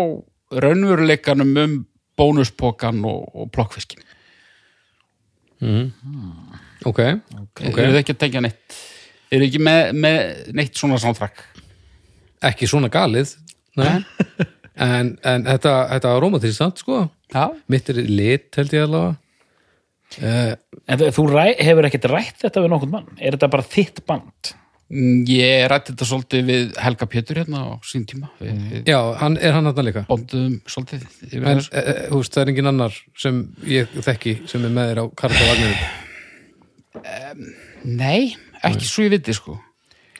raunveruleikanum 0.65 1.53
um 1.65 1.75
bónuspokan 2.19 3.03
og, 3.09 3.29
og 3.35 3.51
plokkfiskin 3.55 4.03
Ok, 6.89 7.01
ok. 7.41 7.63
Eru 7.69 7.93
þið 7.93 7.99
ekki 8.01 8.15
að 8.17 8.21
tengja 8.25 8.41
neitt? 8.45 8.77
Eru 9.31 9.45
þið 9.45 9.49
ekki 9.51 9.63
með, 9.67 9.91
með 10.07 10.53
neitt 10.59 10.79
svona 10.81 10.99
soundtrack 11.03 11.43
ekki 12.51 12.69
svona 12.71 12.89
galið 12.93 13.35
en, 14.81 15.11
en 15.29 15.45
þetta, 15.45 15.75
þetta 15.95 16.13
samt 16.57 16.81
sko. 16.81 17.03
Já, 17.35 17.45
mitt 17.71 17.91
er 17.93 18.01
lit 18.09 18.57
held 18.59 18.73
ég 18.75 18.87
allavega. 18.87 19.19
Uh, 20.19 20.55
En 20.91 20.99
þú- 20.99 21.11
ræ, 21.37 21.45
hefur 21.63 21.87
ekkert 21.87 22.09
rætt 22.11 22.41
þetta 22.43 22.65
við 22.65 22.73
nokkurn 22.73 22.91
mann? 22.97 23.13
Er 23.21 23.37
þetta 23.37 23.51
bara 23.53 23.63
þitt 23.71 24.01
band? 24.09 24.51
Mm, 24.91 25.21
ég 25.31 25.69
rætti 25.71 25.93
þetta 25.93 26.09
svolítið 26.09 26.49
við 26.49 26.73
Helga 26.83 27.07
Pétur 27.13 27.39
hérna 27.39 27.61
á 27.63 27.79
sín 27.87 28.03
tíma. 28.11 28.33
Við, 28.43 28.57
við 28.73 28.91
já, 28.91 28.99
hann, 29.21 29.37
er 29.39 29.55
hann 29.55 29.71
hann 29.71 29.87
líka? 29.87 30.03
Bondum 30.09 30.57
svolítið 30.67 31.05
en 31.45 31.61
þessu. 31.61 31.71
uh, 31.79 32.01
húst, 32.17 32.35
það 32.35 32.43
er 32.43 32.53
engin 32.57 32.73
annar 32.73 32.99
sem 33.23 33.39
ég 33.71 33.95
þekki 34.03 34.35
sem 34.51 34.67
er 34.67 34.75
með 34.81 34.91
þér 34.91 35.03
á 35.05 35.07
Karta 35.23 35.51
Vagnir 36.95 37.55
Nei, 37.85 38.33
ekki 38.67 38.89
svo 38.89 39.07
ég 39.07 39.15
viti 39.15 39.35
sko. 39.37 39.57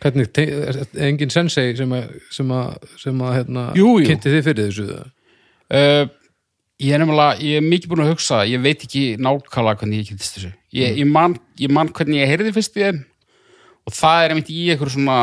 Hvernig, 0.01 0.31
er 0.39 0.79
er 0.81 1.09
engin 1.11 1.33
sensei 1.33 1.75
sem 1.77 1.91
að, 1.93 2.15
sem 2.33 2.53
að, 2.57 2.87
sem 3.03 3.19
að 3.21 3.35
hérna, 3.37 3.67
Jú, 3.77 3.99
jú. 4.01 4.07
kynnti 4.09 4.33
þið 4.33 4.47
fyrir 4.47 4.71
þessu 4.71 4.87
uh, 4.97 6.07
Ég 6.81 6.97
er 6.97 7.03
nefnilega, 7.03 7.35
ég 7.45 7.61
er 7.61 7.67
mikið 7.67 7.91
búin 7.91 8.07
að 8.07 8.15
hugsa 8.15 8.39
ég 8.49 8.63
veit 8.65 8.87
ekki 8.87 9.03
nákvæmlega 9.21 9.83
hvernig 9.83 10.01
ég 10.01 10.07
kynntist 10.09 10.39
þessu. 10.39 10.53
Ég, 10.73 10.95
ég, 11.03 11.09
man, 11.11 11.35
ég 11.61 11.73
man 11.77 11.91
hvernig 11.93 12.23
ég 12.23 12.31
heyrði 12.31 12.55
fyrst 12.57 12.79
í 12.79 12.87
þeim. 12.87 13.03
Og 13.85 13.93
það 13.99 14.23
er 14.23 14.33
einmitt 14.33 14.53
í 14.55 14.63
eitthvað 14.73 14.95
svona 14.95 15.19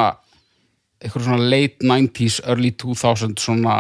eitthvað 1.02 1.26
svona 1.28 1.50
late 1.50 1.86
90s, 1.86 2.38
early 2.46 2.72
2000 2.78 3.42
svona 3.42 3.74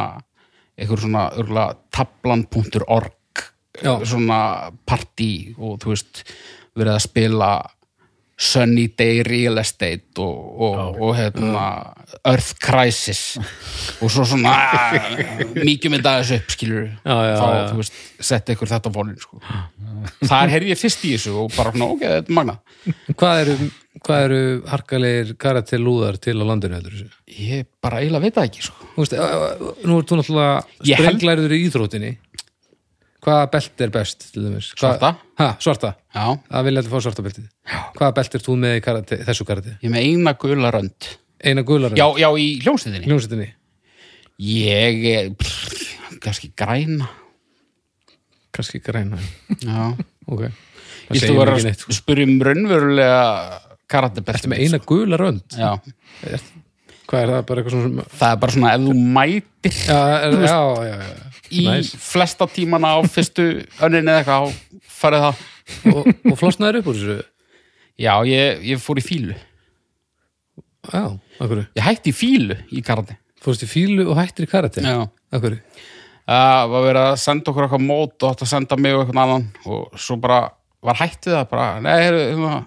eitthvað 0.77 1.03
svona 1.05 1.27
örgulega 1.37 1.77
tablan.org 1.93 3.13
svona 4.09 4.39
party 4.89 5.31
og 5.57 5.77
þú 5.83 5.93
veist 5.93 6.23
verið 6.77 6.95
að 6.95 7.03
spila 7.07 7.51
Sunny 8.37 8.85
Day 8.93 9.23
Real 9.25 9.57
Estate 9.57 10.21
og, 10.21 10.61
og, 10.61 10.99
og 11.01 11.15
hérna 11.17 11.63
Earth 12.21 12.53
Crisis 12.61 13.21
og 13.97 14.11
svo 14.13 14.27
svona 14.29 14.53
mikið 15.57 15.95
með 15.95 16.05
þessu 16.05 16.37
upp 16.37 16.53
skilur 16.53 16.85
Já, 16.85 17.15
já, 17.25 17.33
þá 17.41 17.71
þú 17.71 17.79
veist, 17.81 17.97
setti 18.29 18.53
ykkur 18.53 18.71
þetta 18.75 18.93
fónin 18.93 19.17
sko. 19.17 19.41
þar 20.29 20.53
heyrði 20.53 20.69
ég 20.75 20.81
fyrst 20.83 21.07
í 21.09 21.15
þessu 21.15 21.33
og 21.41 21.49
bara 21.57 21.73
ok, 21.73 22.05
þetta 22.05 22.21
er 22.21 22.37
magna 22.37 22.59
hvað 23.17 23.41
eru, 23.41 23.57
hvað 24.05 24.27
eru 24.27 24.41
harkalegir 24.69 25.33
karatil 25.41 25.81
lúðar 25.81 26.21
til 26.21 26.37
á 26.37 26.45
landinu 26.45 26.77
heldur 26.77 26.93
þessu? 26.93 27.09
ég 27.37 27.65
bara 27.81 28.03
eiginlega 28.03 28.23
veit 28.27 28.37
það 28.37 28.47
ekki 28.49 28.63
sko. 28.65 28.87
Þú 28.93 29.03
veist, 29.03 29.17
nú 29.87 29.97
ert 29.97 30.09
þú 30.11 30.21
náttúrulega 30.21 30.53
sprenglæriður 30.93 31.57
í 31.57 31.59
íþróttinni 31.67 32.13
hvaða 33.27 33.47
belt 33.51 33.83
er 33.83 33.91
best 33.91 34.27
Svarta. 34.71 35.13
ha, 35.41 35.47
svarta, 35.59 35.93
já, 36.15 36.25
það 36.47 36.67
vilja 36.69 36.83
þetta 36.83 36.93
fá 36.93 37.03
svarta 37.03 37.25
beltið. 37.25 37.47
Hvaða 37.97 38.15
belt 38.21 38.37
er 38.37 38.43
þú 38.45 38.57
með 38.63 38.75
karate, 38.85 39.19
þessu 39.27 39.47
karate? 39.49 39.77
ég 39.83 39.91
með 39.91 40.07
eina 40.07 40.33
gula 40.39 40.71
rönd. 40.71 41.09
Eina 41.43 41.61
gular 41.67 41.93
já, 41.93 42.05
já, 42.17 42.27
í 42.39 42.47
hljómsveitinni. 42.63 43.05
Hljómsveitinni. 43.05 43.49
Ég 44.47 45.03
er 45.11 46.17
kannski 46.23 46.49
græna. 46.57 47.09
Kannski 48.55 48.81
græna, 48.81 49.19
já. 49.61 49.91
Ok. 50.27 50.47
Ég 51.13 51.23
mér 51.29 51.51
að 51.51 51.53
ekki 51.53 51.67
neitt 51.69 51.83
sko. 51.85 51.95
spyrja 51.95 52.27
um 52.27 52.39
raunverulega 52.43 53.19
karatebelt 53.87 54.39
Ertu 54.39 54.49
með 54.51 54.63
eina 54.65 54.79
gula 54.83 55.19
rönd? 55.19 55.43
Já, 55.55 55.75
Hvað 57.07 57.21
er 57.23 57.29
það, 57.31 57.43
bara 57.47 57.61
eitthvað 57.61 57.75
svona 57.77 58.05
það 58.19 58.31
er 58.33 58.39
bara 58.41 58.53
svona 58.57 58.71
ef 58.75 58.81
þú 58.83 58.95
mætir. 59.15 59.75
Já, 59.87 59.99
já, 60.11 60.31
já, 60.43 60.95
já, 60.97 61.26
í 61.51 61.63
Næs. 61.67 61.91
flesta 62.01 62.47
tímana 62.51 62.95
á 62.95 62.99
fyrstu 63.07 63.45
önninni 63.83 64.11
eða 64.13 64.21
eitthvað, 64.23 64.53
þá 64.81 64.95
farið 64.97 65.25
það. 65.27 65.43
Og, 65.91 66.07
og 66.31 66.37
flosnaður 66.39 66.79
upp 66.81 66.89
úr 66.91 66.97
þessu? 66.99 67.17
Já, 67.99 68.13
ég, 68.29 68.61
ég 68.71 68.79
fór 68.79 69.01
í 69.01 69.03
fílu 69.03 69.35
Já, 70.87 71.01
akkur 71.43 71.63
Ég 71.75 71.83
hætti 71.83 72.13
í 72.13 72.15
fílu 72.15 72.55
í 72.71 72.81
karate. 72.85 73.17
Fórst 73.43 73.65
í 73.65 73.69
fílu 73.69 74.05
og 74.07 74.15
hættir 74.19 74.47
í 74.47 74.51
karate? 74.51 74.83
Já. 74.85 75.01
Akkur 75.35 75.57
Það 76.27 76.71
var 76.73 76.85
verið 76.85 77.01
að 77.07 77.19
senda 77.23 77.51
okkur 77.51 77.65
eitthvað 77.67 77.85
mót 77.87 78.23
og 78.27 78.41
að 78.43 78.49
senda 78.51 78.77
mig 78.79 78.95
og 78.95 79.03
eitthvað 79.05 79.21
annan 79.23 79.45
og 79.65 79.99
svo 79.99 80.17
bara 80.23 80.39
var 80.83 80.99
hætt 80.99 81.27
við 81.27 81.35
það 81.37 81.45
bara, 81.51 81.67
nei, 81.83 81.93
heyrðu, 82.03 82.23
hérna, 82.31 82.57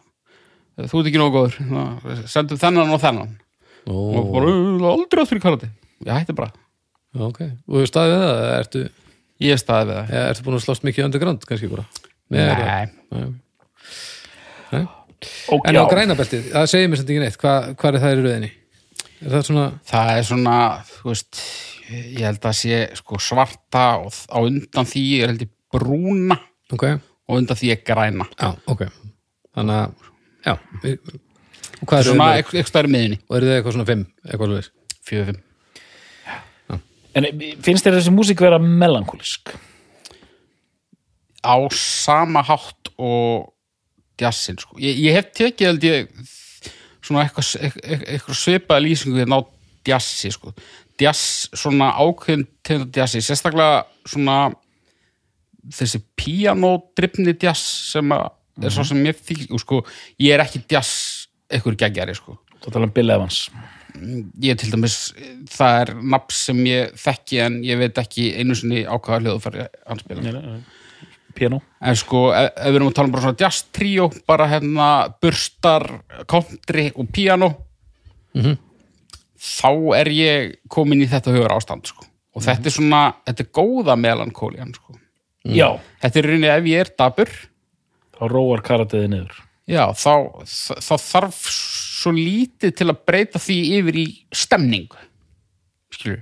þú 0.90 1.00
ert 1.00 1.10
ekki 1.10 1.20
nógu 1.20 1.34
góður 1.36 1.58
hérna, 1.58 2.24
sendum 2.32 2.60
þennan 2.60 2.94
og 2.96 3.02
þennan. 3.02 3.34
Ó, 3.84 3.92
og 3.92 4.30
bara, 4.34 4.50
"Uh, 4.54 4.86
aldrei 4.90 5.22
átt 5.22 5.30
fyrir 5.30 5.44
karate. 5.44 5.68
Ég 6.04 6.12
hætti 6.16 6.36
bara, 6.36 6.50
ok. 7.14 7.40
Og 7.68 7.80
þú 7.80 7.86
staðið 7.90 8.14
við 8.14 8.24
það, 8.26 8.42
ertu, 8.60 8.82
ég 9.40 9.60
staðið 9.62 9.90
við 9.90 9.96
það. 9.98 10.10
Eða 10.14 10.30
ertu 10.30 10.44
búin 10.46 10.58
að 10.60 10.64
slást 10.66 10.84
mikið 10.86 11.04
underground 11.08 11.46
kannski 11.48 11.70
bara? 11.72 11.84
Nei, 12.30 12.40
það- 12.46 12.96
Nei, 13.10 13.26
Nei. 14.70 14.86
Og, 15.50 15.66
En 15.68 15.76
á 15.76 15.84
grænabeltið, 15.90 16.46
það 16.54 16.66
segir 16.70 16.88
mér 16.88 16.96
samt 17.00 17.10
ekki 17.12 17.20
neitt. 17.24 17.36
Hva, 17.42 17.54
Hvað 17.76 17.94
er 17.96 18.00
það 18.04 18.12
í 18.14 18.20
röðinni? 18.24 18.50
Er 19.20 19.32
það 19.34 19.42
svona, 19.50 19.64
það 19.90 20.10
er 20.16 20.22
svona, 20.30 20.54
þú 20.88 21.10
veist 21.10 21.40
ég 21.90 22.22
held 22.24 22.46
að 22.48 22.54
sé 22.56 22.78
sko 22.96 23.18
svarta 23.20 23.82
og 24.00 24.14
á 24.30 24.38
undan 24.40 24.86
því 24.88 25.02
er 25.20 25.32
held 25.34 25.42
ég 25.44 25.50
brúna 25.74 26.38
ok. 26.72 26.84
og 27.28 27.36
undan 27.36 27.58
því 27.58 27.72
er 27.74 27.82
græna. 27.84 28.26
Já, 28.40 28.54
ok. 28.70 28.86
Þannig 29.58 29.76
að, 29.82 29.92
já 30.46 30.54
Og 31.80 31.88
hvað 31.88 31.98
er 31.98 32.04
svona 32.06 32.30
röðinni? 32.30 32.54
eitthvað 32.62 32.80
er 32.84 32.88
miðinni 32.94 33.18
Og 33.28 33.36
eru 33.36 33.46
þið 33.48 33.54
eitthvað 33.58 33.74
svona 33.76 33.88
fimm, 33.90 34.06
eitthvað 34.24 34.46
alveg 34.50 34.66
fjögur 35.08 35.26
fimm 35.30 35.40
En 37.18 37.26
finnst 37.64 37.86
þér 37.86 37.98
þessi 37.98 38.14
músík 38.14 38.42
vera 38.44 38.60
melankólisk? 38.62 39.54
á 41.44 41.56
sama 41.72 42.42
hátt 42.42 42.92
og 42.98 43.52
jazzin 44.20 44.58
sko. 44.60 44.76
ég, 44.78 44.96
ég 45.08 45.16
hef 45.16 45.32
tekið 45.32 45.70
held 45.70 45.86
ég 45.88 46.10
svona 47.00 47.24
eitthvað, 47.24 47.70
eitthvað, 47.80 48.36
svipaða 48.36 48.84
lýsingu 48.84 49.22
hérna 49.22 49.40
á 49.40 49.42
jazzi 49.88 50.32
sko. 50.34 50.52
jazz, 51.00 51.48
svona 51.56 51.94
ákveðin 51.96 52.44
tegund 52.62 52.92
af 52.92 53.00
jazzi, 53.00 53.24
sérstaklega 53.24 53.86
svona 54.04 54.52
þessi 55.72 56.02
píanódrifni 56.16 57.34
jazz 57.40 57.64
sem 57.94 58.12
að 58.12 58.28
er 58.60 58.74
svo 58.74 58.84
sem 58.84 59.00
ég 59.06 59.16
þykir, 59.16 59.56
sko, 59.62 59.80
ég 60.20 60.36
er 60.36 60.44
ekki 60.44 60.66
jazz 60.68 61.28
eitthvað 61.48 61.80
geggjari 61.86 62.16
sko 62.16 62.36
Þú 62.60 62.74
tala 62.74 62.84
um 62.90 62.92
Bill 62.92 63.08
Evans 63.14 63.46
ég 64.42 64.58
til 64.60 64.70
dæmis, 64.72 64.98
það 65.50 65.78
er 65.82 65.94
nafn 66.14 66.36
sem 66.36 66.60
ég 66.68 66.92
þekki 67.00 67.40
en 67.46 67.58
ég 67.66 67.80
veit 67.80 67.98
ekki 68.02 68.30
einu 68.40 68.56
sinni 68.58 68.84
á 68.84 68.94
hvaða 68.96 69.22
hljóðfæri 69.24 69.66
hann 69.86 70.04
spila 70.04 70.36
Piano. 71.30 71.60
En 71.78 71.94
sko, 71.94 72.32
ef, 72.34 72.48
ef 72.58 72.72
við 72.72 72.76
erum 72.80 72.88
að 72.90 72.94
tala 72.96 73.06
um 73.06 73.12
bara 73.14 73.22
svona 73.22 73.38
jazz 73.38 73.60
tríó, 73.70 74.08
bara 74.26 74.48
hérna 74.50 74.86
burstar, 75.22 75.84
country 76.28 76.88
og 76.96 77.06
piano 77.14 77.52
þá 79.40 79.70
er 79.96 80.10
ég 80.12 80.56
komin 80.68 81.02
í 81.02 81.08
þetta 81.08 81.32
hugur 81.34 81.54
ástand 81.54 81.86
sko. 81.88 82.04
og 82.34 82.42
þetta 82.44 82.68
er 82.68 82.74
svona, 82.74 83.02
þetta 83.26 83.42
er 83.42 83.52
góða 83.56 83.96
melankólian 83.98 84.74
sko. 84.74 84.98
Já, 85.44 85.80
þetta 86.02 86.20
er 86.20 86.28
rauninni 86.28 86.50
ef 86.52 86.66
ég 86.68 86.84
er 86.84 86.90
dabur 86.98 87.30
þá 88.14 88.22
róar 88.28 88.62
karatiði 88.62 89.08
niður. 89.08 89.38
já, 89.66 89.86
þá, 89.96 90.44
þá, 90.44 90.74
þá 90.84 90.94
þarf 91.06 91.40
svo 92.00 92.12
lítið 92.16 92.74
til 92.80 92.88
að 92.90 93.00
breyta 93.08 93.40
því 93.42 93.58
yfir 93.78 93.98
í 94.00 94.06
stemningu. 94.42 95.00
Skilur 95.94 96.20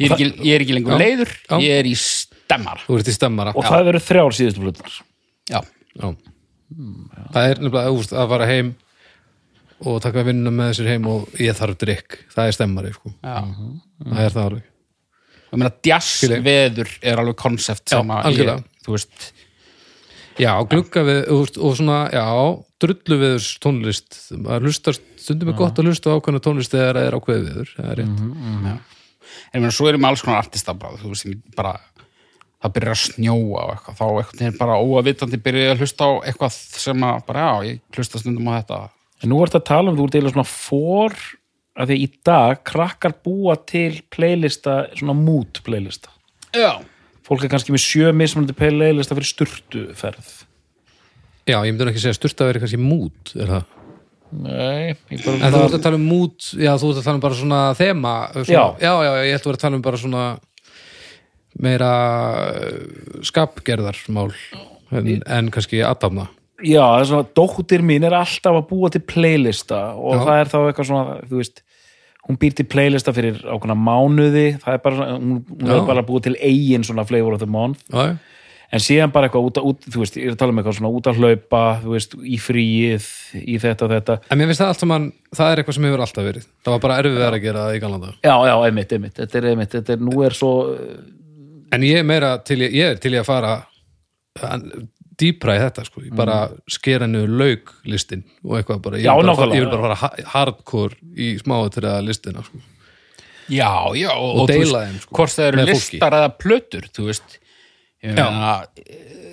ég 0.00 0.08
er 0.10 0.14
ekki, 0.16 0.28
ég 0.42 0.56
er 0.56 0.64
ekki 0.64 0.74
lengur 0.74 0.94
Já, 0.96 1.00
leiður 1.04 1.32
já. 1.38 1.56
ég 1.62 1.76
er 1.80 1.88
í 1.88 1.94
stemmara. 1.98 2.82
Þú 2.86 2.96
ert 2.98 3.10
í 3.10 3.14
stemmara. 3.14 3.52
Og 3.54 3.66
það 3.66 3.84
verður 3.90 4.04
þrjár 4.08 4.36
síðustu 4.38 4.64
blöðnar 4.64 4.96
já, 5.52 5.60
Já. 5.94 6.08
Það 7.34 7.48
er 7.52 7.60
nefnilega 7.62 7.92
úst, 7.94 8.14
að 8.16 8.30
fara 8.32 8.48
heim 8.50 8.72
og 9.84 9.98
taka 10.02 10.24
vinnuna 10.26 10.50
með 10.54 10.70
þessir 10.72 10.88
heim 10.90 11.08
og 11.12 11.40
ég 11.44 11.56
þarf 11.58 11.78
drikk, 11.78 12.16
það 12.32 12.48
er 12.50 12.56
stemmari 12.56 12.92
sko. 12.94 13.12
já. 13.22 13.36
það 14.08 14.22
er 14.24 14.34
það 14.34 14.44
alveg. 14.48 14.68
Ég 15.44 15.60
meina 15.60 15.72
jazzveður 15.86 16.92
er 17.12 17.20
alveg 17.22 17.36
konsept 17.38 17.84
Já, 17.86 17.98
sem 18.00 18.10
að 18.16 18.38
ég, 18.40 18.62
þú 18.82 18.96
veist. 18.96 19.26
Já, 20.42 20.50
glugga 20.66 21.04
við 21.06 21.28
og 21.30 21.76
svona, 21.78 21.98
já, 22.10 22.24
drullu 22.84 23.18
viðurs 23.20 23.48
tónlist, 23.62 24.18
maður 24.36 24.68
hlustar 24.68 24.98
stundum 24.98 25.50
er 25.52 25.58
gott 25.58 25.80
að 25.80 25.90
hlusta 25.90 26.12
á 26.12 26.16
ákveðna 26.16 26.42
tónlist 26.44 26.74
þegar 26.74 26.98
það 26.98 27.08
er 27.08 27.16
ákveðið 27.18 27.48
viður, 27.48 27.72
það 27.78 27.90
er 27.90 28.00
rétt. 28.00 28.22
En 29.50 29.58
ég 29.58 29.64
meina 29.64 29.74
svo 29.74 29.88
erum 29.90 30.04
við 30.04 30.10
alls 30.10 30.24
konar 30.24 30.42
artista 30.42 30.74
bara, 30.78 31.00
þú 31.00 31.12
veist, 31.12 31.44
bara 31.56 31.74
það 32.64 32.74
byrjar 32.78 32.94
að 32.94 33.02
snjóa 33.02 33.64
og 33.64 33.72
eitthvað 33.74 33.98
þá 33.98 34.04
eitthvað 34.08 34.44
er 34.46 34.58
bara 34.60 34.80
óavitandi 34.80 35.40
byrja 35.44 35.72
að 35.74 35.84
hlusta 35.84 36.08
á 36.08 36.12
eitthvað 36.30 36.58
sem 36.84 37.06
að 37.08 37.20
bara, 37.28 37.44
já, 37.44 37.72
ég 37.72 37.98
hlusta 37.98 38.22
stundum 38.22 38.48
á 38.48 38.52
þetta. 38.56 38.80
En 39.24 39.32
nú 39.32 39.42
ert 39.44 39.58
að 39.58 39.66
tala 39.68 39.92
um, 39.92 39.98
þú 39.98 40.08
ert 40.08 40.16
eiginlega 40.18 40.36
svona 40.36 40.48
for 40.52 41.20
að 41.74 41.90
því 41.90 42.00
í 42.00 42.08
dag 42.24 42.64
krakkar 42.64 43.14
búa 43.24 43.56
til 43.68 44.00
playlista, 44.14 44.84
svona 44.94 45.16
mood 45.18 45.60
playlista. 45.66 46.12
Já, 46.54 46.78
Fólk 47.24 47.46
er 47.46 47.54
kannski 47.54 47.72
með 47.72 47.80
sjö 47.86 48.10
mismunandi 48.12 48.52
playlista 48.56 49.16
fyrir 49.16 49.30
sturtuferð 49.30 50.32
Já, 51.44 51.58
ég 51.60 51.74
myndi 51.74 51.90
ekki 51.90 52.00
segja 52.00 52.16
styrta 52.16 52.46
að 52.46 52.52
vera 52.52 52.62
kannski 52.62 52.80
mút, 52.80 53.34
er 53.36 53.50
það? 53.50 53.64
Nei, 54.34 54.94
ég 55.12 55.20
bara 55.22 55.36
En 55.46 55.52
þú 55.54 55.60
ert 55.66 55.76
að 55.76 55.82
tala 55.84 55.98
um 56.00 56.06
mút, 56.08 56.46
já, 56.56 56.72
þú 56.80 56.88
ert 56.90 57.00
að 57.02 57.04
tala 57.06 57.18
um 57.18 57.24
bara 57.26 57.36
svona 57.38 57.58
þema, 57.78 58.14
svona, 58.40 58.46
Já. 58.48 58.62
já, 58.80 58.92
já, 59.04 59.10
ég 59.28 59.36
ætla 59.36 59.44
að 59.44 59.50
vera 59.52 59.58
að 59.58 59.64
tala 59.66 59.78
um 59.78 59.84
bara 59.84 60.00
svona 60.00 60.24
meira 61.64 61.90
uh, 62.50 63.20
skapgerðarmál 63.28 64.32
en, 64.94 65.12
en 65.22 65.52
kannski 65.54 65.84
aðtafna 65.86 66.26
Já, 66.64 66.80
það 66.80 66.98
er 67.02 67.08
svona, 67.10 67.28
dóttir 67.36 67.84
mín 67.84 68.06
er 68.08 68.14
alltaf 68.16 68.56
að 68.58 68.66
búa 68.70 68.90
til 68.94 69.02
playlista 69.06 69.80
og 69.98 70.16
Já. 70.16 70.24
það 70.24 70.40
er 70.40 70.50
þá 70.52 70.58
eitthvað 70.64 70.88
svona, 70.90 71.16
þú 71.28 71.40
veist 71.42 71.62
hún 72.24 72.38
býr 72.40 72.54
til 72.56 72.66
playlista 72.72 73.12
fyrir 73.14 73.40
ákveðna 73.44 73.76
mánuði 73.76 74.46
það 74.62 74.78
er 74.78 74.82
bara, 74.86 75.08
hún, 75.18 75.42
hún 75.50 75.68
Já. 75.68 75.76
er 75.76 75.88
bara 75.92 76.06
búið 76.08 76.30
til 76.30 76.36
eigin 76.40 76.86
svona 76.88 77.04
flavor 77.06 77.36
of 77.36 77.42
the 77.44 77.50
month 77.50 77.84
já, 77.92 78.14
já. 78.14 78.16
En 78.74 78.82
síðan 78.82 79.12
bara 79.14 79.28
eitthvað 79.28 79.46
út, 79.48 79.58
að- 79.60 79.66
út 79.70 79.84
þú 79.94 80.00
veist, 80.02 80.16
ég 80.18 80.26
er 80.26 80.34
að 80.34 80.38
tala 80.40 80.50
um 80.54 80.58
eitthvað 80.60 80.76
svona 80.80 80.90
út 80.98 81.08
að 81.12 81.20
hlaupa 81.22 81.60
þú 81.84 81.92
veist, 81.94 82.16
í 82.26 82.38
fríið, 82.42 83.06
í 83.44 83.58
þetta 83.62 83.86
og 83.86 83.92
þetta 83.94 84.16
En 84.34 84.38
mér 84.40 84.50
finnst 84.50 84.62
það 84.64 84.72
allt 84.72 84.82
saman, 84.84 85.06
það 85.34 85.52
er 85.52 85.62
eitthvað 85.62 85.74
sem 85.78 85.84
hefur 85.88 86.02
alltaf 86.06 86.24
verið. 86.28 86.48
Það 86.64 86.74
var 86.74 86.82
bara 86.86 86.96
erfið 87.04 87.26
að 87.28 87.38
gera 87.44 87.62
það 87.68 87.76
í 87.78 87.82
galanda. 87.84 88.10
já, 88.24 88.34
já, 88.50 88.54
einmitt, 88.66 88.92
einmitt, 88.98 89.14
þetta 89.22 89.38
er 89.42 89.46
einmitt 89.52 89.70
þetta 89.78 89.92
er, 89.96 90.02
nú 90.10 90.24
er 90.26 90.30
svo, 90.40 90.52
En 91.72 91.82
ég 91.82 91.96
er 91.98 92.04
meira 92.06 92.36
til, 92.44 92.58
í- 92.62 92.72
ég 92.74 92.90
er 92.92 92.98
til 93.02 93.12
í 93.14 93.18
að 93.18 93.24
fara 93.26 93.54
dýpra 95.18 95.54
í 95.56 95.60
þetta, 95.62 95.84
sko. 95.86 96.02
Ég 96.02 96.14
bara 96.18 96.36
skera 96.70 97.06
niður 97.10 97.32
lauglistin 97.38 98.24
og 98.44 98.56
eitthvað 98.58 98.80
bara. 98.82 98.98
Ég 98.98 99.06
Já, 99.06 99.14
vil 99.14 99.22
bara, 99.26 99.34
nákvæmlega. 99.34 99.54
ég 99.54 99.64
vil 99.64 99.70
bara 99.70 99.82
fara 99.86 99.98
ha- 100.02 100.30
hardcore 100.34 100.96
í 101.16 101.28
smáatriða 101.40 102.00
listina, 102.04 102.42
sko. 102.42 102.58
Já, 103.52 103.70
já, 103.94 104.10
og, 104.16 104.40
Og 104.40 104.48
þú 104.48 104.52
deila 104.54 104.80
þeim, 104.86 104.98
sko, 105.04 105.14
hvort 105.18 105.34
það 105.36 105.48
eru 105.52 105.66
listar 105.68 106.16
eða 106.18 106.30
plötur, 106.40 106.86
þú 106.96 107.06
veist 107.10 107.22
ég. 107.36 107.40
Meina 108.04 108.52
eh, 108.84 109.24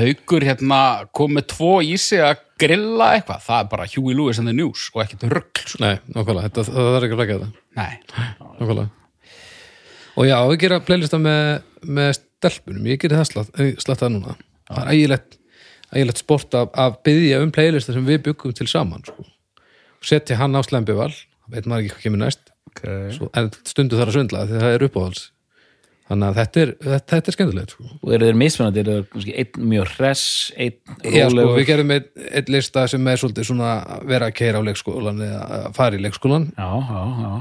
haukur 0.00 0.46
hérna 0.46 0.80
kom 1.16 1.34
með 1.36 1.50
tvo 1.54 1.72
í 1.82 1.96
sig 2.00 2.22
að 2.22 2.44
grilla 2.60 3.10
eitthvað, 3.16 3.42
það 3.46 3.62
er 3.62 3.68
bara 3.72 3.88
Huey 3.90 4.16
Lewis 4.16 4.40
and 4.40 4.50
the 4.50 4.54
News 4.54 4.86
og 4.94 5.02
ekkert 5.04 5.26
sko. 5.26 5.80
Nei, 5.82 5.96
nákvæmlega, 6.12 6.48
þetta, 6.48 6.64
það 6.68 6.96
er 6.96 7.06
ekki 7.06 7.16
að 7.16 7.22
flækja 7.22 7.38
þetta. 7.38 7.66
Nei, 7.80 7.92
Nákvæmlega. 8.60 8.88
Og 10.20 10.28
já, 10.28 10.36
við 10.50 10.60
gera 10.64 10.80
playlista 10.84 11.20
með, 11.22 11.42
með 11.86 12.12
stelpunum, 12.18 12.88
ég 12.90 13.00
gerir 13.00 13.20
það 13.20 13.28
slatt, 13.30 13.52
eh, 13.56 13.74
slatt 13.80 14.02
það 14.02 14.14
núna. 14.16 14.36
Það 14.70 14.80
er 14.82 14.92
ægilegt, 14.94 15.38
ægilegt 15.94 16.22
sport 16.22 16.56
að, 16.58 16.70
að 16.84 16.96
byggja 17.08 17.42
um 17.44 17.52
playlista 17.54 17.96
sem 17.96 18.06
við 18.06 18.22
byggum 18.28 18.56
til 18.58 18.68
saman, 18.70 19.04
sko. 19.06 19.26
Setja 20.04 20.38
hann 20.40 20.56
á 20.56 20.60
slembival, 20.66 21.12
veit 21.50 21.68
maður 21.68 21.86
ekki 21.86 21.94
hvað 21.94 22.06
kemur 22.06 22.22
næst, 22.24 22.52
okay. 22.70 23.10
svo, 23.16 23.30
en 23.36 23.50
stundu 23.68 23.98
þarf 23.98 24.12
að 24.12 24.18
svindla 24.18 24.46
því 24.48 24.62
það 24.62 24.76
er 24.76 24.86
uppáhalds. 24.88 25.24
Þannig 26.10 26.26
að 26.26 26.38
þetta 26.40 26.60
er, 26.60 26.70
þetta, 26.82 27.06
þetta 27.12 27.30
er 27.30 27.34
skemmtilegt, 27.36 27.72
sko. 27.76 27.84
og 28.00 28.12
eru 28.16 28.26
þeir 28.26 28.38
mismunandi, 28.40 28.82
eru 28.82 28.94
þeir 28.96 29.04
kannski 29.12 29.34
einn 29.38 29.68
mjög 29.70 29.92
hress, 29.92 30.24
einn 30.56 30.74
sko, 30.74 31.12
rólegur? 31.14 31.52
við 31.54 31.68
gerum 31.68 31.94
einn 31.94 32.26
ein 32.40 32.50
lista 32.50 32.86
sem 32.90 33.10
er 33.12 33.20
svolítið 33.22 33.46
svona 33.46 33.70
vera 34.10 34.30
að 34.30 34.36
keira 34.40 34.58
á 34.58 34.66
leikskólan 34.66 35.22
eða 35.22 35.60
fara 35.76 35.98
í 35.98 36.02
leikskólan 36.02 36.48
já, 36.56 36.70
já, 36.90 37.00
já. 37.22 37.32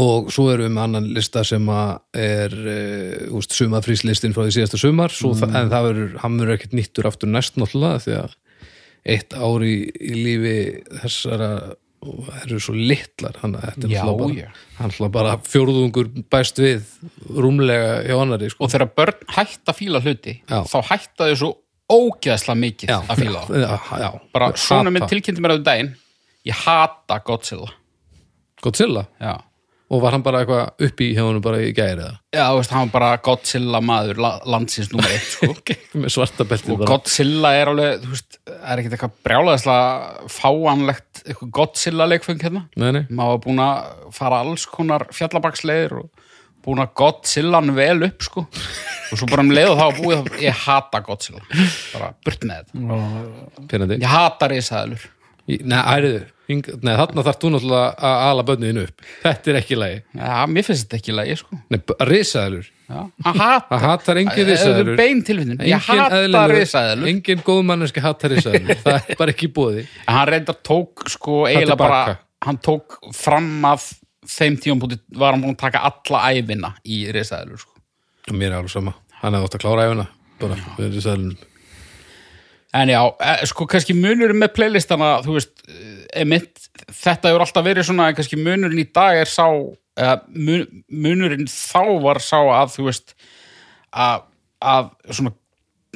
Og 0.00 0.30
svo 0.32 0.46
erum 0.48 0.64
við 0.64 0.76
með 0.76 0.82
annan 0.86 1.08
lista 1.12 1.42
sem 1.44 1.66
er 1.68 2.54
uh, 2.56 3.34
úst, 3.36 3.52
sumafríslistin 3.52 4.32
frá 4.32 4.46
því 4.46 4.54
síðasta 4.56 4.80
sumar. 4.80 5.12
Mm. 5.12 5.34
það, 5.40 5.56
en 5.60 5.72
það 5.74 5.88
verður, 5.88 6.14
hann 6.22 6.38
verður 6.40 6.56
ekkert 6.56 6.76
nýttur 6.78 7.08
aftur 7.10 7.28
næst 7.28 7.58
náttúrulega 7.60 8.00
því 8.04 8.14
að 8.22 8.38
eitt 9.14 9.36
ár 9.36 9.64
í, 9.64 9.74
í 9.84 10.14
lífi 10.16 10.54
þessara 11.02 11.50
og 12.04 12.28
eru 12.44 12.60
svo 12.62 12.74
litlar 12.76 13.36
hann 13.42 13.56
að 13.58 13.66
þetta 13.70 13.88
er 13.88 13.92
Já, 13.94 14.02
náttúrulega 14.04 15.08
já. 15.08 15.10
bara, 15.16 15.34
fjórðungur 15.48 16.10
bæst 16.32 16.60
við 16.62 16.86
rúmlega 17.44 17.90
hjá 18.06 18.16
annari 18.20 18.50
sko. 18.52 18.64
og 18.66 18.72
þegar 18.74 18.90
börn 19.00 19.26
hætta 19.36 19.72
að 19.72 19.78
fíla 19.80 20.02
hluti 20.04 20.36
Já. 20.50 20.58
þá 20.68 20.78
hætta 20.90 21.28
þau 21.30 21.36
svo 21.42 21.50
ógeðslega 21.94 22.60
mikið 22.60 22.92
að 22.96 23.22
fíla 23.22 23.42
já, 23.64 23.72
já, 24.04 24.08
bara 24.32 24.52
svona 24.56 24.92
minn 24.94 25.06
tilkynnti 25.10 25.44
mér 25.44 25.56
að 25.58 25.64
daginn 25.66 25.90
ég 26.44 26.62
hata 26.64 27.18
Godzilla. 27.24 27.70
Godzilla? 28.64 29.06
Já, 29.20 29.34
og 29.92 30.00
var 30.02 30.14
hann 30.16 30.22
bara 30.24 30.40
eitthvað 30.42 30.86
upp 30.88 31.02
í 31.04 31.10
hjá 31.14 31.22
hann 31.26 31.40
bara 31.44 31.58
í 31.60 31.72
gæri 31.76 32.00
eða? 32.00 32.14
Já 32.34 32.44
þú 32.48 32.56
veist, 32.60 32.72
hann 32.74 32.88
var 32.88 32.92
bara 32.94 33.10
Godzilla 33.28 33.80
maður 33.84 34.20
la 34.24 34.30
landsins 34.54 34.88
nummer 34.92 35.12
eitt 35.12 35.28
sko. 35.34 35.50
með 36.00 36.14
svarta 36.16 36.46
belti 36.48 36.72
og 36.72 36.80
bara. 36.80 36.88
Godzilla 36.94 37.52
er 37.60 37.70
alveg, 37.74 38.02
þú 38.06 38.12
veist, 38.14 38.38
er 38.54 38.80
ekkert 38.82 38.96
eitthvað 38.96 39.14
brjálæðislega 39.28 40.32
fáanlegt 40.38 41.22
eitthvað 41.26 41.52
Godzilla 41.60 42.08
leikfeng 42.10 42.42
hérna. 42.42 42.64
Nei, 42.80 42.90
nei. 42.96 43.02
maður 43.10 43.36
var 43.36 43.42
búin 43.46 43.64
að 43.68 44.12
fara 44.18 44.42
alls 44.44 44.66
konar 44.72 45.06
fjallabaksleiðir 45.14 45.98
og 46.00 46.10
búin 46.64 46.80
að 46.80 46.94
Godzillan 46.96 47.74
vel 47.76 48.06
upp 48.08 48.24
sko. 48.24 48.46
Og 49.12 49.18
svo 49.20 49.26
bara 49.28 49.44
um 49.44 49.50
leið 49.52 49.74
og 49.74 49.80
þá 49.82 49.98
búið 50.00 50.30
ég 50.46 50.62
hata 50.64 51.02
Godzilla. 51.04 51.42
Bara 51.92 52.08
burt 52.24 52.46
með 52.48 52.62
þetta. 52.72 53.66
Pyrrandi. 53.68 53.98
ég 54.00 54.08
hata 54.16 54.48
risaðalur 54.48 55.04
Í- 55.04 55.10
Nei, 55.44 55.76
æriðu, 55.76 56.20
nei, 56.48 56.92
þarna 56.96 57.22
þarf 57.26 57.38
þú 57.42 57.48
náttúrulega 57.52 57.88
að 58.08 58.22
ala 58.30 58.44
bönniðinu 58.48 58.84
upp. 58.88 59.02
Þetta 59.24 59.50
er 59.52 59.58
ekki 59.58 59.76
lagi. 59.76 59.98
já, 60.16 60.30
mér 60.48 60.64
finnst 60.64 60.86
þetta 60.86 60.98
ekki 61.00 61.12
í 61.12 61.16
lagi 61.18 61.36
sko 61.40 61.58
Nei, 61.74 61.80
hata 63.40 63.66
Það 63.74 63.84
hatar 63.88 64.20
engin 64.22 64.48
tilfinnin, 65.28 65.60
ég 65.68 65.90
hata 65.90 66.46
risaðalur 66.52 67.10
Engin 67.12 67.44
góð 67.44 67.60
manneski 67.68 68.04
hatar 68.04 68.32
risaðalur. 68.32 68.80
Það 68.86 69.12
er 69.12 69.20
bara 69.20 69.36
ekki 69.36 69.50
en 70.06 70.16
hann 70.16 70.32
reyndar 70.32 70.58
tók 70.64 71.04
sko 71.12 71.44
eiginlega 71.50 71.80
bara 71.80 72.16
hann 72.44 72.60
tók 72.64 72.98
fram 73.16 73.52
að 73.68 73.90
þeim 74.28 74.56
tíum 74.60 74.80
búti 74.80 75.00
var 75.16 75.36
hann 75.36 75.44
búin 75.44 75.56
að 75.56 75.62
taka 75.66 75.84
alla 75.90 76.24
æfina 76.32 76.72
í 76.88 77.04
risaðalur 77.12 77.60
sko 77.60 77.74
Mér 78.32 78.54
er 78.54 78.60
alveg 78.62 78.72
sama. 78.72 78.94
Hann 79.20 79.36
hefði 79.36 79.48
átt 79.48 79.56
að 79.58 79.64
klára 79.64 79.82
æfina. 79.88 80.06
Bara, 80.40 80.56
við 80.78 80.94
risaðalunum. 80.96 81.50
En 82.74 82.90
já, 82.90 83.00
eh, 83.22 83.44
sko 83.46 83.68
kannski 83.70 83.94
munurinn 83.94 84.40
með 84.40 84.54
playlistana, 84.56 85.12
þú 85.22 85.36
veist, 85.36 85.52
emitt, 86.18 86.64
þetta 86.90 87.30
hefur 87.30 87.44
alltaf 87.44 87.66
verið 87.66 87.86
svona, 87.86 88.08
en 88.10 88.16
kannski 88.18 88.38
munurinn 88.40 88.82
í 88.82 88.88
dag 88.90 89.20
er 89.20 89.30
sá, 89.30 89.46
eða 89.94 90.16
mun, 90.34 90.64
munurinn 90.90 91.46
þá 91.50 91.84
var 92.02 92.18
sá 92.24 92.40
að, 92.42 92.72
þú 92.74 92.88
veist, 92.88 93.14
að, 93.94 94.24
að 94.74 94.90
svona 95.10 95.34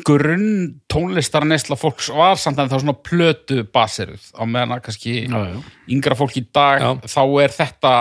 grunn 0.06 0.76
tónlistar 0.86 1.42
nesla 1.48 1.74
fólks 1.74 2.12
var 2.14 2.38
samt 2.38 2.60
en 2.62 2.70
þá 2.70 2.76
svona 2.78 2.94
plötu 3.02 3.64
baseruð 3.74 4.28
á 4.38 4.46
meðan 4.46 4.76
að 4.76 4.84
kannski 4.86 5.14
Já, 5.24 5.38
já. 5.50 5.58
yngra 5.90 6.14
fólk 6.18 6.36
í 6.38 6.44
dag, 6.54 6.84
Já. 6.84 6.92
þá 7.10 7.22
er 7.42 7.54
þetta 7.56 7.94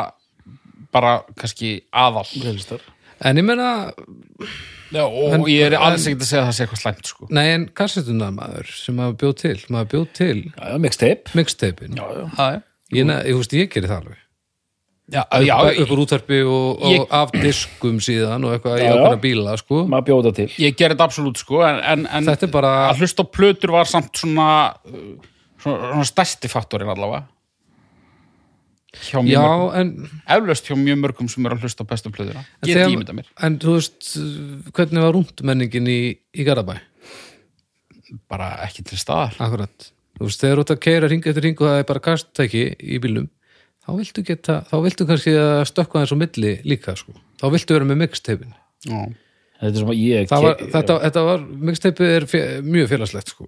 bara 0.94 1.16
kannski 1.34 1.72
aðal. 1.90 2.28
Playlistar. 2.30 2.86
En 3.26 3.42
ég 3.42 3.46
meina, 3.48 3.90
Já, 4.94 5.04
og 5.04 5.34
En- 5.34 5.42
ég 5.52 5.66
er 5.68 5.76
alls 5.78 6.06
ekkert 6.08 6.22
að 6.24 6.30
segja 6.30 6.44
að 6.44 6.48
það 6.48 6.56
sé 6.58 6.64
eitthvað 6.66 6.82
slæmt, 6.84 7.06
sko. 7.12 7.28
nei, 7.30 7.48
en 7.54 7.66
kassetuna 7.76 8.30
maður 8.32 8.70
sem 8.72 8.96
maður 8.96 9.18
bjóð 9.24 9.36
til, 9.42 9.58
maður 9.70 9.90
bjóð 9.94 10.08
til 10.14 10.38
Já, 10.46 10.64
já, 10.72 10.78
mixtape 10.86 11.36
mixtapein. 11.36 11.96
já, 11.98 12.06
já. 12.08 12.24
Já, 12.38 12.48
já. 12.54 12.62
Ég, 12.96 13.12
ég, 13.28 13.52
ég 13.60 13.70
gerir 13.74 13.90
það 13.92 14.00
alveg. 14.04 14.18
Úr 15.88 16.00
útvarpi 16.04 16.40
og, 16.44 16.82
og 16.84 16.92
Ég- 16.92 17.08
af 17.16 17.32
diskum 17.32 18.00
síðan 18.04 18.44
og 18.48 18.56
eitthvað 18.58 18.82
í 18.84 18.88
ákveðna 18.92 19.20
bíla, 19.24 19.54
sko. 19.60 19.86
maður 19.88 20.08
bjóða 20.10 20.34
til 20.36 20.48
ég 20.60 20.76
gerði 20.76 20.96
þetta 20.98 21.08
absolutt 21.08 21.38
sko 21.40 21.62
en, 21.64 21.80
en, 21.80 22.08
en 22.12 22.26
Þetta 22.28 22.48
er 22.48 22.52
bara, 22.52 22.74
að 22.92 23.00
hlusta 23.04 23.24
á 23.24 23.32
plötur 23.32 23.72
var 23.72 23.86
samt 23.88 24.12
svona 24.20 24.48
uh, 24.84 25.16
svona, 25.64 25.92
svona 25.94 26.08
stærsti 26.12 26.52
faktorinn 26.52 26.92
allavega 26.92 27.24
hjá 28.96 29.20
mjög 29.20 29.34
já, 29.34 29.42
mörgum 29.44 29.80
en 29.80 29.90
eflaust 30.38 30.70
hjá 30.70 30.76
mjög 30.80 31.02
mörgum 31.04 31.32
sem 31.32 31.46
eru 31.46 31.58
að 31.58 31.68
hlusta 31.68 31.84
á 31.84 31.90
bestu 31.90 32.10
En 32.10 32.46
get 32.64 32.78
ég 32.78 32.94
ímynda 32.94 33.16
mér 33.18 33.28
En 33.44 33.60
þú 33.60 33.78
veist, 33.78 34.14
hvernig 34.74 35.04
var 35.04 35.16
rúndmenningin 35.16 35.90
í, 35.92 36.00
í 36.34 36.48
Garabæ? 36.48 36.80
bara 38.32 38.54
ekki 38.66 38.86
til 38.88 39.00
staðar 39.00 39.36
Akkurat. 39.44 39.90
Þú 40.18 40.26
veist, 40.26 40.42
þegar 40.42 40.58
þú 40.58 40.64
ert 40.64 40.74
að 40.74 40.82
keira 40.86 41.10
ringa 41.12 41.30
eftir 41.32 41.46
ringu 41.46 41.66
og 41.66 41.70
það 41.70 41.80
er 41.82 41.88
bara 41.92 42.04
kasttæki 42.08 42.64
í 42.82 43.00
bílum, 43.04 43.28
þá 43.86 43.90
viltu 44.00 44.24
geta, 44.26 44.56
þá 44.70 44.76
viltu 44.88 45.06
kannski 45.10 45.34
að 45.38 45.62
stökkva 45.70 46.04
þess 46.04 46.18
á 46.18 46.22
milli 46.24 46.54
líka, 46.66 46.96
sko. 46.98 47.14
Þá 47.38 47.46
viltu 47.54 47.78
vera 47.78 47.90
með 47.90 48.00
mixtapein. 48.02 48.56
Já. 48.88 48.98
þetta 49.60 49.70
er 49.70 49.84
svona 49.84 49.98
ég 49.98 50.32
Það 50.32 50.48
var, 50.48 50.64
þetta, 50.74 50.98
þetta 51.06 51.26
var, 51.28 51.46
mixtapeið 51.70 52.16
er 52.16 52.28
fe, 52.32 52.42
mjög 52.66 52.90
félagslegt, 52.96 53.34
sko 53.36 53.48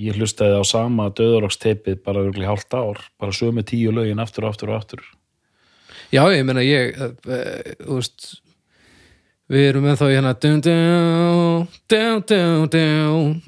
ég 0.00 0.16
hlustaði 0.16 0.60
á 0.60 0.64
sama 0.64 1.10
döðalagsteipið 1.16 2.02
bara 2.04 2.24
örgli 2.26 2.46
hálft 2.48 2.72
ár, 2.74 3.00
bara 3.20 3.32
sömu 3.36 3.64
tíu 3.66 3.92
lögin 3.92 4.22
aftur 4.22 4.46
og 4.46 4.54
aftur 4.54 4.72
og 4.72 4.80
aftur 4.80 5.04
Já, 6.12 6.24
ég 6.32 6.44
menna 6.44 6.62
ég 6.64 6.96
þú 6.96 7.98
veist 7.98 8.42
við 9.52 9.68
erum 9.68 9.86
ennþá 9.90 10.08
í 10.08 10.16
hérna 10.16 10.32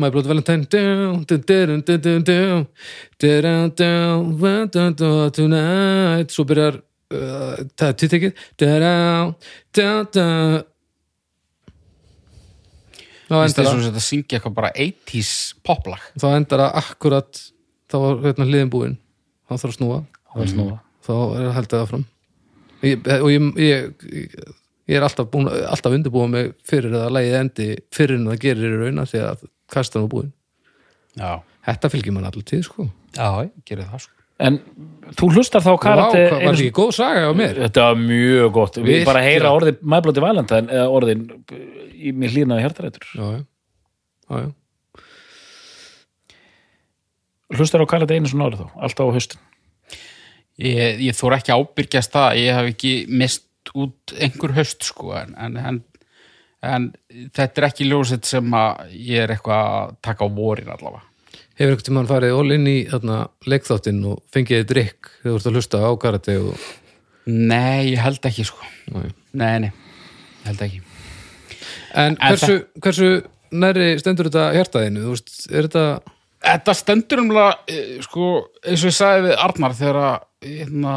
my 0.01 0.11
blood 0.11 0.29
valentine 0.29 0.67
tonight 5.33 6.35
svo 6.35 6.45
byrjar 6.49 6.81
það 7.15 7.89
er 7.89 7.99
týttekið 8.01 8.33
dun, 13.29 13.37
dun, 13.37 13.37
dun 13.37 13.37
þá 13.37 13.45
Finnst 13.45 13.59
endar 13.59 13.71
þess 13.71 13.87
það. 13.87 14.01
að 14.01 14.07
syngja 14.09 14.39
eitthvað 14.39 14.57
bara 14.59 14.73
80s 14.87 15.31
poplag. 15.65 16.09
Þá 16.21 16.27
endar 16.33 16.63
það 16.65 16.81
akkurat 16.83 17.41
þá 17.91 17.97
var 18.05 18.19
hérna 18.25 18.49
hliðin 18.49 18.73
búin. 18.73 18.99
Þá 19.45 19.55
þarf 19.55 19.71
að 19.71 19.79
snúa. 19.79 20.01
Það 20.31 20.43
var 20.43 20.53
snúa. 20.53 20.77
Þá 21.05 21.15
er 21.15 21.41
það 21.45 21.57
haldið 21.59 21.85
áfram. 21.85 22.05
Ég, 22.85 23.09
og 23.17 23.31
ég, 23.33 23.49
ég, 23.65 24.07
ég, 24.13 24.35
ég 24.91 24.99
er 24.99 25.07
alltaf, 25.07 25.31
búin, 25.33 25.49
alltaf 25.49 25.97
undirbúið 25.97 26.33
mig 26.35 26.51
fyrir 26.69 26.97
að 27.01 27.15
lægið 27.17 27.39
endi 27.41 27.69
fyrir 27.95 28.19
en 28.19 28.29
það 28.29 28.43
gerir 28.45 28.75
í 28.75 28.81
rauna 28.83 29.07
því 29.09 29.23
að 29.25 29.47
kastan 29.73 30.05
var 30.05 30.11
búin 30.13 30.33
já, 31.17 31.31
þetta 31.65 31.91
fylgir 31.95 32.13
mann 32.13 32.29
allir 32.29 32.45
tíð 32.45 32.67
sko. 32.67 32.91
Já, 33.17 33.49
gerir 33.65 33.89
það 33.89 34.05
sko 34.05 34.24
en 34.43 34.59
þú 35.15 35.31
hlustar 35.35 35.63
þá 35.63 35.71
Vá, 35.75 35.81
karate 35.83 36.25
hvað 36.31 36.45
var 36.49 36.59
ekki 36.59 36.75
góð 36.75 36.93
saga 36.97 37.25
á 37.31 37.33
mér? 37.37 37.61
Þetta 37.67 37.87
var 37.87 38.01
mjög 38.01 38.51
gott. 38.57 38.77
Við 38.79 38.87
Virkilega. 38.89 39.09
bara 39.13 39.25
heyra 39.29 39.55
orðið 39.55 39.81
mæblóti 39.95 40.25
valentine 40.25 40.75
eða 40.75 40.91
orðin 40.99 41.25
í 41.95 42.13
mér 42.13 42.35
hlýnaði 42.35 42.67
hjartarætur. 42.67 43.09
Hlustar 47.55 47.85
á 47.85 47.87
karate 47.87 48.17
einu 48.17 48.31
svona 48.31 48.49
árið 48.49 48.65
þá, 48.65 48.69
alltaf 48.89 49.11
á 49.11 49.15
haustin? 49.15 49.43
Ég, 50.59 51.01
ég 51.03 51.17
þóra 51.19 51.39
ekki 51.41 51.55
ábyrgjast 51.55 52.15
það 52.15 52.39
ég 52.41 52.59
hef 52.59 52.71
ekki 52.75 52.93
mist 53.11 53.73
út 53.75 54.15
einhver 54.23 54.55
höst 54.55 54.85
sko 54.87 55.15
en, 55.19 55.33
en, 55.41 55.57
en, 55.59 55.81
en 56.63 56.87
þetta 57.35 57.63
er 57.63 57.67
ekki 57.71 57.89
ljósett 57.89 58.29
sem 58.29 58.55
að 58.55 58.93
ég 58.95 59.25
er 59.25 59.35
eitthvað 59.35 59.65
að 59.73 59.97
taka 60.05 60.27
á 60.27 60.29
vorin 60.37 60.71
allavega 60.71 61.03
Hefur 61.55 61.71
einhvern 61.71 61.87
tímann 61.87 62.09
farið 62.11 62.37
all 62.37 62.55
inn 62.57 62.67
í 62.67 62.79
þarna, 62.91 63.19
leikþáttinn 63.47 64.01
og 64.11 64.23
fengið 64.35 64.61
þið 64.61 64.71
drikk 64.73 65.11
þegar 65.21 65.29
þú 65.29 65.37
ert 65.37 65.47
að 65.51 65.59
hlusta 65.59 65.83
á 65.87 65.91
karate 66.03 66.35
og... 66.43 66.65
Nei, 67.31 67.93
ég 67.93 68.01
held 68.05 68.27
ekki 68.29 68.47
sko. 68.49 68.71
Nei. 68.93 69.13
Nei, 69.39 69.53
nei, 69.65 69.71
ég 69.71 70.49
held 70.49 70.65
ekki. 70.67 70.83
En 72.03 72.19
hversu, 72.19 72.57
hversu 72.83 73.11
nærri 73.55 73.93
stendur 74.03 74.29
þetta 74.29 74.49
hjartaðinu? 74.59 75.05
Þú 75.05 75.15
veist, 75.15 75.37
er 75.51 75.69
þetta... 75.69 76.15
Þetta 76.45 76.75
stendur 76.77 77.23
umlega, 77.23 77.77
sko, 78.05 78.33
eins 78.67 78.83
og 78.83 78.91
ég 78.91 78.97
sagði 78.99 79.29
við 79.31 79.39
Arnar 79.47 79.77
þegar 79.79 80.01
að, 80.03 80.27
hérna, 80.45 80.97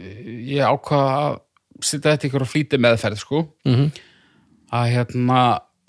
eh, 0.00 0.30
ég 0.54 0.70
ákvaða 0.70 1.18
að 1.26 1.34
setja 1.84 2.14
þetta 2.14 2.30
ykkur 2.30 2.46
á 2.46 2.52
flýti 2.52 2.80
meðferð, 2.80 3.20
sko, 3.20 3.42
Mm 3.68 3.90
að 4.74 4.90
hérna, 4.94 5.38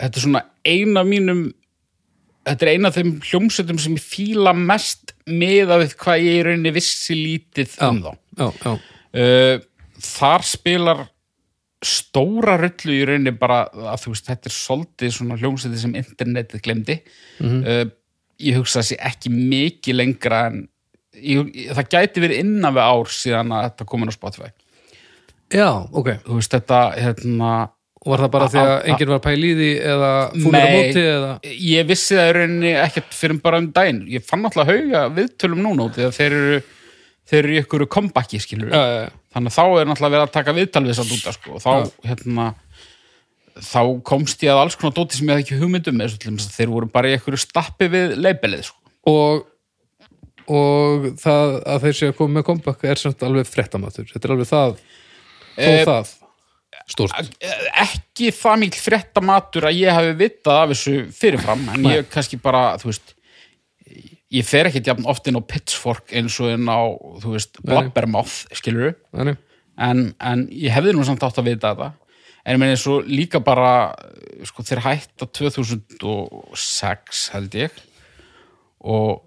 þetta 0.02 0.18
er 0.18 0.24
svona 0.26 0.42
eina 0.66 1.04
mínum, 1.06 1.42
þetta 2.48 2.66
er 2.66 2.72
eina 2.72 2.90
af 2.90 2.98
þeim 2.98 3.12
hljómsveitum 3.22 3.80
sem 3.82 3.96
ég 3.98 4.04
fíla 4.04 4.54
mest 4.56 5.14
með 5.30 5.74
að 5.74 5.84
við 5.84 5.96
hvað 6.02 6.26
ég 6.26 6.38
í 6.38 6.44
rauninni 6.48 6.74
vissi 6.74 7.18
lítið 7.18 7.76
um 7.88 8.02
þá. 8.06 8.12
Já, 8.38 8.48
já, 8.64 8.74
Uh, 9.12 9.58
þar 10.00 10.40
spilar 10.48 11.00
stóra 11.84 12.54
rullu 12.56 12.94
í 12.94 13.02
rauninni 13.04 13.34
bara 13.36 13.66
að 13.68 14.06
þú 14.06 14.12
veist, 14.14 14.28
þetta 14.30 14.48
er 14.48 14.54
svolítið 14.56 15.14
svona 15.16 15.36
hljómsveiti 15.36 15.80
sem 15.82 15.96
internetið 15.98 16.62
glemdi 16.64 16.96
uh, 17.44 17.82
ég 18.40 18.56
hugsa 18.56 18.82
sé 18.86 18.96
ekki 19.02 19.32
mikið 19.34 19.98
lengra 19.98 20.46
en 20.50 20.62
ég, 21.18 21.50
það 21.74 21.90
gæti 21.96 22.24
verið 22.24 22.42
innan 22.44 22.76
við 22.76 22.88
ár 22.88 23.12
síðan 23.18 23.54
að 23.56 23.66
þetta 23.68 23.88
komin 23.92 24.12
á 24.12 24.16
Spotify 24.16 24.50
já, 25.52 25.68
ok. 25.68 26.12
þú 26.24 26.38
veist, 26.38 26.54
þetta 26.54 26.80
hérna, 26.96 27.52
Og 28.02 28.10
var 28.10 28.24
það 28.24 28.30
bara 28.34 28.50
því 28.50 28.62
að 28.62 28.72
enginn 28.90 29.12
var 29.12 29.20
pæl 29.22 29.38
í 29.38 29.50
því 29.54 29.70
eða 29.92 30.12
fúlur 30.34 30.58
á 30.58 30.66
móti 30.74 31.02
eða... 31.06 31.32
ég 31.54 31.86
vissi 31.86 32.16
það 32.18 32.30
í 32.30 32.32
rauninni 32.36 32.72
ekkert 32.82 33.14
fyrir 33.14 33.42
bara 33.44 33.60
um 33.62 33.68
daginn 33.76 34.00
ég 34.10 34.24
fann 34.26 34.48
alltaf 34.48 34.70
hauga 34.72 35.02
viðtölum 35.14 35.62
núna 35.62 35.86
út 35.86 35.94
því 35.94 36.08
að 36.08 36.16
þeir 36.16 36.34
eru 36.38 36.56
þeir 37.30 37.38
eru 37.38 37.54
í 37.54 37.60
ykkur 37.62 37.84
comeback 37.94 38.34
skilur 38.42 38.74
já, 38.74 38.82
já. 38.82 39.04
þannig 39.36 39.52
að 39.52 39.58
þá 39.58 39.62
er 39.66 39.88
náttúrulega 39.88 40.14
verið 40.16 40.26
að 40.26 40.34
taka 40.34 40.56
viðtal 40.56 40.82
við 40.82 40.98
þess 40.98 41.28
að 41.30 41.36
sko. 41.36 41.54
og 41.54 41.62
þá 41.62 42.08
hérna 42.08 42.48
þá 43.60 43.80
komst 44.06 44.42
ég 44.42 44.52
að 44.52 44.62
alls 44.64 44.76
konar 44.80 44.94
dóti 44.96 45.18
sem 45.18 45.28
ég 45.28 45.36
hafði 45.36 45.46
ekki 45.46 45.60
hugmyndum 45.60 46.02
að 46.02 46.46
þeir 46.56 46.72
voru 46.72 46.88
bara 46.92 47.10
í 47.10 47.16
einhverju 47.16 47.40
stappi 47.42 47.88
við 47.92 48.14
leibelið 48.18 48.64
sko. 48.70 48.92
Og, 49.12 49.44
og 50.48 51.06
það 51.20 51.54
að 51.74 51.86
þeir 51.86 51.98
séu 51.98 52.12
að 52.12 52.18
koma 52.20 52.38
með 52.38 52.46
comeback 52.48 52.86
er 52.88 53.02
samt 53.02 53.24
alveg 53.26 53.50
frettamatur. 53.50 54.08
Þetta 54.12 54.28
er 54.28 54.34
alveg 54.36 54.50
það, 54.50 54.76
Eh, 55.60 55.82
það, 55.84 56.12
stórt. 56.88 57.32
Ekki 57.84 58.30
það 58.36 58.60
mikil 58.62 58.82
fréttamatur 58.82 59.66
að 59.68 59.80
ég 59.80 59.96
hafi 59.96 60.14
vitað 60.20 60.60
af 60.60 60.72
þessu 60.72 60.94
fyrirfram 61.16 61.66
en 61.74 61.88
ég 61.90 62.08
kannski 62.12 62.38
bara, 62.42 62.72
þú 62.80 62.90
veist 62.90 63.14
ég 64.32 64.46
fer 64.48 64.68
ekkert 64.68 64.88
jafn 64.92 65.08
oft 65.10 65.26
inn 65.28 65.38
á 65.38 65.42
Pitchfork 65.44 66.12
eins 66.16 66.38
og 66.40 66.52
inn 66.54 66.68
á, 66.70 66.80
þú 67.22 67.34
veist. 67.34 67.58
Blabbermouth 67.64 68.36
skilur 68.56 68.94
Þannig, 69.12 69.40
en, 69.76 70.06
en 70.20 70.46
ég 70.48 70.72
hefði 70.74 70.94
nú 70.96 71.04
samt 71.06 71.24
átt 71.26 71.40
að 71.42 71.50
vita 71.50 71.72
þetta. 71.72 71.92
En 72.42 72.56
ég 72.56 72.62
meni 72.62 72.78
svo 72.80 73.00
líka 73.06 73.38
bara 73.44 73.92
sko 74.48 74.64
þeir 74.66 74.82
hætta 74.86 75.28
2006 75.28 77.26
held 77.36 77.60
ég. 77.60 77.76
Og 78.82 79.20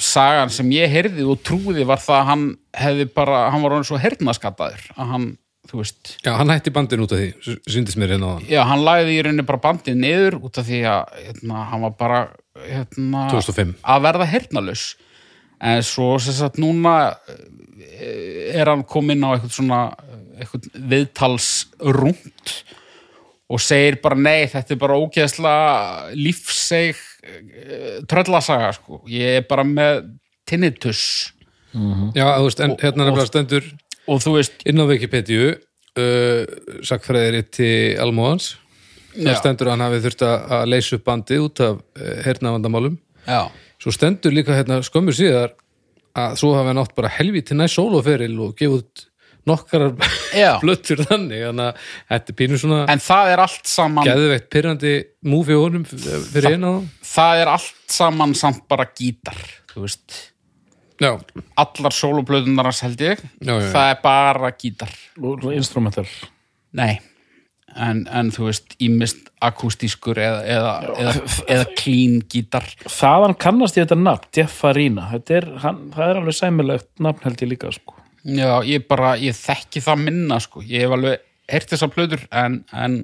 sagan 0.00 0.52
sem 0.54 0.70
ég 0.72 0.88
heyrði 0.88 1.26
og 1.28 1.42
trúði 1.44 1.84
var 1.88 2.00
það 2.00 2.18
að 2.20 2.28
hann 2.30 2.46
hefði 2.80 3.06
bara, 3.12 3.42
hann 3.52 3.64
var 3.64 3.76
hann 3.76 3.84
svo 3.88 3.98
hernaskattaður 4.00 4.86
að 4.96 5.10
hann, 5.14 5.26
þú 5.70 5.80
veist. 5.80 6.14
Já, 6.24 6.32
hann 6.38 6.50
hætti 6.52 6.72
bandin 6.74 7.04
út 7.04 7.14
af 7.14 7.20
því, 7.20 7.56
syndist 7.70 8.00
mér 8.00 8.16
hérna 8.16 8.32
já, 8.50 8.60
hann 8.66 8.84
lagði 8.86 9.16
í 9.16 9.22
rauninni 9.26 9.46
bara 9.46 9.62
bandið 9.62 10.00
niður 10.00 10.40
út 10.40 10.60
af 10.60 10.66
því 10.66 10.80
að 10.90 11.14
hérna, 11.26 11.62
hann 11.70 11.84
var 11.86 11.94
bara 12.00 12.20
hérna, 12.66 13.24
2005. 13.32 13.76
að 13.94 14.04
verða 14.08 14.28
hernalus 14.32 14.84
en 15.60 15.84
svo 15.86 16.14
sem 16.22 16.36
sagt 16.36 16.60
núna 16.60 16.94
eh, 17.30 18.50
er 18.56 18.72
hann 18.72 18.84
kominn 18.88 19.22
á 19.24 19.36
eitthvað 19.36 19.56
svona 19.56 19.80
eitthvað 20.40 20.70
viðtalsrúnt 20.90 22.54
og 23.50 23.62
segir 23.62 23.98
bara 24.02 24.18
nei, 24.18 24.46
þetta 24.50 24.74
er 24.74 24.80
bara 24.80 24.98
ógeðslega 25.00 26.14
lífseg 26.16 26.98
eh, 27.26 28.00
tröllasaga 28.10 28.72
sko, 28.78 29.02
ég 29.10 29.40
er 29.40 29.46
bara 29.50 29.66
með 29.66 30.08
tinnitus. 30.50 31.02
Já, 31.70 32.24
þú 32.26 32.46
veist, 32.48 32.60
en 32.64 32.72
hérna 32.80 33.06
nefnilega 33.06 33.28
stendur 33.28 33.66
og 34.10 34.22
þú 34.24 34.36
veist, 34.38 34.60
inn 34.68 34.82
á 34.82 34.84
Wikipedia 34.90 35.54
uh, 35.54 36.42
sakfræðir 36.86 37.46
til 37.54 37.72
Almóðans. 38.02 38.54
Það 39.14 39.40
stendur 39.40 39.70
að 39.70 39.74
hann 39.74 39.86
hafi 39.88 40.02
þurft 40.04 40.24
að 40.26 40.68
leysa 40.70 40.96
upp 40.98 41.06
bandið 41.08 41.46
út 41.46 41.64
af 41.66 41.80
uh, 41.80 42.14
hernavandamálum. 42.26 42.98
Svo 43.80 43.94
stendur 43.94 44.34
líka 44.34 44.54
hérna 44.58 44.80
skömmur 44.86 45.16
síðar 45.16 45.54
að 46.18 46.34
svo 46.40 46.54
hafi 46.56 46.72
hann 46.72 46.82
átt 46.82 46.96
bara 46.96 47.12
helvíti 47.12 47.56
næ 47.56 47.66
sóloferil 47.70 48.34
og 48.42 48.56
gefið 48.58 48.80
út 48.80 49.06
nokkar 49.48 49.86
blöttur 50.60 51.02
þannig, 51.08 51.44
þannig 51.46 51.70
að 51.70 51.86
þetta 52.12 52.32
er 52.32 52.38
pínu 52.40 52.58
svona 52.60 52.80
en 52.92 53.02
það 53.02 53.32
er 53.32 53.42
allt 53.46 53.70
saman 53.70 54.08
geðveikt 54.08 54.50
pyrrandi 54.52 54.94
múfi 55.30 55.56
honum 55.56 55.86
fyrir 55.88 56.56
eina 56.56 56.74
það 57.06 57.44
er 57.44 57.52
allt 57.54 57.94
saman 57.94 58.34
samt 58.38 58.66
bara 58.70 58.88
gítar 58.90 59.40
þú 59.72 59.86
veist, 59.86 60.18
Já, 61.00 61.14
allar 61.56 61.94
sólublöðunarnas 61.96 62.82
held 62.84 63.00
ég. 63.00 63.22
Já, 63.40 63.54
já, 63.54 63.60
já. 63.62 63.70
það 63.72 63.92
er 63.92 64.02
bara 64.02 64.50
gítar. 64.52 64.90
Og 65.22 65.46
instrumental. 65.54 66.04
Nei, 66.76 67.00
en, 67.72 68.02
en 68.12 68.32
þú 68.34 68.50
veist 68.50 68.76
ímist 68.82 69.30
akústískur 69.42 70.20
eða, 70.20 70.42
eða, 70.44 70.74
eða, 71.00 71.14
eða 71.56 71.68
clean 71.78 72.18
gítar. 72.30 72.68
Þaðan 72.84 73.36
kannast 73.40 73.80
ég 73.80 73.88
þetta 73.88 74.00
nafn, 74.02 74.28
Jeff 74.36 74.60
Farina. 74.60 75.08
Þetta 75.14 75.38
er, 75.38 75.48
hann, 75.64 75.80
það 75.96 76.12
er 76.12 76.20
alveg 76.20 76.38
sæmilegt 76.40 76.90
nafn 77.08 77.26
held 77.28 77.46
ég 77.46 77.52
líka 77.54 77.72
sko. 77.74 77.96
já, 78.20 78.52
ég 78.68 78.84
bara, 78.84 79.14
ég 79.16 79.36
þekki 79.36 79.80
það 79.80 80.04
minna 80.04 80.40
sko, 80.44 80.60
ég 80.68 80.84
hef 80.84 80.98
alveg 80.98 81.24
heyrt 81.50 81.72
þessar 81.72 81.90
plöður 81.94 82.28
en, 82.36 82.60
en 82.76 83.00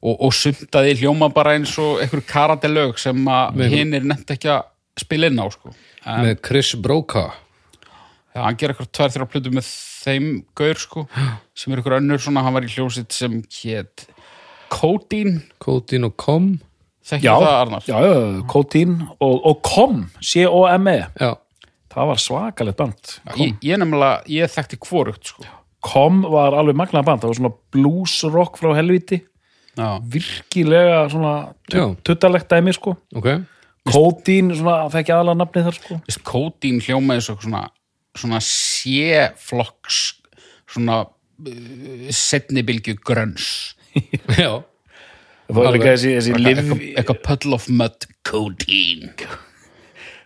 og, 0.00 0.14
og 0.14 0.30
sumtaði 0.32 0.94
hljóma 1.02 1.28
bara 1.34 1.56
eins 1.58 1.74
og 1.82 1.98
einhver 2.00 2.22
karatelög 2.28 3.00
sem 3.02 3.26
að 3.28 3.64
hinn 3.74 3.98
er 3.98 4.06
nefnt 4.06 4.30
ekki 4.36 4.52
að 4.54 4.68
spila 5.02 5.28
inn 5.28 5.42
á 5.42 5.46
sko 5.50 5.74
en, 6.06 6.24
með 6.24 6.40
Chris 6.46 6.74
Broca 6.80 7.28
Já, 8.30 8.44
hann 8.46 8.54
gerir 8.60 8.76
eitthvað 8.76 8.90
tvær 8.94 9.10
þrjá 9.16 9.26
plötu 9.32 9.50
með 9.56 9.68
þeim 10.04 10.26
gaur 10.54 10.78
sko, 10.78 11.02
sem 11.58 11.72
er 11.74 11.80
eitthvað 11.80 11.96
önnur 11.98 12.20
svona, 12.22 12.44
hann 12.46 12.54
var 12.54 12.66
í 12.66 12.70
hljósitt 12.70 13.10
sem 13.16 13.40
hétt 13.58 14.04
Codeine, 14.70 15.40
Codeine 15.58 16.06
og 16.06 16.14
Com. 16.20 16.52
Þekki 17.10 17.26
já, 17.26 17.32
það 17.42 17.54
Arnar? 17.56 17.86
já, 17.90 17.96
já, 18.06 18.18
Codeine 18.52 19.08
og, 19.18 19.34
og 19.50 19.62
Com, 19.66 20.04
C-O-M-E 20.22 20.94
Já, 21.18 21.32
það 21.90 22.10
var 22.12 22.20
svakalegt 22.22 22.78
band. 22.78 23.14
Ég, 23.34 23.56
ég 23.66 23.80
nefnilega, 23.82 24.20
ég 24.30 24.52
þekkti 24.54 24.78
hvorugt 24.86 25.32
sko. 25.32 25.48
Com 25.82 26.22
var 26.30 26.54
alveg 26.54 26.78
magnað 26.78 27.08
band, 27.08 27.24
það 27.24 27.32
var 27.32 27.40
svona 27.40 27.52
blues 27.74 28.14
rock 28.30 28.60
frá 28.62 28.70
helviti 28.78 29.24
Já, 29.74 29.96
virkilega 30.12 31.02
svona 31.10 31.34
tuttalegt 32.06 32.46
dæmi 32.52 32.78
sko. 32.78 32.94
Ok 33.18 33.32
Codeine, 33.88 34.56
svona, 34.58 34.88
það 34.92 35.00
ekki 35.00 35.14
aðalega 35.14 35.40
nafnið 35.40 35.68
þar 35.68 35.78
sko. 35.78 35.98
Codeine 36.28 36.84
hljómaði 36.84 37.26
svo 37.26 37.36
svona, 37.40 37.62
svona 38.20 38.40
sé-flokks 38.44 40.00
svona 40.70 40.98
uh, 41.08 42.10
setni 42.14 42.64
bylgju 42.66 42.98
grönns. 43.00 43.76
Já, 44.40 44.60
það 45.48 45.62
var 45.62 45.72
líka 45.78 45.94
þessi, 45.94 46.18
eitthvað, 46.92 47.22
puddle 47.24 47.56
of 47.56 47.70
mud 47.72 48.10
Codeine 48.28 49.14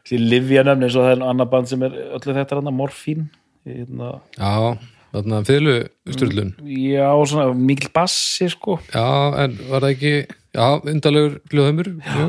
þessi 0.05 0.21
livjanöfni 0.21 0.89
eins 0.89 0.97
og 0.99 1.07
það 1.07 1.15
er 1.15 1.23
annar 1.31 1.49
band 1.53 1.71
sem 1.71 1.85
er 1.87 1.95
öllu 2.19 2.37
þetta 2.37 2.59
er 2.59 2.75
morfín 2.77 3.29
hérna, 3.65 4.19
já 4.37 4.77
þarna 5.15 5.41
fyrlu 5.49 5.77
styrlun 6.13 6.51
já, 6.69 7.09
svona 7.31 7.53
mikil 7.57 7.93
bassi 7.95 8.51
sko. 8.53 8.79
Já, 8.93 9.07
en 9.45 9.61
var 9.71 9.87
það 9.87 9.93
ekki 9.95 10.15
Já, 10.55 10.67
undalegur 10.87 11.39
hljóðumur 11.51 11.89
Já, 12.05 12.27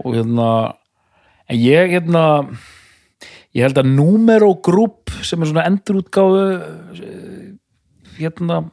og 0.00 0.16
hérna 0.16 0.50
en 1.48 1.58
ég 1.58 1.96
hérna 1.96 2.24
ég 3.52 3.66
held 3.66 3.80
að 3.82 3.90
Numero 3.92 4.54
Group 4.64 5.12
sem 5.22 5.42
er 5.42 5.50
svona 5.50 5.66
endurútgáfu 5.68 6.44
eh, 6.96 7.50
hérna 8.18 8.64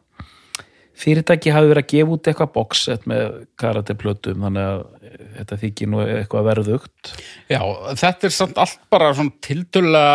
fyrirtæki 1.00 1.54
hafi 1.56 1.72
verið 1.72 1.84
að 1.84 1.92
gefa 1.94 2.16
út 2.16 2.30
eitthvað 2.30 2.54
boxset 2.56 3.08
með 3.10 3.26
karateplötum 3.60 4.46
þannig 4.46 4.68
að 4.68 4.84
eh, 5.08 5.26
þetta 5.40 5.60
þykir 5.64 5.92
nú 5.92 6.04
eitthvað 6.04 6.48
verðugt. 6.50 7.12
Já, 7.52 7.62
þetta 8.02 8.30
er 8.30 8.36
samt 8.36 8.62
allt 8.62 8.86
bara 8.92 9.12
svona 9.16 9.36
tildulega 9.46 10.14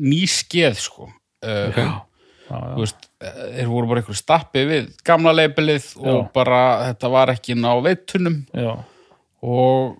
ný 0.00 0.22
skeð 0.30 0.78
sko. 0.80 1.10
Uh, 1.40 1.70
ok. 1.70 1.78
þú 2.50 2.82
veist, 2.82 3.06
eh, 3.24 3.36
þeir 3.56 3.68
voru 3.70 3.88
bara 3.88 4.02
einhverju 4.02 4.18
stappi 4.18 4.64
við 4.68 4.90
gamla 5.08 5.32
leipilið 5.32 5.86
og 6.02 6.18
Já. 6.18 6.24
bara 6.34 6.58
þetta 6.90 7.10
var 7.14 7.32
ekki 7.32 7.56
ná 7.56 7.70
veitunum. 7.86 8.36
Já, 8.52 8.74
og, 9.40 9.94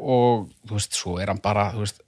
og 0.00 0.48
þú 0.66 0.78
veist, 0.78 0.94
svo 0.98 1.18
er 1.22 1.30
hann 1.32 1.42
bara 1.44 1.68
þú 1.74 1.84
veist, 1.84 2.00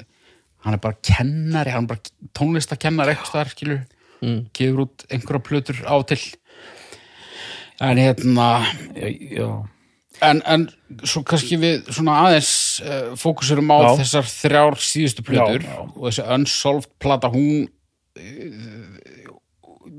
hann 0.67 0.75
er 0.75 0.83
bara 0.83 0.99
kennari, 1.03 1.71
hann 1.75 1.87
er 1.87 1.93
bara 1.95 2.33
tónlistakennari 2.37 3.15
eitthvað 3.15 3.37
þar, 3.39 3.55
skilur 3.57 3.85
Mm. 4.25 4.47
gefur 4.57 4.87
út 4.87 5.03
einhverja 5.13 5.43
plötur 5.45 5.77
á 5.85 5.93
til 6.09 6.17
en 7.85 7.99
hérna 8.01 8.65
já, 8.97 9.11
já. 9.37 9.69
en, 10.25 10.41
en 10.47 10.63
svo 11.05 11.21
kannski 11.23 11.59
við 11.61 11.91
svona 11.93 12.15
aðeins 12.25 12.81
uh, 12.81 13.13
fókusurum 13.21 13.69
á 13.77 13.79
Já. 13.85 13.91
þessar 14.01 14.31
þrjár 14.31 14.79
síðustu 14.81 15.23
plötur 15.27 15.61
Já, 15.61 15.69
já. 15.69 15.83
og 15.85 16.09
þessi 16.09 16.25
Unsolved 16.33 16.89
plata 16.99 17.29
hún 17.29 17.69
uh, 18.17 19.37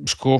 sko 0.10 0.40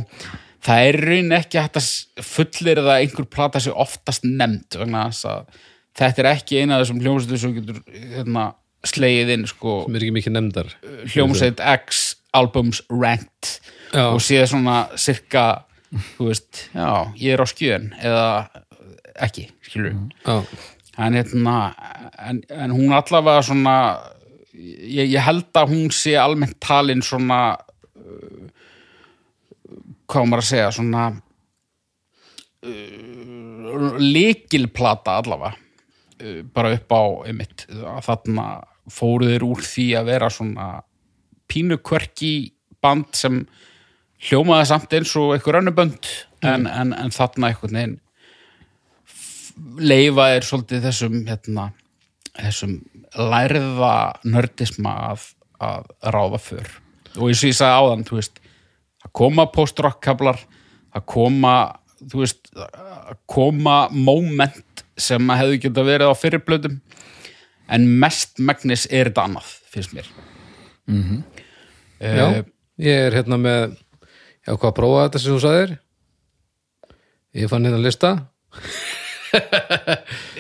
það 0.66 0.88
er 0.89 1.00
raun 1.06 1.32
ekki 1.38 1.62
að 1.62 1.78
fullir 2.26 2.82
að 2.82 2.91
einhver 2.95 3.30
plata 3.30 3.62
sé 3.62 3.70
oftast 3.72 4.26
nefnd 4.26 4.80
vegna 4.82 5.06
þess 5.12 5.30
að 5.36 5.62
þetta 5.98 6.24
er 6.24 6.30
ekki 6.36 6.62
eina 6.62 6.78
af 6.78 6.86
þessum 6.86 7.02
hljómsveitum 7.04 7.41
sem 7.43 7.56
getur 7.58 7.82
hérna, 8.16 8.48
slegið 8.88 9.34
inn 9.36 9.48
sko, 9.50 9.82
sem 9.86 9.98
er 9.98 10.06
ekki 10.06 10.18
mikið 10.20 10.36
nefndar. 10.38 10.74
hljómsveit 11.14 11.64
X 11.74 12.04
albums 12.38 12.84
ranked 12.91 13.58
Já. 13.93 14.10
og 14.12 14.22
séð 14.22 14.45
svona 14.52 14.78
cirka 15.00 15.45
þú 16.18 16.30
veist, 16.30 16.68
já, 16.76 16.89
ég 17.16 17.34
er 17.34 17.43
á 17.43 17.48
skjön 17.48 17.91
eða 18.04 18.28
ekki, 19.28 19.48
skilur 19.66 19.95
Já, 20.28 20.43
en, 20.98 21.16
hérna, 21.16 21.56
en, 22.20 22.41
en 22.52 22.76
hún 22.76 22.93
allavega 22.93 23.45
svona 23.48 23.78
ég, 24.58 25.08
ég 25.14 25.24
held 25.24 25.50
að 25.58 25.72
hún 25.74 25.93
sé 25.95 26.18
almennt 26.20 26.58
talin 26.64 27.04
svona 27.06 27.39
uh, 27.56 28.50
hvað 30.08 30.28
maður 30.28 30.43
að 30.43 30.50
segja 30.50 30.74
svona 30.76 31.06
uh, 32.68 33.98
líkilplata 34.02 35.18
allavega. 35.22 35.56
uh, 35.56 35.66
bara 36.53 36.74
upp 36.76 36.93
á 36.93 37.03
einmitt, 37.30 37.68
þarna 38.05 38.47
fóruður 38.91 39.45
úr 39.51 39.63
því 39.65 39.88
að 39.99 40.11
vera 40.11 40.30
svona 40.34 40.68
pínukverki 41.51 42.34
band 42.84 43.11
sem 43.18 43.41
hljómaði 44.28 44.70
samt 44.70 44.93
eins 44.97 45.13
og 45.20 45.36
einhver 45.36 45.59
önnur 45.59 45.76
bönd 45.78 46.09
en, 46.45 46.68
en, 46.68 46.93
en 46.95 47.13
þarna 47.13 47.51
einhvern 47.51 47.80
veginn 47.80 47.97
leifa 49.82 50.30
er 50.36 50.45
svolítið 50.45 50.86
þessum 50.86 51.22
hérna, 51.28 51.72
þessum 52.38 52.76
lærða 53.18 53.93
nördisma 54.28 54.93
að, 55.11 55.24
að 55.63 55.88
ráða 56.13 56.41
för. 56.41 56.70
Og 57.18 57.32
eins 57.32 57.41
og 57.41 57.49
ég 57.49 57.57
sagði 57.57 57.82
áðan 57.82 58.05
þú 58.07 58.20
veist, 58.20 58.41
að 59.05 59.13
koma 59.22 59.47
post-rock 59.53 60.01
kablar 60.05 60.41
að 60.95 61.05
koma 61.09 61.53
þú 62.03 62.22
veist, 62.22 62.51
koma 63.30 63.78
moment 63.93 64.86
sem 64.98 65.32
að 65.32 65.39
hefðu 65.43 65.60
geta 65.66 65.86
verið 65.88 66.12
á 66.12 66.14
fyrirblöðum 66.18 66.78
en 67.76 67.88
mest 68.02 68.39
megnis 68.39 68.88
er 68.89 69.06
þetta 69.12 69.24
annað, 69.28 69.50
finnst 69.74 69.93
mér. 69.95 70.08
Mm 70.88 71.24
já, 72.00 72.43
ég 72.78 72.95
er 73.08 73.14
hérna 73.18 73.38
með 73.41 73.76
já, 74.45 74.54
hvað 74.54 74.70
að 74.70 74.78
prófa 74.80 75.04
þetta 75.08 75.20
sem 75.22 75.34
þú 75.34 75.39
sagðir? 75.43 75.72
Ég 77.38 77.45
fann 77.52 77.66
hérna 77.68 77.82
lista. 77.82 78.12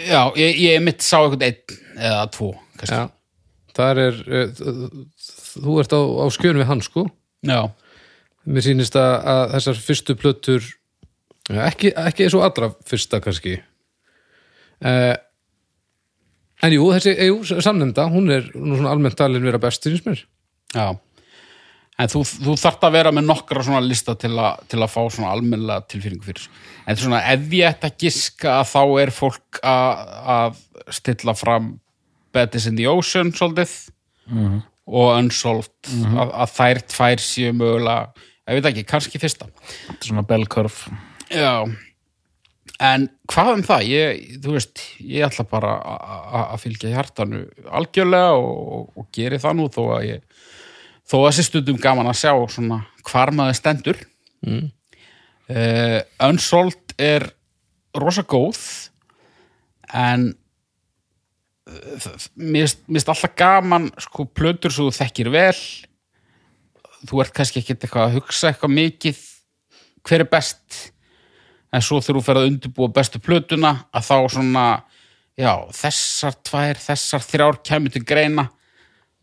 Já, 0.07 0.31
ég, 0.39 0.51
ég 0.63 0.79
mitt 0.81 1.03
sá 1.03 1.17
einhvern 1.19 1.43
einn 1.43 1.75
eða 1.97 2.21
tvo, 2.31 2.53
Já, 2.87 3.09
þar 3.75 3.99
er 4.01 4.15
uh, 4.23 4.47
þú 5.57 5.75
ert 5.81 5.93
á, 5.93 6.01
á 6.01 6.25
skjön 6.33 6.59
við 6.61 6.69
hann 6.69 6.81
sko. 6.85 7.03
Já, 7.45 7.67
mér 8.47 8.63
sýnist 8.65 8.95
að, 8.97 9.13
að 9.33 9.43
þessar 9.57 9.77
fyrstu 9.83 10.13
plötur 10.17 10.63
já, 11.51 11.61
ekki, 11.67 11.91
ekki 11.99 12.23
eins 12.25 12.37
og 12.39 12.45
allra 12.47 12.67
fyrsta 12.87 13.19
kannski 13.23 13.53
uh, 14.85 15.15
en 16.65 16.75
jú, 16.75 16.87
þessi 16.95 17.15
jú, 17.29 17.41
samnefnda, 17.63 18.07
hún 18.13 18.31
er 18.33 18.47
nú 18.55 18.77
svona 18.77 18.93
almennt 18.93 19.17
talin 19.19 19.45
vera 19.45 19.61
best 19.61 19.87
finnst 19.87 20.07
mér. 20.09 20.23
Já. 20.75 20.87
En 21.97 22.11
þú, 22.11 22.21
þú 22.27 22.53
þarft 22.61 22.83
að 22.85 22.95
vera 22.99 23.11
með 23.15 23.25
nokkra 23.25 23.63
svona 23.65 23.81
lista 23.81 24.13
til, 24.21 24.35
a, 24.37 24.51
til 24.69 24.77
að 24.83 24.91
fá 24.93 24.99
svona 25.09 25.31
almennlega 25.33 25.87
tilfinningu 25.89 26.27
fyrir 26.27 26.43
þessu. 26.43 26.65
En 26.85 26.99
svona 26.99 27.23
ef 27.31 27.47
ég 27.57 27.71
ætti 27.71 27.89
að 27.89 28.03
giska 28.03 28.53
að 28.59 28.69
þá 28.69 28.81
er 29.01 29.13
fólk 29.15 29.61
að, 29.65 30.03
að 30.35 30.59
stilla 30.99 31.33
fram 31.37 31.71
Betis 32.35 32.67
in 32.69 32.77
the 32.77 32.85
Ocean 32.91 33.33
svolítið 33.33 33.73
og 34.85 35.09
Unsolved. 35.15 35.73
Að, 35.89 36.35
að 36.43 36.53
þær 36.53 36.83
tvær 36.93 37.23
séu 37.25 37.57
mögulega, 37.57 38.29
ég 38.45 38.59
veit 38.59 38.69
ekki, 38.71 38.85
kannski 38.93 39.21
fyrsta. 39.23 39.49
Svona 40.05 40.25
bellkörf 40.27 40.85
Já, 41.33 41.65
en 42.83 43.07
hvað 43.31 43.51
um 43.55 43.63
það? 43.65 43.85
Ég, 43.89 44.23
þú 44.43 44.53
veist, 44.53 44.81
ég 45.01 45.25
ætla 45.25 45.45
bara 45.49 45.75
að 46.53 46.59
fylgja 46.61 46.91
hjartanu 46.93 47.43
algjörlega 47.79 48.35
og, 48.37 48.57
og, 48.77 48.89
og 49.01 49.07
geri 49.15 49.39
það 49.41 49.57
nú 49.57 49.67
þó 49.73 49.81
að 49.97 50.07
ég 50.11 50.43
þó 51.07 51.15
að 51.21 51.29
þessi 51.29 51.47
stundum 51.47 51.79
gaman 51.81 52.09
að 52.11 52.19
sjá 52.21 52.33
svona 52.53 52.81
hvar 53.07 53.31
maður 53.35 53.57
stendur 53.61 54.01
mm. 54.45 54.67
Unsold 56.27 56.93
er 56.99 57.29
rosa 57.97 58.23
góð 58.27 58.59
en 59.95 60.27
uh, 61.69 61.97
finnst- 62.03 62.33
mér 62.35 62.67
finnst 62.67 63.11
alltaf 63.13 63.35
gaman 63.39 63.87
sko 64.03 64.27
plötur 64.27 64.73
svo 64.75 64.89
þú 64.89 64.97
þekkir 64.99 65.31
vel 65.31 65.55
þú 67.07 67.23
ert 67.23 67.33
kannski 67.37 67.61
ekkert 67.63 67.85
eitthvað 67.87 68.09
að 68.09 68.17
hugsa 68.19 68.51
eitthvað 68.51 68.75
mikið 68.75 69.23
hver 70.07 70.25
er 70.25 70.31
best 70.31 70.81
en 71.73 71.83
svo 71.83 71.99
þegar 72.01 72.19
þú 72.19 72.25
ferð 72.25 72.41
að 72.41 72.51
undirbúa 72.51 72.93
bestu 72.95 73.21
plötuna 73.23 73.73
að 73.95 74.07
þá 74.07 74.15
svona 74.35 74.65
já, 75.37 75.51
þessar 75.77 76.37
tvær, 76.47 76.81
þessar 76.81 77.25
þrjár 77.25 77.59
kemur 77.69 77.93
til 77.93 78.03
greina. 78.07 78.47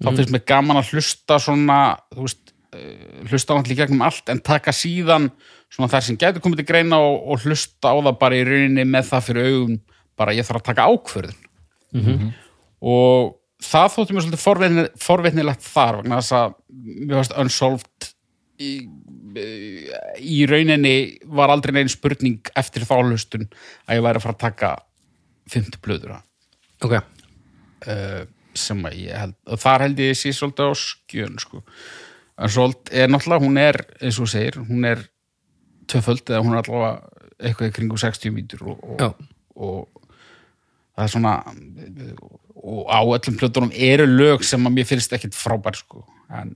Þá 0.02 0.08
finnst 0.10 0.32
mér 0.34 0.44
gaman 0.48 0.80
að 0.80 0.90
hlusta 0.92 1.38
svona 1.40 1.78
veist, 2.14 2.52
eh, 2.74 3.22
hlusta 3.30 3.56
í 3.62 3.78
gegnum 3.78 4.02
allt 4.04 4.28
en 4.28 4.42
taka 4.44 4.74
síðan 4.74 5.30
svona 5.72 5.90
þær 5.90 6.06
sem 6.06 6.18
gæti 6.18 6.42
komið 6.42 6.62
til 6.62 6.70
greina 6.70 6.98
og, 7.02 7.22
og 7.30 7.46
hlusta 7.46 7.94
á 7.94 7.96
það 7.96 8.18
bara 8.20 8.38
í 8.38 8.44
rauninni 8.46 8.84
með 8.84 9.08
það 9.12 9.26
fyrir 9.28 9.48
augum 9.50 9.78
bara 10.18 10.34
ég 10.34 10.46
þarf 10.46 10.62
að 10.62 10.68
taka 10.68 10.88
ákvörðun. 10.90 11.40
Og 12.84 13.34
það 13.64 13.92
þótti 13.94 14.14
mér 14.14 14.24
svolítið 14.24 14.42
forvitni, 14.44 14.84
forvitnilegt 15.00 15.64
þar 15.66 16.00
vegna 16.00 16.20
þess 16.20 16.36
að 16.38 16.54
mér 16.68 17.16
varst 17.18 17.36
unsolved 17.40 18.08
í, 18.60 18.70
í 19.34 20.44
rauninni 20.48 20.94
var 21.24 21.52
aldrei 21.52 21.74
neinn 21.76 21.92
spurning 21.92 22.52
eftir 22.58 22.86
þá 22.86 22.94
hlustun 23.00 23.48
að 23.86 23.98
ég 23.98 24.06
væri 24.06 24.20
að 24.20 24.26
fara 24.26 24.36
að 24.36 24.44
taka 24.44 24.70
fymtu 25.50 25.80
blöður 25.84 26.16
ok, 26.84 26.96
uh, 27.88 28.22
sem 28.56 28.84
að 28.86 28.98
ég 29.02 29.20
held 29.24 29.36
og 29.48 29.62
þar 29.64 29.86
held 29.86 30.04
ég 30.04 30.18
sé 30.18 30.32
svolítið 30.34 30.70
á 30.70 30.74
skjön 30.78 31.40
sko. 31.42 31.64
en 32.38 32.54
svolítið 32.56 33.02
er 33.02 33.10
náttúrulega 33.10 33.46
hún 33.46 33.60
er, 33.60 33.80
eins 34.00 34.20
og 34.20 34.30
segir, 34.30 34.60
hún 34.68 34.88
er 34.88 35.04
tvöföld 35.90 36.24
eða 36.30 36.44
hún 36.44 36.56
er 36.56 36.62
allavega 36.62 36.94
eitthvað 37.44 37.70
í 37.70 37.76
kringu 37.76 38.00
60 38.00 38.34
mítur 38.34 38.64
og, 38.72 38.82
og, 38.94 39.20
og 39.54 40.04
það 40.94 41.06
er 41.06 41.14
svona 41.16 41.36
og 42.64 42.88
á 42.88 43.00
öllum 43.02 43.38
plötunum 43.38 43.72
eru 43.74 44.06
lög 44.08 44.44
sem 44.46 44.62
að 44.64 44.76
mér 44.78 44.88
finnst 44.88 45.12
ekkit 45.12 45.36
frábær 45.36 45.76
sko, 45.76 46.04
en 46.32 46.54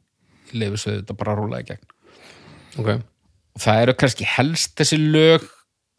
svo 0.48 0.94
þetta 0.94 1.16
bara 1.18 1.34
að 1.34 1.42
rúla 1.42 1.60
í 1.60 1.66
gegn 1.68 1.84
ok. 2.76 2.90
Og 3.56 3.62
það 3.64 3.82
eru 3.84 3.94
kannski 3.98 4.28
helst 4.28 4.76
þessi 4.78 4.98
lög 5.00 5.46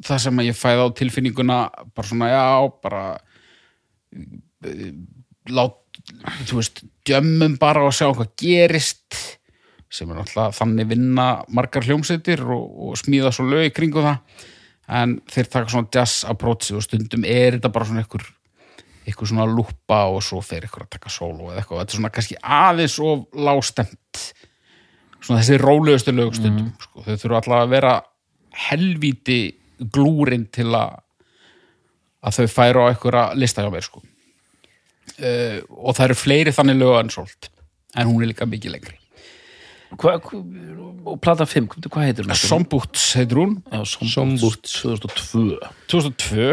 það 0.05 0.21
sem 0.25 0.43
ég 0.45 0.55
fæði 0.55 0.85
á 0.85 0.87
tilfinninguna 0.95 1.57
bara 1.95 2.07
svona, 2.07 2.29
já, 2.31 2.45
bara 2.83 3.03
eh, 4.63 4.93
lát 5.51 5.75
þú 6.47 6.61
veist, 6.61 6.83
djömmum 7.07 7.57
bara 7.59 7.83
og 7.87 7.95
sjá 7.95 8.07
hvað 8.07 8.31
gerist 8.39 9.17
sem 9.89 10.09
er 10.11 10.19
náttúrulega 10.19 10.53
þannig 10.55 10.89
vinna 10.91 11.27
margar 11.49 11.85
hljómsveitir 11.87 12.43
og, 12.45 12.65
og 12.89 12.99
smíða 12.99 13.31
svo 13.33 13.47
lög 13.49 13.71
í 13.71 13.73
kringu 13.73 14.03
það. 14.05 14.43
En 14.99 15.15
þeir 15.29 15.49
taka 15.49 15.71
svona 15.73 15.89
jazz 15.93 16.25
approach 16.29 16.73
og 16.73 16.83
stundum 16.85 17.25
er 17.27 17.57
þetta 17.57 17.71
bara 17.73 17.87
svona 17.89 18.03
einhver 18.03 18.25
eitthvað 19.09 19.31
svona 19.31 19.47
lúpa 19.49 20.03
og 20.13 20.21
svo 20.25 20.41
fer 20.45 20.65
eitthvað 20.65 20.85
að 20.85 20.93
taka 20.97 21.11
solo 21.13 21.49
eða 21.49 21.61
eitthvað, 21.61 21.81
þetta 21.81 21.93
er 21.93 21.99
svona 21.99 22.13
kannski 22.13 22.37
aðeins 22.59 22.97
og 23.01 23.25
lástemt 23.47 24.23
svona 25.21 25.41
þessi 25.41 25.59
rólegustu 25.61 26.13
lögstundum 26.15 26.71
sko. 26.79 27.03
þau 27.05 27.15
þurfa 27.15 27.41
alltaf 27.41 27.59
að 27.59 27.73
vera 27.73 27.93
helvíti 28.69 29.39
glúrin 29.93 30.47
til 30.51 30.69
að 30.73 30.97
að 32.19 32.39
þau 32.39 32.47
færu 32.51 32.83
á 32.83 32.89
einhverja 32.91 33.25
lista 33.39 33.63
hjá 33.63 33.71
mér 33.71 33.85
sko. 33.85 34.01
uh, 34.03 35.59
og 35.69 35.95
það 35.95 36.05
eru 36.09 36.17
fleiri 36.19 36.55
þannig 36.55 36.81
lög 36.81 36.97
ansólt 37.03 37.51
en 37.97 38.09
hún 38.09 38.23
er 38.23 38.33
líka 38.33 38.49
mikið 38.49 38.75
lengri 38.77 38.97
Hva, 39.89 40.19
hva, 40.21 40.37
og 41.09 41.15
plata 41.17 41.47
5, 41.49 41.65
hvað, 41.89 42.03
heitir 42.05 42.27
hún? 42.27 42.35
Sombúts 42.37 43.07
heitir 43.17 43.39
hún 43.41 43.55
Já, 43.73 43.79
Sombúts 43.89 44.75
Sombúts. 44.75 44.75
2002 44.83 45.57
2002 45.89 46.51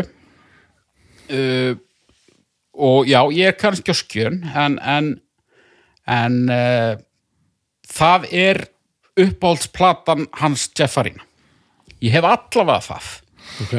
uh, 1.36 1.74
og 2.76 3.08
já, 3.08 3.20
ég 3.32 3.50
er 3.50 3.56
kannski 3.60 3.92
á 3.92 3.96
skjön 3.96 4.40
en 4.56 4.78
en, 4.80 5.10
en 6.08 6.38
uh, 6.48 6.96
það 7.96 8.28
er 8.32 8.62
uppáhaldsplatan 9.16 10.26
hans 10.42 10.68
Jeffarina 10.76 11.24
ég 12.04 12.12
hef 12.16 12.26
allavega 12.28 12.82
það. 12.84 13.12
Ok, 13.64 13.76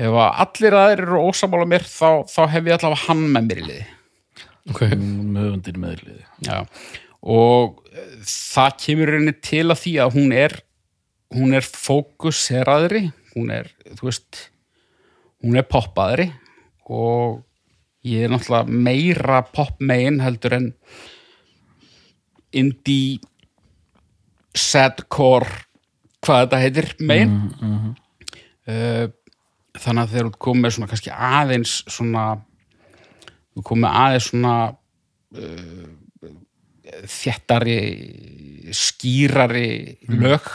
ef 0.00 0.18
allir 0.24 0.76
aðeir 0.76 1.04
eru 1.06 1.22
ósamála 1.28 1.66
mér 1.68 1.86
þá, 1.88 2.26
þá 2.30 2.42
hef 2.54 2.68
ég 2.68 2.76
allavega 2.76 3.06
hann 3.08 3.24
með 3.34 3.48
mér 3.48 3.62
í 3.62 3.66
liði. 3.66 3.86
Ok, 4.70 4.82
með 4.94 5.46
höfundir 5.46 5.78
meðliði 5.80 6.24
Já, 6.46 6.58
og 7.20 7.80
eh, 7.90 8.16
það 8.28 8.74
kemur 8.84 9.14
henni 9.16 9.34
til 9.42 9.64
að 9.66 9.80
því 9.82 9.94
að 10.04 10.18
hún 10.18 10.34
er 10.36 10.56
hún 11.34 11.54
er 11.56 11.66
fókuseraðri 11.66 13.04
hún 13.32 13.52
er, 13.54 13.70
þú 13.96 14.10
veist 14.10 14.42
hún 15.40 15.56
er 15.58 15.66
poppaðri 15.70 16.28
og 16.90 17.40
ég 18.06 18.26
er 18.26 18.32
náttúrulega 18.32 18.80
meira 18.86 19.40
popmegin 19.48 20.20
heldur 20.22 20.58
en 20.58 20.68
indie 22.60 23.20
sadcore 24.56 25.64
hvað 26.20 26.42
þetta 26.44 26.60
heitir 26.64 26.88
megin 27.00 27.36
mm, 27.48 27.90
uh, 28.68 29.06
þannig 29.80 30.02
að 30.02 30.14
þegar 30.14 30.30
þú 30.30 30.40
komið 30.46 30.74
svona 30.76 30.90
kannski 30.90 31.12
aðeins 31.14 31.76
svona 31.88 32.24
þú 33.54 33.64
komið 33.70 34.00
aðeins 34.02 34.30
svona 34.32 34.56
uh, 35.38 35.86
þéttari 37.06 37.78
skýrari 38.76 39.70
lög 40.10 40.50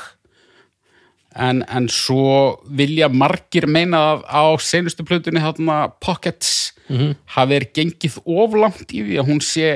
en, 1.35 1.63
en 1.67 1.87
svo 1.91 2.61
vilja 2.77 3.09
margir 3.11 3.67
meina 3.67 4.01
að 4.13 4.23
á 4.27 4.43
seinustu 4.63 5.05
plötunni 5.07 5.43
þarna 5.43 5.79
Pockets 6.03 6.75
hafi 7.35 7.57
er 7.57 7.67
gengið 7.73 8.19
oflangt 8.23 8.93
í 8.93 9.03
því 9.03 9.19
að 9.19 9.29
hún 9.31 9.41
sé 9.43 9.69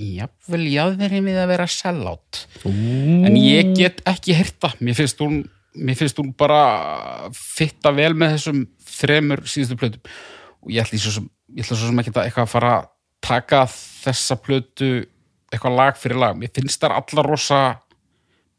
jafnvel 0.00 0.62
jáðverið 0.72 1.26
við 1.26 1.40
að 1.42 1.50
vera 1.52 1.66
sellátt. 1.70 2.44
En 2.66 3.36
ég 3.36 3.74
get 3.76 4.00
ekki 4.08 4.36
hérta 4.36 4.72
mér 4.80 4.96
finnst 4.98 5.20
hún 5.22 5.42
mér 5.74 5.96
finnst 5.96 6.18
hún 6.20 6.32
bara 6.36 7.30
fitta 7.32 7.92
vel 7.96 8.12
með 8.18 8.36
þessum 8.36 8.64
þremur 8.92 9.44
síðustu 9.48 9.78
plötum. 9.80 10.10
Og 10.62 10.74
ég 10.74 10.84
ætla 10.84 11.00
svo 11.00 11.14
sem, 11.16 11.28
ég 11.56 11.64
ætla 11.64 11.78
svo 11.78 11.88
sem 11.88 12.02
ekki 12.02 12.12
að 12.14 12.26
eitthvað 12.26 12.48
að 12.48 12.52
fara 12.52 12.72
að 12.76 12.90
taka 13.22 13.62
þessa 13.72 14.38
plötu 14.42 14.90
eitthvað 15.52 15.78
lag 15.78 16.00
fyrir 16.00 16.20
lag. 16.20 16.36
Mér 16.38 16.52
finnst 16.54 16.82
þær 16.82 16.96
allar 16.98 17.28
rosa 17.28 17.62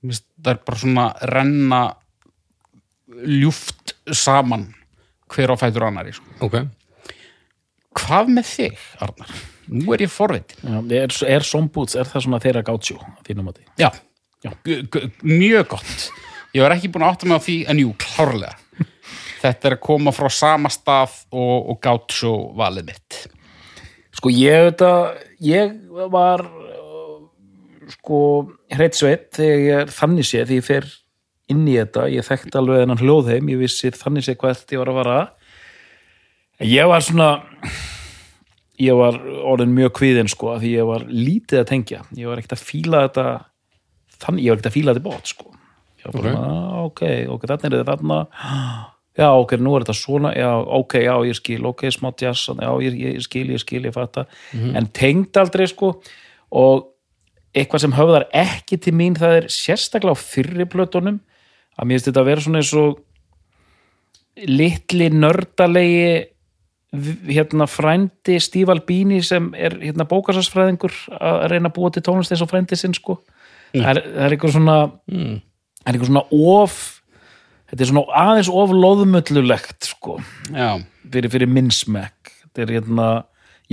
mér 0.03 0.13
finnst 0.13 0.27
þær 0.43 0.61
bara 0.67 0.81
svona 0.83 1.07
renna 1.31 1.81
ljúft 3.29 3.93
saman 4.09 4.71
hver 5.33 5.53
á 5.53 5.55
fætur 5.57 5.87
annari 5.87 6.13
sko. 6.15 6.25
ok. 6.45 6.63
Hvað 7.93 8.29
með 8.33 8.47
þig, 8.49 8.85
Arnar? 9.05 9.33
Nú 9.71 9.93
er 9.95 10.03
ég 10.03 10.11
forvitin 10.11 10.65
Já, 10.65 10.79
er, 11.03 11.13
er 11.35 11.45
Somboots, 11.47 11.95
er 11.99 12.09
það 12.09 12.25
svona 12.25 12.41
þeirra 12.43 12.65
gátsjó 12.67 12.97
þínum 13.27 13.51
að 13.51 13.61
því? 13.61 13.69
Já, 13.79 13.89
Já. 14.43 14.51
Mjög 15.23 15.67
gott. 15.71 16.09
Ég 16.53 16.63
var 16.63 16.75
ekki 16.75 16.89
búin 16.91 17.05
að 17.05 17.13
átta 17.13 17.29
mig 17.29 17.39
á 17.39 17.45
því 17.45 17.55
en 17.71 17.79
jú, 17.79 17.93
klárlega. 18.01 18.57
Þetta 19.43 19.69
er 19.69 19.75
að 19.77 19.83
koma 19.83 20.11
frá 20.15 20.27
sama 20.31 20.71
stað 20.71 21.15
og, 21.31 21.69
og 21.71 21.79
gátt 21.83 22.15
svo 22.15 22.33
valið 22.59 22.91
mitt. 22.91 23.19
Sko 24.13 24.31
ég 24.31 24.67
þetta, 24.69 24.91
ég 25.43 25.73
var 26.11 26.43
uh, 26.43 27.15
sko 27.95 28.19
hreitt 28.71 28.99
sveit 28.99 29.31
þegar 29.35 29.63
ég 29.63 29.79
er 29.85 29.95
þannig 29.95 30.27
séð 30.27 30.51
því 30.51 30.59
ég 30.59 30.67
fer 30.67 30.91
inn 31.51 31.63
í 31.67 31.77
þetta, 31.79 32.05
ég 32.11 32.27
þekkti 32.27 32.59
alveg 32.59 32.83
þennan 32.83 33.01
hljóðheim, 33.01 33.49
ég 33.51 33.63
vissi 33.63 33.91
þannig 33.95 34.27
séð 34.27 34.39
hvað 34.43 34.59
þetta 34.59 34.75
ég 34.75 34.83
var 34.83 34.91
að 34.91 34.99
vara 34.99 35.17
en 36.59 36.69
ég 36.71 36.87
var 36.91 37.03
svona 37.03 37.29
ég 38.81 38.97
var 38.97 39.19
orðin 39.45 39.75
mjög 39.75 39.93
kvíðin 39.99 40.31
sko, 40.31 40.55
því 40.61 40.71
ég 40.77 40.87
var 40.89 41.05
lítið 41.09 41.61
að 41.61 41.69
tengja. 41.69 41.99
Ég 42.17 42.29
var 42.29 42.41
ekkert 42.41 42.55
að 42.57 42.65
fíla 42.69 43.03
þetta 43.07 43.27
þannig, 44.23 44.45
ég 44.45 44.49
var 44.53 44.57
ekkert 44.57 44.71
að 44.71 44.77
fíla 44.77 44.95
þetta 44.95 45.09
bótt 45.09 45.33
sko. 45.33 45.53
Ég 45.99 46.07
var 46.07 46.17
bara, 46.17 46.33
okay. 46.87 47.21
ok, 47.27 47.35
ok, 47.35 47.45
þarna 47.51 47.69
er 47.69 47.75
þetta 47.77 47.91
þarna. 47.91 48.19
Já, 49.13 49.27
ok, 49.29 49.51
nú 49.61 49.75
er 49.75 49.85
þetta 49.85 49.97
svona 49.99 50.31
já, 50.33 50.49
ok, 50.79 50.95
já, 51.03 51.13
ég 51.29 51.37
skil, 51.37 51.59
ok, 51.69 51.85
smá 51.93 52.09
jazz 52.17 52.49
já, 52.49 52.71
ég, 52.81 52.97
ég 52.97 53.21
skil, 53.21 53.45
ég 53.53 53.61
skil, 53.61 53.83
ég 53.85 53.93
fatta. 53.93 54.25
En 54.73 54.89
tengd 54.89 55.37
aldrei, 55.37 55.67
sko 55.69 55.93
og 56.53 56.89
eitthvað 57.53 57.83
sem 57.83 57.93
höfðar 57.93 58.25
ekki 58.33 58.79
til 58.81 58.95
mín, 58.97 59.17
það 59.17 59.37
er 59.37 59.49
sérstaklega 59.53 60.17
á 60.17 60.25
fyrri 60.25 60.65
plötunum, 60.69 61.19
að 61.77 61.89
mér 61.89 61.99
finnst 61.99 62.09
þetta 62.09 62.23
að 62.23 62.29
vera 62.31 62.45
svona 62.45 62.61
eins 62.63 62.73
og 62.77 63.01
litli 64.49 65.09
nördalegi 65.13 66.07
hérna 66.93 67.67
frændi 67.69 68.37
Steve 68.43 68.73
Albini 68.73 69.21
sem 69.25 69.51
er 69.57 69.75
hérna 69.81 70.05
bókasarsfræðingur 70.09 70.93
að 71.17 71.45
reyna 71.51 71.71
að 71.71 71.77
búa 71.77 71.93
til 71.93 72.03
tónlist 72.05 72.33
eins 72.33 72.43
og 72.45 72.51
frændi 72.51 72.77
sinn 72.77 72.93
sko. 72.93 73.19
Er, 73.73 73.97
það 73.97 74.25
er 74.27 74.35
eitthvað 74.35 74.53
svona 74.53 74.77
mm. 75.09 75.37
það 75.81 75.87
er 75.87 75.95
eitthvað 75.95 76.11
svona 76.11 76.25
of 76.53 76.79
þetta 77.71 77.81
er 77.81 77.89
svona 77.89 78.19
aðeins 78.23 78.51
of 78.53 78.73
loðmullulegt 78.77 79.87
sko, 79.89 80.19
Já, 80.53 80.77
fyrir, 81.09 81.33
fyrir 81.33 81.49
minn 81.49 81.71
smekk 81.73 82.35
þetta 82.43 82.65
er 82.67 82.75
hérna 82.77 83.07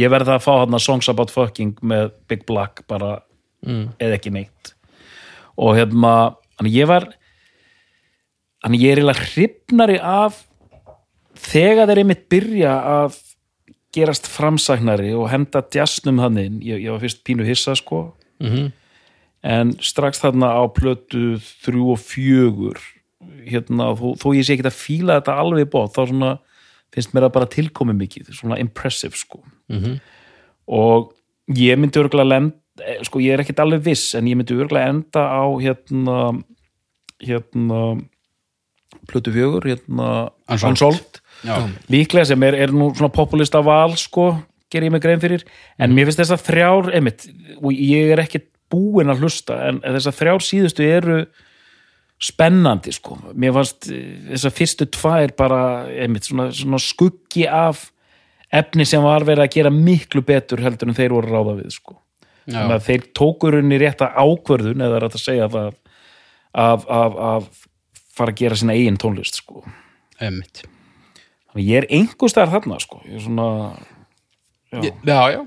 ég 0.00 0.08
verði 0.12 0.32
að 0.38 0.46
fá 0.46 0.54
hérna 0.54 0.80
Songs 0.80 1.10
About 1.12 1.34
Fucking 1.34 1.76
með 1.84 2.14
Big 2.32 2.46
Black 2.48 2.86
bara 2.88 3.18
Mm. 3.66 3.90
eða 4.00 4.16
ekki 4.16 4.32
neitt. 4.32 4.74
Og 5.60 5.76
hérna, 5.76 6.36
þannig 6.56 6.76
ég 6.78 6.88
var 6.88 7.08
þannig 8.64 8.84
ég 8.84 8.92
er 8.94 9.00
eiginlega 9.00 9.26
hrifnari 9.34 9.98
af 10.00 10.46
þegar 11.40 11.88
þeir 11.90 12.02
einmitt 12.04 12.26
byrja 12.32 12.74
að 12.94 13.18
gerast 13.96 14.28
framsæknari 14.30 15.10
og 15.18 15.28
henda 15.32 15.62
djastnum 15.66 16.20
þannig 16.22 16.46
inn. 16.50 16.60
ég, 16.62 16.84
ég 16.84 16.92
var 16.94 17.00
fyrst 17.02 17.24
pínu 17.26 17.46
hissa 17.48 17.74
sko 17.78 18.10
Mm 18.40 18.70
en 19.42 19.70
strax 19.80 20.18
þarna 20.20 20.50
á 20.52 20.68
plötu 20.68 21.38
þrjú 21.64 21.94
og 21.94 22.00
fjögur 22.04 22.76
hérna, 23.48 23.86
þó, 23.96 24.10
þó 24.20 24.26
ég 24.36 24.44
sé 24.44 24.52
ekki 24.52 24.66
að 24.68 24.74
fíla 24.76 25.14
þetta 25.16 25.36
alveg 25.40 25.70
bótt, 25.72 25.94
þá 25.96 26.02
svona 26.10 26.32
finnst 26.92 27.14
mér 27.16 27.24
að 27.24 27.32
bara 27.38 27.48
tilkomi 27.48 27.94
mikið, 27.96 28.28
svona 28.36 28.58
impressive 28.60 29.16
sko 29.16 29.40
Mhm. 29.72 29.94
og 30.68 31.14
ég 31.56 31.78
myndi 31.80 31.96
örgulega 32.02 32.28
lenda 32.34 33.00
sko 33.08 33.18
ég 33.24 33.32
er 33.32 33.40
ekkit 33.40 33.62
alveg 33.64 33.80
viss 33.88 34.14
en 34.14 34.28
ég 34.28 34.36
myndi 34.36 34.52
örgulega 34.60 34.92
enda 34.92 35.24
á 35.24 35.44
hérna 35.56 36.44
hérna 37.24 37.80
plötu 39.08 39.32
fjögur, 39.32 39.64
hérna 39.64 40.30
Unsolved. 40.52 41.19
Líklega 41.90 42.28
sem 42.28 42.46
er, 42.46 42.56
er 42.66 42.72
nú 42.74 42.90
svona 42.94 43.12
populista 43.14 43.62
val 43.64 43.94
sko, 43.98 44.32
ger 44.70 44.86
ég 44.86 44.92
mig 44.92 45.02
grein 45.02 45.22
fyrir. 45.22 45.44
En 45.80 45.94
mér 45.94 46.08
finnst 46.08 46.22
þess 46.22 46.36
að 46.36 46.46
þrjár, 46.48 46.90
einmitt 46.96 47.28
og 47.58 47.70
ég 47.74 48.12
er 48.14 48.24
ekkit 48.24 48.48
búinn 48.70 49.10
að 49.10 49.24
hlusta 49.24 49.56
en 49.66 49.80
þess 49.82 50.10
að 50.10 50.18
þrjár 50.20 50.44
síðustu 50.46 50.86
eru 50.86 51.20
spennandi 52.20 52.92
sko. 52.94 53.16
Mér 53.32 53.56
fannst 53.56 53.88
þess 53.88 54.46
að 54.46 54.58
fyrstu 54.58 54.88
tvær 54.92 55.34
bara, 55.38 55.62
einmitt, 55.88 56.28
svona, 56.28 56.50
svona 56.54 56.80
skuggi 56.82 57.46
af 57.48 57.88
efni 58.52 58.84
sem 58.86 59.02
var 59.02 59.24
verið 59.26 59.46
að 59.46 59.56
gera 59.56 59.74
miklu 59.74 60.22
betur 60.26 60.62
heldur 60.62 60.90
en 60.90 60.98
þeir 60.98 61.14
voru 61.16 61.30
að 61.30 61.36
ráða 61.38 61.56
við 61.62 61.76
sko. 61.78 61.96
Þannig 62.50 62.74
að 62.76 62.86
þeir 62.88 63.06
tókur 63.14 63.56
unni 63.60 63.78
rétta 63.78 64.10
ákvörðun 64.18 64.82
eða 64.82 65.00
rætt 65.04 65.16
að 65.16 65.22
segja 65.22 65.46
það 65.52 65.70
að, 66.50 66.86
að, 66.90 67.18
að 67.30 67.48
fara 68.10 68.34
að 68.34 68.42
gera 68.42 68.58
sína 68.58 68.76
eigin 68.76 68.98
tónlist 69.00 69.38
sko. 69.38 69.62
Einmitt 70.20 70.64
Þannig 71.50 71.66
ég 71.70 71.80
er 71.82 71.88
einhver 71.90 72.30
staðar 72.30 72.54
þarna 72.56 72.78
sko. 72.82 73.00
ég 73.06 73.18
er 73.18 73.24
svona 73.24 73.48
já. 74.70 74.92
Já, 75.04 75.20
já. 75.34 75.40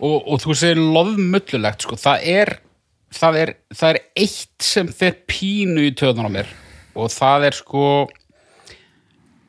Og, 0.00 0.16
og 0.20 0.40
þú 0.42 0.56
segir 0.56 0.80
loðmullulegt, 0.82 1.86
sko, 1.86 1.96
það 2.00 2.28
er, 2.32 2.52
það 3.16 3.40
er, 3.40 3.52
það 3.72 3.94
er 3.94 4.00
eitt 4.24 4.68
sem 4.68 4.90
fer 4.92 5.16
pínu 5.28 5.86
í 5.88 5.94
töðun 5.96 6.28
á 6.28 6.30
mér 6.40 6.52
og 6.96 7.10
það 7.12 7.48
er 7.48 7.56
sko 7.56 7.86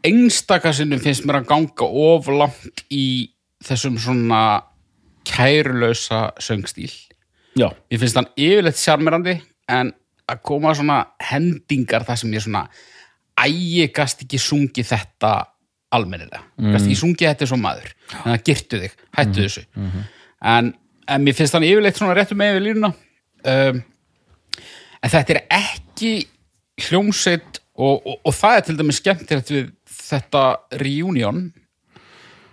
einstaka 0.07 0.71
sinnum 0.75 1.01
finnst 1.03 1.25
mér 1.27 1.41
að 1.41 1.49
ganga 1.51 1.87
of 1.87 2.27
langt 2.31 2.83
í 2.93 3.33
þessum 3.65 3.97
svona 3.99 4.41
kærulausa 5.27 6.31
söngstíl. 6.39 6.91
já, 7.57 7.67
Mér 7.89 7.99
finnst 7.99 8.15
hann 8.19 8.29
yfirleitt 8.37 8.79
sjarmirandi 8.79 9.39
en 9.67 9.91
að 10.27 10.41
koma 10.45 10.73
svona 10.75 11.01
hendingar 11.23 12.05
þar 12.07 12.19
sem 12.21 12.33
ég 12.35 12.43
svona 12.45 12.67
ægi 13.37 13.87
gast 13.95 14.23
ekki 14.23 14.39
sungi 14.39 14.83
þetta 14.85 15.31
almennilega, 15.97 16.43
gast 16.71 16.85
ekki 16.85 16.99
sungi 16.99 17.27
þetta 17.27 17.49
svo 17.49 17.59
maður, 17.61 17.91
en 18.13 18.31
það 18.31 18.45
girtu 18.49 18.81
þig 18.83 18.97
hættu 19.19 19.43
þessu. 19.43 19.65
En, 20.53 20.73
en 21.07 21.23
mér 21.25 21.37
finnst 21.37 21.57
hann 21.57 21.67
yfirleitt 21.67 21.99
svona 21.99 22.17
réttum 22.17 22.39
með 22.41 22.57
við 22.57 22.67
línuna. 22.69 22.93
Um, 23.47 23.83
en 25.01 25.13
þetta 25.13 25.35
er 25.35 25.43
ekki 25.59 26.11
hljómsveit 26.87 27.61
og, 27.77 28.01
og, 28.01 28.19
og 28.25 28.35
það 28.35 28.57
er 28.57 28.67
til 28.67 28.77
dæmis 28.79 28.99
skemmtilegt 29.01 29.53
við 29.53 29.71
þetta 29.93 30.43
reunion 30.81 31.47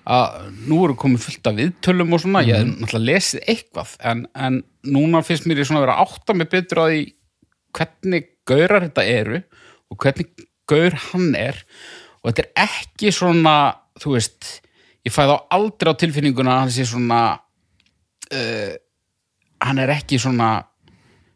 að 0.05 0.49
nú 0.69 0.83
eru 0.85 0.97
komið 1.01 1.25
fullt 1.25 1.49
af 1.49 1.57
viðtölum 1.57 2.13
og 2.13 2.21
svona, 2.21 2.43
ég 2.45 2.59
hef 2.61 2.67
náttúrulega 2.69 3.09
lesið 3.09 3.47
eitthvað 3.49 3.95
en, 4.05 4.25
en 4.37 4.59
núna 4.85 5.23
finnst 5.25 5.49
mér 5.49 5.63
ég 5.63 5.69
svona 5.69 5.81
að 5.81 5.87
vera 5.87 6.01
átta 6.05 6.37
mig 6.37 6.51
betur 6.53 6.83
á 6.85 6.87
því 6.91 7.05
hvernig 7.75 8.27
gaurar 8.49 8.85
þetta 8.85 9.07
eru 9.09 9.41
og 9.89 10.01
hvernig 10.05 10.45
gaur 10.69 10.99
hann 11.09 11.31
er 11.39 11.63
og 12.25 12.31
þetta 12.33 12.45
er 12.47 12.65
ekki 12.65 13.13
svona 13.13 13.55
þú 14.01 14.15
veist, 14.17 14.49
ég 15.05 15.13
fæ 15.13 15.23
þá 15.29 15.35
aldrei 15.55 15.93
á 15.93 16.01
tilfinninguna 16.01 16.55
að 16.57 16.63
hann 16.65 16.73
sé 16.75 16.87
svona 16.89 17.21
uh, 18.33 18.73
hann 19.65 19.79
er 19.85 19.93
ekki 19.99 20.19
svona 20.21 20.49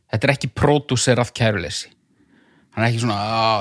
þetta 0.09 0.25
er 0.29 0.33
ekki 0.35 0.49
pródúser 0.57 1.21
af 1.21 1.33
kæruleysi. 1.37 1.91
Hann 2.75 2.85
er 2.87 2.91
ekki 2.93 3.01
svona, 3.03 3.17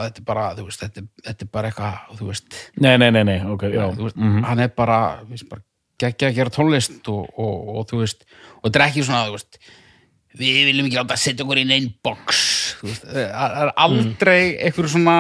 þetta 0.06 0.22
er 0.22 0.28
bara 0.28 0.46
veist, 0.68 0.82
þetta, 0.84 1.04
þetta 1.26 1.44
er 1.46 1.50
bara 1.52 1.70
eitthvað, 1.72 2.18
þú 2.20 2.28
veist. 2.30 2.58
Nei, 2.84 2.94
nei, 3.02 3.10
nei, 3.12 3.24
nei, 3.28 3.38
ok, 3.50 3.64
já. 3.74 3.86
Veist, 3.98 4.16
Mhm. 4.18 4.44
hann 4.46 4.60
er 4.64 4.70
bara, 4.78 5.00
þú 5.26 5.34
veist, 5.34 5.50
bara 5.50 5.62
geggja 6.00 6.30
að 6.30 6.36
gera 6.38 6.54
tónlist 6.54 7.08
og, 7.10 7.28
og, 7.42 7.70
og 7.82 7.88
þú 7.90 8.00
veist 8.04 8.24
og 8.62 8.68
þetta 8.70 8.80
er 8.80 8.88
ekki 8.88 9.04
svona, 9.04 9.26
þú 9.28 9.32
veist 9.40 9.60
við 10.38 10.58
viljum 10.70 10.86
ekki 10.86 11.00
láta 11.00 11.16
að 11.16 11.24
setja 11.24 11.44
okkur 11.46 11.58
inn 11.64 11.72
einn 11.74 11.88
veist, 12.04 13.06
það 13.08 13.56
er 13.64 13.72
aldrei 13.76 14.42
einhverju 14.62 14.92
svona 14.94 15.16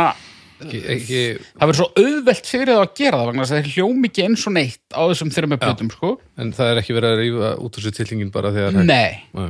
ekki, 0.63 0.81
ekki, 0.95 1.21
það 1.53 1.69
verður 1.69 1.79
svo 1.79 1.87
auðvelt 2.01 2.51
fyrir 2.51 2.71
það 2.73 2.83
að 2.83 2.93
gera 2.99 3.21
það 3.21 3.29
vegna 3.29 3.45
þess 3.45 3.53
að 3.53 3.61
þeir 3.61 3.73
hljóm 3.75 4.09
ekki 4.09 4.25
eins 4.25 4.45
og 4.47 4.55
neitt 4.57 4.97
á 4.97 5.01
þessum 5.03 5.31
þeirra 5.35 5.51
með 5.53 5.63
plötum, 5.63 5.93
sko. 5.93 6.11
En 6.41 6.53
það 6.57 6.71
er 6.71 6.81
ekki 6.81 6.97
verið 6.97 7.13
að 7.13 7.21
rífa 7.23 7.53
út 7.67 7.79
úr 7.79 7.85
sér 7.87 7.97
tillingin 7.97 8.33
bara 8.33 8.53
þegar 8.55 8.77
Nei, 8.81 9.23
Nei. 9.37 9.49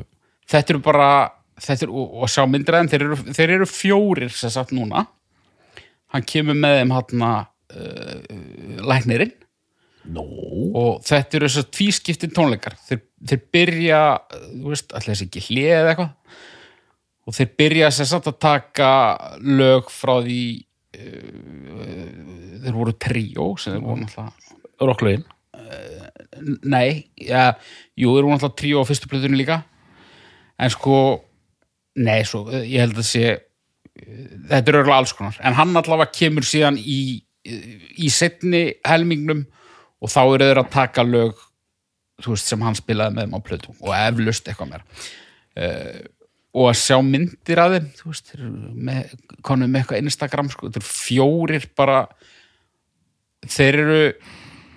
þetta 0.52 0.76
eru 0.76 0.84
bara 0.86 1.10
þetta 1.58 1.88
eru, 1.88 2.06
og, 2.06 2.28
sjá 2.32 2.44
myndir 2.50 2.78
þeim, 2.78 2.90
þeir 2.92 3.06
eru, 3.08 3.20
þeir 3.38 3.54
eru 3.58 3.70
fjórir 3.70 4.34
sem 4.36 4.54
sagt 4.54 4.74
núna. 4.76 5.06
Hann 6.14 6.26
kemur 6.28 6.58
með 6.58 6.82
þeim 6.82 6.94
hann 6.96 7.24
uh, 7.28 7.48
læknirinn. 8.88 9.34
Nó, 10.08 10.24
og 10.24 11.02
þetta 11.04 11.40
eru 11.40 11.50
þess 11.50 11.64
að 11.66 11.72
tvískiptin 11.76 12.36
tónleikar. 12.36 12.78
Þeir, 12.88 13.02
þeir 13.28 13.42
byrja, 13.56 14.04
þú 14.54 14.72
veist, 14.72 14.94
allir 14.96 15.12
þessi 15.12 15.28
ekki 15.28 15.44
hlið 15.50 15.74
eða 15.74 15.92
eitthvað? 15.92 16.46
Og 17.28 17.36
þeir 17.36 17.50
byrja 17.60 17.90
sem 17.92 18.08
sagt 18.08 18.30
að 18.32 18.38
taka 18.46 18.92
lög 19.44 19.90
frá 19.92 20.14
því 20.24 20.44
þeir 20.96 22.76
voru 22.76 22.94
tríó 22.98 23.50
sem 23.62 23.76
þeir 23.76 23.84
voru 23.86 24.04
náttúrulega 24.04 24.88
rocklögin? 24.92 25.26
Nei, 26.64 27.10
ja, 27.20 27.50
jú, 27.98 28.14
þeir 28.14 28.28
voru 28.28 28.34
náttúrulega 28.36 28.62
tríó 28.62 28.86
á 28.86 28.88
fyrstu 28.90 29.12
plötunni 29.12 29.42
líka. 29.42 29.62
En 30.58 30.72
sko 30.74 30.98
nei, 31.98 32.22
svo, 32.26 32.46
ég 32.62 32.82
held 32.86 32.98
að 32.98 33.10
sé 33.10 33.26
þetta 33.98 34.72
er 34.72 34.80
örgulega 34.80 35.00
alls 35.02 35.16
konar. 35.18 35.38
En 35.42 35.58
hann 35.58 35.74
allavega 35.78 36.14
kemur 36.14 36.46
síðan 36.46 36.78
í 36.80 37.24
í 37.48 38.10
setni 38.12 38.64
helmingnum 38.88 39.46
og 40.04 40.12
þá 40.12 40.22
eru 40.26 40.50
þeir 40.50 40.60
að 40.62 40.74
taka 40.74 41.06
lög 41.08 41.38
þú 42.24 42.34
veist, 42.34 42.50
sem 42.50 42.64
hann 42.66 42.78
spilaði 42.78 43.16
með 43.16 43.28
þeim 43.28 43.38
á 43.38 43.42
plötu 43.46 43.74
og 43.78 43.94
eflaust 43.96 44.50
eitthvað 44.50 44.72
meira. 44.74 44.86
Uh, 45.58 46.02
og 46.56 46.70
að 46.72 46.80
sjá 46.80 46.98
myndir 47.04 47.62
af 47.62 47.76
þeim. 47.76 47.88
Þú 48.00 48.10
veist, 48.12 48.32
þeir 48.32 48.42
eru 48.44 48.74
með, 48.88 49.14
konum 49.46 49.72
með 49.72 49.84
eitthvað 49.84 50.04
Instagram, 50.04 50.52
sko, 50.54 50.72
þeir 50.72 50.82
eru 50.82 50.90
fjórir 50.90 51.70
bara 51.78 52.02
þeir 53.48 53.80
eru 53.84 54.02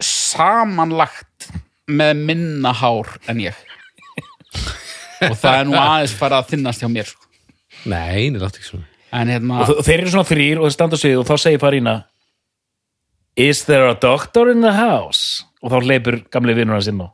samanlagt 0.05 1.51
með 1.91 2.23
minna 2.31 2.73
hár 2.77 3.17
en 3.31 3.43
ég. 3.43 3.57
Og 5.27 5.37
það 5.37 5.57
er 5.57 5.67
nú 5.69 5.77
aðeins 5.79 6.15
fara 6.17 6.41
að 6.41 6.55
þinnast 6.55 6.83
hjá 6.83 6.89
mér 6.93 7.11
sko. 7.11 7.27
Nei, 7.91 8.31
það 8.35 8.47
er 8.47 8.49
ekki 8.51 8.69
svona. 8.69 8.87
En 9.21 9.31
hérna 9.33 9.65
og 9.65 9.83
þeir 9.83 9.99
eru 9.99 10.13
svona 10.13 10.29
þrýr 10.29 10.61
og 10.61 10.69
þeir 10.69 10.75
standa 10.77 10.99
sig 11.01 11.17
og 11.19 11.27
þá 11.27 11.35
segir 11.43 11.63
Parína 11.63 11.95
Is 13.41 13.65
there 13.67 13.89
a 13.91 13.97
doctor 13.99 14.51
in 14.53 14.63
the 14.63 14.73
house? 14.77 15.47
og 15.61 15.73
þá 15.73 15.89
leipur 15.91 16.17
gamli 16.33 16.55
vinnur 16.57 16.79
hans 16.79 16.89
inn 16.91 17.03
á 17.05 17.09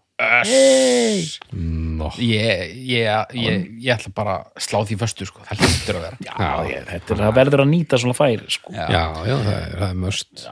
Nó, 1.96 2.08
ég, 2.16 2.70
ég, 2.88 3.34
ég, 3.36 3.66
ég 3.84 3.90
ætla 3.92 4.12
bara 4.16 4.36
að 4.40 4.64
slá 4.64 4.78
því 4.88 4.96
föstu 5.02 5.26
sko. 5.28 5.42
það 5.44 5.60
hlýttur 5.64 5.98
að 5.98 6.04
vera. 6.06 6.18
Já, 6.24 6.48
ég, 6.70 6.86
þetta 6.88 7.12
er, 7.14 7.20
það 7.20 7.34
verður 7.36 7.62
að 7.64 7.68
nýta 7.72 8.00
svona 8.00 8.16
færi 8.16 8.48
sko. 8.56 8.72
Já. 8.72 8.86
já, 8.92 9.04
það 9.28 9.52
er, 9.58 9.74
það 9.76 9.86
er 9.90 10.00
möst 10.06 10.46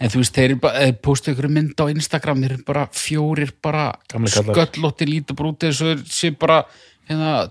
en 0.00 0.12
þú 0.12 0.20
veist, 0.20 0.34
þeir, 0.36 0.48
eru 0.50 0.58
bara- 0.60 0.82
þeir 0.84 0.98
postu 1.06 1.32
ykkur 1.34 1.48
mynd 1.54 1.78
á 1.80 1.84
Instagram 1.94 2.42
þeir 2.42 2.52
eru 2.56 2.66
bara 2.66 2.82
fjórir 2.92 3.52
bara 3.62 3.84
sköllótti 4.10 5.08
lítur 5.08 5.46
og 5.46 5.56
þeir 5.62 6.02
sé 6.10 6.32
bara 6.36 6.58
hérna, 7.08 7.50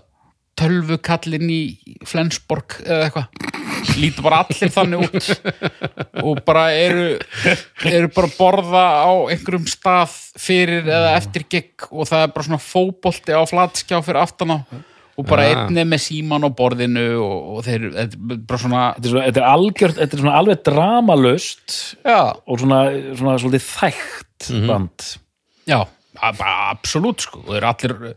tölvukallin 0.60 1.48
í 1.50 1.60
Flensborg 2.08 2.76
eða 2.84 3.08
eitthvað. 3.08 3.56
Lítur 3.96 4.26
bara 4.26 4.42
allir 4.44 4.70
þannig 4.74 5.06
út. 5.08 5.30
Og 6.20 6.40
bara 6.46 6.66
eru 6.76 7.06
eru 7.88 8.10
bara 8.12 8.28
að 8.28 8.36
borða 8.36 8.84
á 9.08 9.10
einhverjum 9.32 9.66
stað 9.72 10.14
fyrir 10.40 10.84
eða 10.84 11.14
eftir 11.16 11.46
gig. 11.50 11.72
Og 11.90 12.06
það 12.10 12.26
er 12.26 12.32
bara 12.36 12.46
svona 12.50 12.60
fótbolti 12.62 13.32
á 13.36 13.42
flatskjá 13.48 14.02
fyrir 14.04 14.20
aftan 14.22 14.52
á. 14.54 14.58
Og 15.20 15.26
bara 15.28 15.42
Ah. 15.44 15.64
einni 15.66 15.82
með 15.84 16.00
síman 16.06 16.44
á 16.44 16.48
borðinu 16.48 17.06
og, 17.20 17.56
og 17.58 17.64
þeir 17.66 17.82
bara 18.48 18.58
svona 18.62 18.82
þetta, 18.94 19.04
er 19.04 19.10
svona, 19.10 19.24
þetta 19.26 19.40
er 19.40 19.48
er 20.06 20.20
svona 20.22 20.36
alveg 20.40 20.62
dramalust 20.64 21.74
já, 22.06 22.20
og 22.46 22.60
svona, 22.62 22.78
svona 23.18 23.34
svolítið 23.42 23.66
þægt 23.68 24.50
band. 24.68 25.08
Já, 25.68 25.80
a- 26.22 26.32
bara 26.32 26.70
absolutt 26.70 27.20
sko, 27.26 27.42
og 27.44 27.52
þeir 27.52 27.60
eru 27.60 27.68
allir 27.68 28.14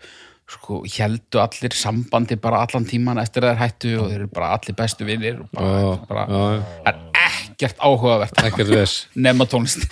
sko, 0.54 0.82
heldu 0.96 1.40
allir 1.42 1.74
sambandi 1.78 2.38
bara 2.42 2.62
allan 2.66 2.86
tíman 2.90 3.20
eftir 3.22 3.44
að 3.46 3.54
þeir 3.54 3.62
hættu 3.64 3.94
og 4.00 4.08
þeir 4.12 4.20
eru 4.22 4.30
bara 4.34 4.52
allir 4.58 4.78
bestu 4.80 5.08
vinnir 5.08 5.42
og 5.44 5.50
bara, 5.54 5.72
Já, 5.74 5.92
bara, 6.10 6.26
já, 6.30 6.44
er 6.92 7.02
ekkert 7.24 7.82
áhugavert. 7.90 8.44
Ekkert 8.50 8.72
ves 8.74 8.96
nema 9.16 9.48
tónlist. 9.50 9.86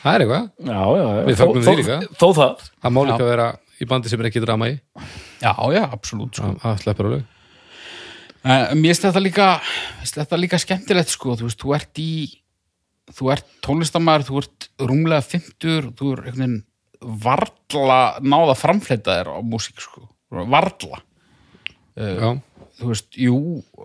Það 0.00 0.14
er 0.14 0.24
eitthvað. 0.24 0.46
Já, 0.64 0.78
já, 0.96 1.02
já. 1.04 1.24
Við 1.28 1.40
Þó- 1.40 1.50
því 1.60 1.74
líka. 1.80 1.98
þó, 2.06 2.14
þó 2.22 2.28
það. 2.38 2.64
Það 2.80 2.94
má 2.96 3.00
líka 3.10 3.26
vera 3.28 3.48
í 3.80 3.88
bandi 3.90 4.12
sem 4.12 4.20
er 4.22 4.28
ekki 4.30 4.42
drama 4.44 4.70
í. 4.70 4.78
Já, 5.42 5.52
já, 5.74 5.82
absolutt 5.92 6.40
sko. 6.40 6.54
Það 6.62 6.80
sleppur 6.84 7.10
alveg. 7.10 7.26
Uh, 8.40 8.70
mér 8.72 8.94
finnst 8.94 9.04
þetta 9.04 9.20
líka 9.20 9.46
finnst 10.00 10.16
þetta 10.16 10.38
líka 10.40 10.60
skemmtilegt 10.62 11.12
sko. 11.12 11.34
Þú 11.36 11.48
veist, 11.50 11.60
þú 11.60 11.74
ert 11.76 12.00
í 12.00 12.10
þú 13.10 13.30
ert 13.34 13.46
tónlistamæður, 13.66 14.24
þú 14.30 14.40
ert 14.40 14.68
rúmlega 14.86 15.24
50, 15.26 15.90
þú 15.98 16.12
er 16.14 16.20
einhvern 16.30 16.40
veginn 16.40 16.58
varla 17.00 18.00
náða 18.20 18.56
framfleyta 18.58 19.18
þér 19.20 19.32
á 19.32 19.38
músík 19.44 19.80
sko, 19.82 20.04
varla. 20.30 21.00
Já, 22.00 22.34
þú 22.80 22.90
veist, 22.92 23.08
jú, 23.18 23.38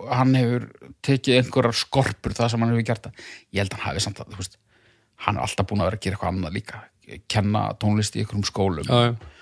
hann 0.08 0.36
hefur 0.38 0.68
tekið 1.04 1.40
einhverjar 1.40 1.76
skorpur 1.76 2.36
það 2.36 2.52
sem 2.52 2.62
hann 2.64 2.74
hefur 2.74 2.86
gert 2.90 3.08
það, 3.08 3.24
ég 3.52 3.62
held 3.62 3.74
að 3.74 3.80
hann 3.80 3.90
hafi 3.90 4.04
samt 4.04 4.20
að 4.22 4.30
þú 4.32 4.42
veist, 4.42 4.60
hann 5.26 5.38
er 5.38 5.46
alltaf 5.46 5.68
búin 5.68 5.82
að 5.82 5.90
vera 5.90 5.98
að 5.98 6.04
gera 6.06 6.16
eitthvað 6.16 6.32
annað 6.34 6.56
líka, 6.56 6.82
kenna 7.32 7.64
tónlist 7.82 8.16
í 8.16 8.22
einhverjum 8.22 8.46
skólum. 8.48 8.88
Já, 8.88 9.10
já, 9.10 9.36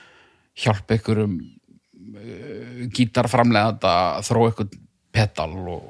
hjálpa 0.65 0.97
einhverjum 0.97 1.37
uh, 1.45 2.83
gítarframlega 2.95 3.79
að 3.91 4.27
þróa 4.29 4.51
einhvern 4.51 4.83
pedal 5.15 5.51
og, 5.71 5.89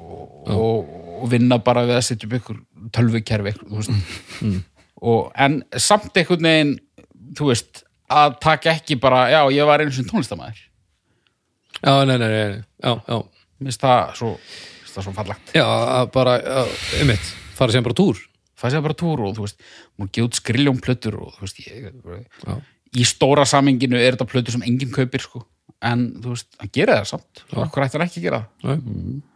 og, 0.53 0.95
og 1.21 1.29
vinna 1.31 1.57
bara 1.65 1.85
við 1.87 1.99
að 1.99 2.07
setja 2.07 2.29
upp 2.29 2.35
einhver 2.37 2.61
tölvukerfi 2.93 3.55
þú 3.57 3.79
veist. 3.79 3.93
og, 5.01 5.31
en 5.33 5.61
samt 5.81 6.17
einhvern 6.21 6.49
veginn 6.49 6.75
þú 7.37 7.49
veist, 7.51 7.83
að 8.11 8.37
taka 8.43 8.75
ekki 8.75 8.99
bara 9.01 9.25
já, 9.33 9.39
ég 9.55 9.67
var 9.67 9.83
einu 9.83 9.95
sem 9.95 10.05
tónlistamæður 10.09 10.61
já, 11.81 11.95
nei, 12.05 12.17
nei, 12.17 12.29
nei. 12.29 12.61
Já, 12.83 12.91
já, 12.93 13.17
mér 13.59 13.71
finnst 13.71 13.81
það 13.87 14.13
svo, 14.19 14.35
finnst 14.83 14.99
það 14.99 15.07
svo 15.09 15.15
fallagt 15.17 15.57
já, 15.57 15.65
að 15.65 16.13
bara, 16.13 16.37
já, 16.43 16.77
einmitt 17.01 17.33
fara 17.55 17.75
sem 17.75 17.85
bara 17.85 17.97
túr. 17.97 18.21
Það 18.55 18.71
sé 18.71 18.81
bara 18.85 18.97
túr 18.97 19.21
og 19.25 19.35
þú 19.35 19.45
veist, 19.45 19.65
múin 19.99 20.11
gefa 20.15 20.29
út 20.29 20.39
skriljón 20.39 20.79
plötur 20.83 21.17
og 21.19 21.35
þú 21.35 21.43
veist, 21.43 21.61
ég, 21.67 21.89
Já, 22.45 22.55
í 22.95 23.05
stóra 23.07 23.43
saminginu 23.47 23.99
er 23.99 24.15
þetta 24.15 24.27
plötur 24.31 24.55
sem 24.55 24.63
enginn 24.67 24.93
kaupir 24.95 25.23
sko, 25.23 25.43
en 25.83 26.07
þú 26.23 26.35
veist, 26.35 26.49
hann 26.61 26.71
gera 26.75 26.99
það 27.01 27.09
samt. 27.11 27.43
Og 27.51 27.63
okkur 27.65 27.85
ætti 27.85 27.99
hann 27.99 28.05
ekki 28.07 28.21
að 28.21 28.27
gera 28.29 28.41
það. 28.63 28.75
Já 28.75 29.33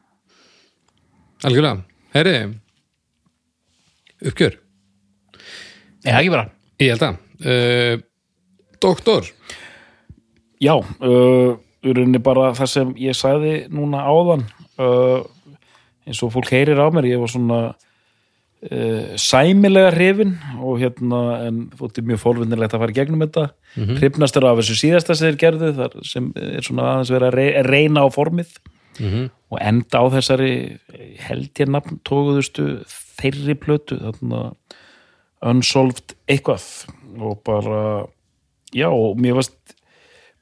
Algjörlega, 1.39 1.83
heyri 2.15 2.33
Uppgjör. 4.29 4.55
Það 6.03 6.09
er 6.11 6.17
ekki 6.19 6.31
bara? 6.33 6.49
Ég 6.83 6.89
held 6.91 7.03
að 7.07 7.19
uh, 7.45 7.97
Doktor? 8.81 9.27
Já, 10.59 10.73
uh, 10.75 11.51
í 11.83 11.93
rauninni 11.95 12.19
bara 12.23 12.53
það 12.57 12.71
sem 12.73 12.89
ég 12.99 13.15
sagði 13.15 13.53
núna 13.71 14.01
áðan 14.07 14.45
uh, 14.79 15.21
eins 16.07 16.19
og 16.25 16.33
fólk 16.35 16.49
heyrir 16.51 16.79
á 16.79 16.87
mér, 16.91 17.07
ég 17.11 17.21
var 17.21 17.31
svona 17.31 17.59
uh, 17.69 19.11
sæmilega 19.19 19.91
hrifin 19.95 20.33
og 20.59 20.79
hérna, 20.81 21.21
en 21.47 21.61
fótti 21.79 22.03
mjög 22.03 22.19
fólvinnilegt 22.25 22.75
að 22.75 22.83
fara 22.83 22.95
í 22.95 22.97
gegnum 22.99 23.23
þetta. 23.23 23.45
Mm 23.77 23.99
hrifnastur 23.99 24.47
af 24.49 24.57
þessu 24.59 24.75
síðasta 24.79 25.15
sem 25.15 25.29
þeir 25.29 25.39
gerðu 25.45 25.71
þar 25.77 25.95
sem 26.07 26.31
er 26.35 26.65
svona 26.65 26.87
aðeins 26.95 27.11
verið 27.13 27.27
að 27.29 27.37
rey- 27.39 27.63
reyna 27.69 28.03
á 28.03 28.07
formið. 28.11 28.55
Og 29.49 29.57
enda 29.63 29.99
á 30.03 30.05
þessari 30.11 30.53
held 31.23 31.51
ég 31.61 31.69
nafn 31.71 31.99
tókuðustu 32.03 32.65
þeirri 33.19 33.55
plötu 33.55 33.95
þarna 34.01 34.41
unsolved 35.47 36.17
eitthvað 36.27 36.65
og 37.17 37.39
bara 37.47 37.81
já, 38.75 38.87
og 38.89 39.17
mér 39.17 39.37
varst 39.39 39.55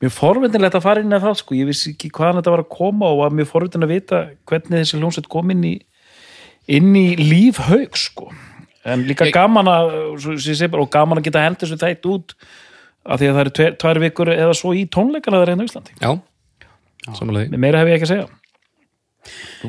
mjög 0.01 0.13
forvindilegt 0.13 0.75
að 0.77 0.83
fara 0.85 1.01
inn 1.01 1.15
að 1.15 1.23
það 1.25 1.37
sko, 1.39 1.55
ég 1.57 1.69
vissi 1.69 1.93
ekki 1.95 2.11
hvaðan 2.13 2.41
þetta 2.41 2.53
var 2.53 2.63
að 2.65 2.73
koma 2.75 3.09
og 3.13 3.21
var 3.23 3.35
mjög 3.37 3.49
forvindin 3.53 3.85
að 3.87 3.93
vita 3.95 4.19
hvernig 4.49 4.83
þessi 4.83 4.99
hljómsveit 4.99 5.29
kom 5.31 5.53
inn 5.55 5.63
í 5.65 5.73
inn 6.77 6.91
í 6.99 7.07
líf 7.15 7.61
haug 7.69 7.95
sko. 7.97 8.27
En 8.87 9.03
líka 9.07 9.25
Ég- 9.27 9.33
gaman 9.35 9.67
að 9.67 9.93
ég 10.19 10.73
og 10.75 10.89
gaman 10.91 11.19
að 11.19 11.23
geta 11.27 11.43
hend 11.43 11.57
þessu 11.59 11.77
þætt 11.79 12.05
út 12.07 12.35
af 13.07 13.19
því 13.19 13.27
að 13.29 13.33
það 13.35 13.41
eru 13.41 13.53
tve, 13.55 13.67
tvær 13.81 13.99
vikur 14.03 14.31
eða 14.33 14.55
svo 14.55 14.73
í 14.75 14.83
tónleikana 14.87 15.39
það 15.41 15.47
reyna 15.47 15.63
á 15.63 15.67
Íslandi. 15.67 15.95
Já, 16.03 16.11
samanlega 17.15 17.57
meira 17.57 17.79
hef 17.79 17.87
ég 17.87 17.95
ekki 17.97 18.07
að 18.07 18.13
segja. 18.13 18.27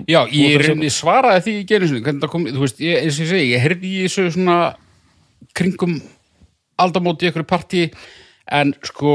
Já, 0.06 0.20
Þú 0.26 0.38
ég 0.38 0.54
ert 0.54 0.64
að 0.64 0.68
reyni 0.68 0.90
svaraði 0.92 1.42
því 1.46 1.54
í 1.54 1.64
gerðinu 1.66 1.88
sinni, 1.90 2.04
hvernig 2.06 2.22
það 2.22 2.30
kom, 2.34 2.44
þú 2.46 2.62
veist, 2.62 2.80
ég, 2.82 2.98
eins 3.02 3.18
og 3.18 3.24
ég 3.24 3.30
segi, 3.32 3.48
ég 3.54 3.62
heyrði 3.64 3.90
í 3.90 4.02
þessu 4.04 4.26
svona 4.34 4.58
kringum 5.58 5.96
aldamóti 6.82 7.26
í 7.26 7.30
einhverju 7.30 7.48
partí, 7.48 7.84
en 8.54 8.72
sko, 8.86 9.14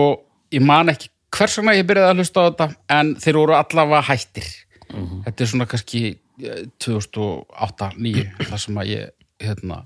ég 0.54 0.64
man 0.66 0.92
ekki 0.94 1.10
hvers 1.34 1.58
vegna 1.58 1.78
ég 1.78 1.88
byrjaði 1.90 2.12
að 2.12 2.22
hlusta 2.22 2.44
á 2.44 2.48
þetta, 2.50 2.68
en 2.98 3.16
þeir 3.24 3.40
voru 3.40 3.58
allavega 3.58 4.04
hættir. 4.10 4.50
Þetta 4.94 5.46
er 5.46 5.50
svona 5.50 5.70
kannski 5.70 6.04
eh, 6.14 6.66
2008-2009, 6.86 8.28
þar 8.44 8.62
sem 8.62 8.84
að 8.84 8.92
ég, 8.92 9.16
hérna, 9.42 9.80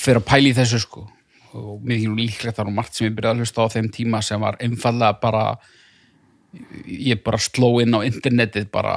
fer 0.00 0.22
að 0.22 0.28
pæla 0.30 0.52
í 0.52 0.56
þessu, 0.56 0.80
sko. 0.86 1.06
og 1.52 1.84
mér 1.84 2.00
finnst 2.00 2.16
líklegt 2.16 2.56
það 2.56 2.64
var 2.64 2.74
margt 2.78 2.96
sem 2.96 3.10
ég 3.10 3.16
byrjaði 3.16 3.36
að 3.36 3.44
hlusta 3.44 3.64
á 3.68 3.72
þeim 3.74 3.88
tíma 3.92 4.22
sem 4.24 4.40
var 4.40 4.56
einfallega 4.64 5.18
bara 5.20 5.42
ég 6.86 7.20
bara 7.24 7.40
sló 7.40 7.74
inn 7.82 7.92
á 7.96 8.00
internetið 8.04 8.70
bara 8.72 8.94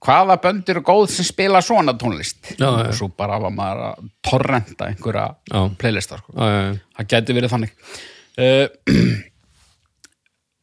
hvaða 0.00 0.36
böndir 0.40 0.78
eru 0.78 0.84
góð 0.86 1.04
sem 1.12 1.26
spila 1.28 1.60
svona 1.64 1.94
tónlist? 1.98 2.54
Já, 2.56 2.68
og 2.70 2.94
svo 2.96 3.10
bara 3.12 3.38
var 3.42 3.52
maður 3.54 3.82
að 3.90 4.08
torrenta 4.24 4.88
einhverja 4.88 5.26
Já. 5.50 5.60
playlista 5.80 6.20
sko. 6.20 6.34
Já, 6.36 6.78
það 6.96 7.10
gæti 7.14 7.36
verið 7.36 7.54
þannig. 7.54 7.74
Uh, 8.40 8.66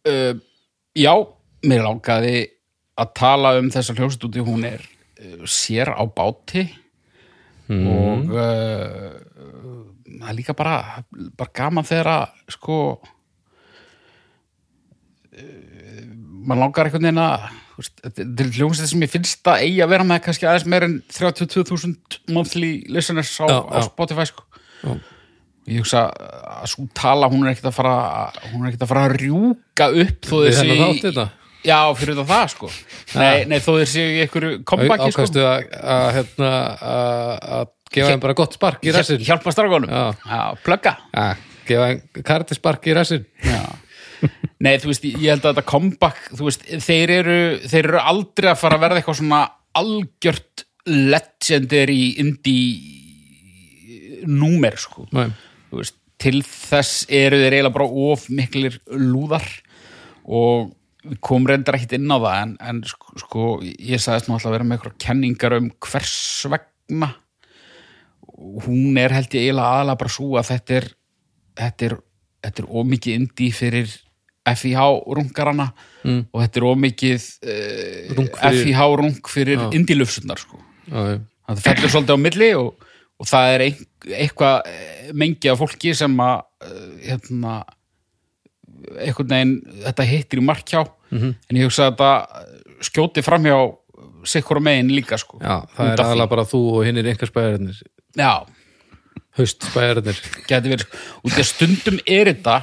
uh, 0.08 0.34
já 1.06 1.14
mér 1.68 1.86
langaði 1.86 2.36
að 2.98 3.14
tala 3.20 3.54
um 3.60 3.70
þessa 3.74 3.94
hljómsdúti 3.98 4.46
hún 4.46 4.66
er 4.70 4.82
uh, 4.82 5.46
sér 5.46 5.94
á 5.94 6.02
báti. 6.08 6.66
Og 7.68 8.30
uh, 8.32 9.14
það 10.08 10.30
er 10.32 10.38
líka 10.38 10.56
bara, 10.58 11.04
bara 11.12 11.56
gaman 11.60 11.86
þegar 11.86 12.14
að 12.14 12.44
sko 12.56 12.78
maður 16.48 16.62
langar 16.64 16.88
einhvern 16.88 17.04
veginn 17.04 17.20
að 17.22 17.50
þetta 17.78 18.44
er 18.44 18.50
hljómsdúti 18.58 18.90
sem 18.92 19.04
ég 19.06 19.12
finnst 19.14 19.50
að 19.52 19.64
eigi 19.66 19.82
að 19.86 19.92
vera 19.94 20.06
með 20.08 20.24
kannski 20.26 20.48
aðeins 20.50 20.66
meir 20.74 20.86
en 20.88 20.96
32.000 21.14 22.20
monthly 22.34 22.72
listeners 22.94 23.32
á, 23.38 23.46
Já, 23.46 23.60
á. 23.62 23.80
Spotify 23.86 24.26
sko. 24.30 24.46
Ég 25.68 25.82
hugsa 25.84 26.06
að 26.16 26.70
svo 26.72 26.86
tala 26.96 27.28
hún 27.30 27.44
er 27.44 27.52
ekkert 27.52 27.70
að 27.70 27.76
fara 27.76 27.96
hún 28.54 28.64
er 28.64 28.72
ekkert 28.72 28.86
að 28.86 28.92
fara 28.94 29.04
að 29.10 29.18
rjúka 29.20 29.90
upp 30.04 30.30
þó 30.30 30.38
séu 30.56 30.78
í- 30.78 31.02
þetta 31.04 31.26
já, 31.68 31.80
fyrir 32.00 32.16
þetta 32.16 32.28
það 32.32 32.54
sko. 32.54 32.70
Nei, 33.20 33.46
nei, 33.52 33.58
þó 33.60 33.72
í 33.84 34.06
einhverju 34.24 34.62
kompaki 34.64 35.12
sko. 35.12 35.26
Ákastu 35.26 35.44
að, 35.44 35.66
að, 35.82 36.08
hérna, 36.18 36.52
að, 36.78 37.74
gefa 37.92 38.14
þeim 38.14 38.24
bara 38.24 38.38
gott 38.40 38.56
spark 38.58 38.88
í 38.88 38.94
rassin 38.96 39.20
Hjál- 39.20 39.28
hjálpa 39.28 39.54
plugga. 40.64 40.96
Já, 41.12 41.28
gefa 41.68 41.90
þeim 41.92 42.24
karti 42.32 42.58
spark 42.58 42.88
í 42.88 42.96
rassin 42.96 43.28
já. 43.44 43.62
Nei, 44.64 44.76
þú 44.82 44.92
veist, 44.92 45.06
ég 45.08 45.30
held 45.32 45.44
að 45.46 45.52
þetta 45.52 45.70
comeback 45.70 46.32
þú 46.32 46.48
veist, 46.48 46.66
þeir 46.86 47.14
eru, 47.20 47.40
þeir 47.68 47.84
eru 47.84 48.00
aldrei 48.14 48.50
að 48.52 48.62
fara 48.62 48.80
að 48.80 48.86
verða 48.86 49.02
eitthvað 49.02 49.20
svona 49.22 49.42
algjört 49.78 50.66
legendary 50.88 52.04
indie 52.24 52.96
númer 54.28 54.78
sko 54.82 55.06
Nei. 55.16 55.30
Þú 55.68 55.82
veist, 55.82 55.98
til 56.18 56.40
þess 56.46 57.06
eru 57.14 57.38
þeir 57.42 57.54
eiginlega 57.58 57.76
bara 57.76 57.90
of 58.08 58.26
miklir 58.34 58.80
lúðar 58.90 59.46
og 60.26 60.74
komum 61.24 61.48
reyndar 61.48 61.78
ekkit 61.78 61.98
inn 62.00 62.12
á 62.12 62.18
það 62.18 62.40
en, 62.42 62.54
en 62.70 62.82
sko, 62.88 63.14
sko, 63.22 63.46
ég 63.64 64.02
sagðist 64.02 64.28
nú 64.28 64.36
alltaf 64.36 64.50
að 64.50 64.58
vera 64.58 64.68
með 64.68 64.78
eitthvað 64.78 64.98
kenningar 65.06 65.56
um 65.60 65.70
hvers 65.86 66.18
vegna 66.52 67.12
hún 68.66 68.98
er 69.00 69.14
held 69.16 69.34
ég 69.34 69.48
eiginlega 69.48 69.78
aðalega 69.78 70.02
bara 70.02 70.14
svo 70.18 70.34
að 70.40 70.50
þetta 70.52 70.78
er 70.80 70.90
þetta 71.58 71.88
er, 71.88 71.96
þetta 72.46 72.64
er 72.64 72.70
ómikið 72.82 73.20
indi 73.22 73.50
fyrir 73.56 73.96
FIH 74.56 74.84
rungarana 75.18 75.70
mm. 76.04 76.22
og 76.32 76.44
þetta 76.44 76.60
er 76.62 76.68
ómikið 76.72 77.26
FIH 78.62 78.84
rung 79.02 79.18
fyrir 79.32 79.64
indilufsunar 79.76 80.40
sko. 80.42 80.60
Það 80.88 81.64
fellur 81.64 81.92
svolítið 81.94 82.16
á 82.16 82.26
milli 82.26 82.52
og, 82.60 82.86
og 83.20 83.28
það 83.30 83.54
er 83.56 83.66
eitthvað 83.68 84.70
eh, 84.72 85.10
mengi 85.18 85.52
af 85.52 85.60
fólki 85.62 85.94
sem 85.96 86.16
að 86.24 86.38
eh, 86.68 86.86
hérna 87.10 87.58
einhvern 89.02 89.32
veginn, 89.34 89.56
þetta 89.88 90.08
hittir 90.08 90.42
í 90.44 90.48
markjá 90.48 90.86
Mhm. 91.08 91.30
en 91.50 91.56
ég 91.56 91.64
hugsa 91.70 91.86
að 91.88 91.94
þetta 91.96 92.44
skjóti 92.84 93.22
framhjá 93.24 93.56
sikkur 94.28 94.60
og 94.60 94.64
megin 94.66 94.90
líka 94.92 95.16
sko. 95.18 95.38
Já, 95.40 95.64
það 95.72 95.92
er 95.94 96.02
aðalega 96.04 96.30
bara 96.34 96.44
þú 96.44 96.60
og 96.74 96.82
hinn 96.84 96.98
er 97.00 97.08
einhver 97.08 97.30
spæðarinnir 97.32 97.78
já, 98.18 98.32
Haust 99.38 99.64
spæðarinnir 99.70 100.20
geti 100.50 100.74
verið 100.74 100.84
sko. 100.84 100.98
og 101.24 101.32
því 101.32 101.40
að 101.44 101.48
stundum 101.48 102.00
er 102.04 102.32
þetta 102.34 102.58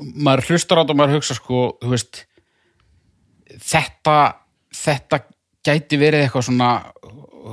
maður 0.00 0.46
hlustar 0.50 0.80
á 0.80 0.82
þetta 0.82 0.94
og 0.94 1.00
maður 1.00 1.16
hugsa 1.18 1.36
sko, 1.38 1.62
þú 1.82 1.92
veist 1.94 2.22
þetta 3.70 4.16
þetta 4.80 5.22
gæti 5.66 5.98
verið 6.00 6.24
eitthvað 6.24 6.46
svona 6.48 6.70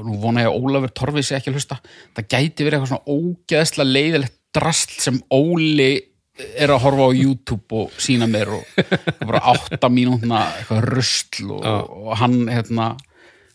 nú 0.08 0.18
vona 0.22 0.44
ég 0.44 0.52
að 0.52 0.60
Ólafur 0.60 0.94
Torfi 0.96 1.24
sé 1.26 1.38
ekki 1.38 1.52
að 1.52 1.60
hlusta 1.60 1.80
það 2.18 2.30
gæti 2.34 2.68
verið 2.68 2.78
eitthvað 2.78 2.92
svona 2.94 3.18
ógeðslega 3.18 3.96
leiðilegt 3.96 4.38
drasl 4.58 4.96
sem 5.02 5.20
Óli 5.34 5.92
er 6.38 6.70
að 6.70 6.84
horfa 6.84 7.08
á 7.10 7.18
YouTube 7.18 7.80
og 7.82 7.96
sína 8.02 8.28
mér 8.30 8.52
og 8.60 8.82
bara 9.26 9.42
átta 9.54 9.90
mínútna 9.90 10.44
eitthvað 10.60 10.86
rusl 10.92 11.54
og, 11.56 11.64
Já. 11.66 11.76
og 11.82 12.12
hann 12.22 12.38
hérna 12.52 12.90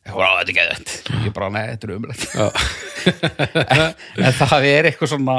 eitthvað, 0.02 0.26
"Á, 0.26 0.32
þetta 0.38 0.50
er 0.50 0.56
geðvægt 0.58 1.10
ég 1.26 1.34
bara, 1.36 1.50
nei, 1.54 1.64
þetta 1.70 1.84
er 1.86 1.92
Já, 2.34 2.46
en 4.26 4.32
það 4.40 4.66
er 4.66 4.88
eitthvað 4.90 5.12
svona 5.14 5.36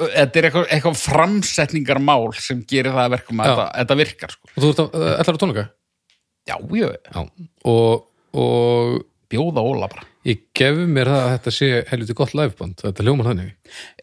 þetta 0.00 0.40
er 0.40 0.48
eitthvað, 0.48 0.66
eitthvað 0.76 1.00
framsetningarmál 1.04 2.30
sem 2.40 2.62
gerir 2.68 2.94
það 2.94 3.04
að 3.06 3.14
verkum 3.16 3.42
að 3.44 3.52
Já. 3.52 3.56
þetta, 3.80 3.98
virkar 4.00 4.34
sko. 4.36 4.50
og 4.52 4.62
þú 4.64 4.70
ert 4.70 4.82
að, 4.84 5.08
ætlar 5.12 5.36
að 5.36 5.42
tónleika? 5.44 5.66
já, 6.50 6.56
ég 6.76 6.96
Já, 7.10 7.20
og, 7.70 8.06
og 8.40 8.96
bjóða 9.30 9.66
Óla 9.66 9.90
bara 9.92 10.06
ég 10.28 10.42
gefi 10.56 10.86
mér 10.90 11.08
það 11.08 11.22
að 11.24 11.34
þetta 11.34 11.52
sé 11.56 11.68
helviti 11.88 12.16
gott 12.18 12.34
liveband, 12.36 12.80
þetta 12.82 13.06
hljómar 13.06 13.30
þannig 13.30 13.52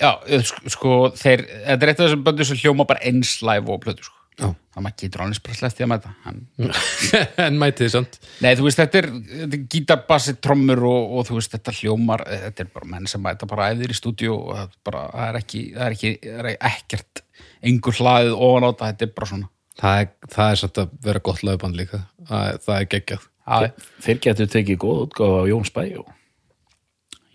já, 0.02 0.11
eh, 0.26 0.45
sko, 0.74 0.94
þeir, 1.18 1.44
þetta 1.68 1.78
er 1.78 1.91
eitt 1.91 1.99
af 1.99 2.06
þessum 2.07 2.24
böndu 2.26 2.48
sem 2.48 2.61
hljóma 2.64 2.88
bara 2.90 3.03
eins 3.06 3.36
live 3.45 3.74
og 3.74 3.84
plötu 3.84 4.07
sko. 4.07 4.15
Já. 4.38 4.51
það 4.53 4.84
maður 4.85 4.97
getur 5.01 5.23
alveg 5.23 5.43
bara 5.47 5.57
slæst 5.57 5.80
í 5.81 5.85
að 5.85 5.91
mæta 5.93 6.14
en, 6.30 6.41
en 7.47 7.59
mætið 7.61 7.91
samt 7.95 8.18
nei, 8.43 8.51
þú 8.59 8.68
veist, 8.68 8.81
þetta 8.84 8.99
er, 9.01 9.09
þetta 9.31 9.57
er 9.57 9.64
gítarbassi 9.73 10.35
trommur 10.45 10.84
og, 10.89 11.15
og 11.18 11.30
þú 11.30 11.39
veist, 11.39 11.55
þetta 11.55 11.76
hljómar 11.80 12.26
þetta 12.30 12.65
er 12.65 12.73
bara 12.76 12.91
menn 12.93 13.09
sem 13.09 13.23
mæta 13.23 13.49
bara 13.49 13.72
æðir 13.73 13.95
í 13.95 13.97
stúdíu 13.97 14.35
og 14.35 14.51
það, 14.53 14.68
er 14.68 14.84
bara, 14.91 15.05
það 15.15 15.31
er 15.31 15.39
ekki, 15.41 15.64
það 15.77 15.88
er 15.88 15.97
ekki 15.97 16.14
það 16.27 16.51
er 16.51 16.51
ekkert, 16.72 17.23
engur 17.72 17.97
hlaðið 18.01 18.35
ofan 18.38 18.68
á 18.68 18.69
þetta, 18.69 18.91
þetta 18.91 19.07
er 19.07 19.15
bara 19.18 19.31
svona 19.34 19.49
það 19.77 20.03
er, 20.03 20.14
það 20.35 20.51
er 20.51 20.61
samt 20.61 20.84
að 20.84 20.93
vera 21.09 21.26
gott 21.30 21.43
liveband 21.47 21.81
líka 21.81 22.03
það, 22.30 22.61
það 22.68 22.77
er 22.77 22.88
geggjað 22.93 23.26
Já, 23.47 23.72
Þeir 24.03 24.18
getur 24.26 24.47
tekið 24.51 24.80
góð 24.84 24.97
útgáfa 25.05 25.35
af 25.39 25.45
Jón 25.47 25.68
Spæjó. 25.68 26.01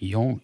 Jón, 0.03 0.35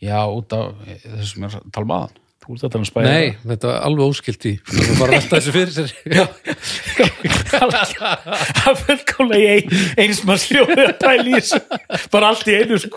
já, 0.00 0.16
út 0.32 0.54
af 0.56 0.78
þessum 0.86 1.26
sem 1.28 1.44
ég 1.44 1.50
er 1.50 1.58
að 1.58 1.72
tala 1.76 1.98
um. 2.06 2.14
Þú 2.44 2.54
ert 2.54 2.64
að 2.66 2.72
tala 2.74 2.82
um 2.82 2.88
Spæjó. 2.88 3.04
Nei, 3.08 3.26
þetta 3.48 3.68
var 3.70 3.78
alveg 3.88 4.04
óskilt 4.12 4.44
í 4.44 4.52
það 4.68 4.84
var 4.84 4.98
bara 4.98 5.08
að 5.08 5.14
velta 5.14 5.38
þessu 5.38 5.52
fyrir 5.54 5.72
sér 5.72 5.90
Já, 6.18 6.24
Það 7.54 8.68
er 8.70 8.76
fullkomlega 8.82 9.40
í 9.40 9.46
ein, 9.54 9.66
eins 10.04 10.20
maður 10.28 10.42
sljóðið 10.44 10.84
að 10.84 10.98
pæla 11.00 11.24
í 11.24 11.32
þessu. 11.38 11.60
Bara 12.12 12.32
allt 12.34 12.46
í 12.50 12.58
einu, 12.60 12.76
sko. 12.84 12.96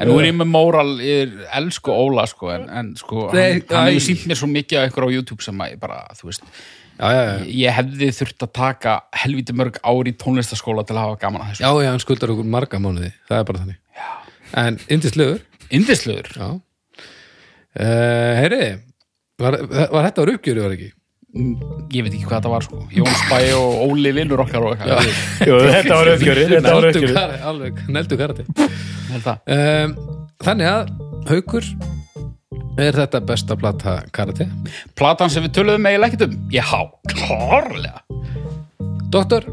En 0.00 0.08
nú 0.08 0.16
er 0.20 0.30
ég 0.30 0.36
með 0.36 0.48
móral, 0.48 0.92
ég 1.04 1.26
er 1.26 1.48
elsku 1.60 1.92
Óla, 1.92 2.24
sko, 2.30 2.48
en, 2.54 2.68
en 2.72 2.92
sko, 2.96 3.26
Nei, 3.36 3.60
hann, 3.68 3.90
hefur 3.90 4.04
sínt 4.04 4.22
mér 4.30 4.38
svo 4.40 4.48
mikið 4.50 4.80
af 4.80 4.88
ykkur 4.92 5.08
á 5.08 5.10
YouTube 5.12 5.44
sem 5.44 5.60
að 5.60 5.74
ég 5.74 5.82
bara, 5.82 5.98
þú 6.16 6.30
veist, 6.30 6.46
já, 6.96 7.04
já, 7.04 7.20
já. 7.20 7.34
ég 7.60 7.76
hefði 7.76 8.08
þurft 8.20 8.46
að 8.46 8.52
taka 8.56 8.94
helviti 9.24 9.56
mörg 9.60 9.76
ár 9.84 10.08
í 10.08 10.14
tónlistaskóla 10.22 10.86
til 10.88 10.96
að 10.96 11.04
hafa 11.04 11.20
gaman 11.26 11.44
að 11.44 11.52
þessu. 11.52 11.64
Já, 11.66 11.70
já, 11.84 11.90
hann 11.92 12.02
skuldar 12.06 12.32
okkur 12.32 12.48
marga 12.56 12.80
mánuði, 12.80 13.12
það 13.28 13.42
er 13.42 13.46
bara 13.50 13.62
þannig 13.64 13.78
já. 14.00 14.08
En 14.64 14.80
indislegur, 14.96 15.44
Indislegur. 15.70 16.30
já 16.36 16.48
uh, 16.50 18.32
Heyri, 18.40 18.62
var, 19.40 19.56
var 19.92 20.08
þetta 20.08 20.24
á 20.26 20.30
uppgjöru, 20.34 20.64
var 20.66 20.74
ekki? 20.76 20.90
Ég 21.94 22.02
veit 22.02 22.10
ekki 22.16 22.24
hvað 22.26 22.40
þetta 22.40 22.50
var, 22.50 22.64
sko. 22.66 22.80
Jón 22.90 23.12
Spæ 23.20 23.38
og 23.54 23.84
Óli 23.86 24.10
vinnur 24.16 24.40
okkar 24.42 24.64
og 24.66 24.72
eitthvað. 24.74 25.12
Þetta 25.76 25.98
var 26.00 26.10
uppgjörið, 26.16 26.54
þetta 26.56 26.72
var 26.74 27.36
alveg, 27.52 27.78
neldu 27.94 28.18
það. 28.18 29.38
um, 29.46 29.94
Þannig 30.40 30.70
að 30.72 30.90
Haukur 31.30 31.66
er 32.80 32.96
þetta 32.96 33.20
besta 33.28 33.56
plata 33.60 33.96
karate 34.14 34.46
Platan 34.96 35.30
sem 35.32 35.44
við 35.44 35.52
töluðum 35.58 35.88
eiginlega 35.90 36.14
ekkert 36.14 36.26
um. 36.30 36.36
Já, 36.54 36.64
klárlega. 37.12 38.00
Doktor, 39.12 39.46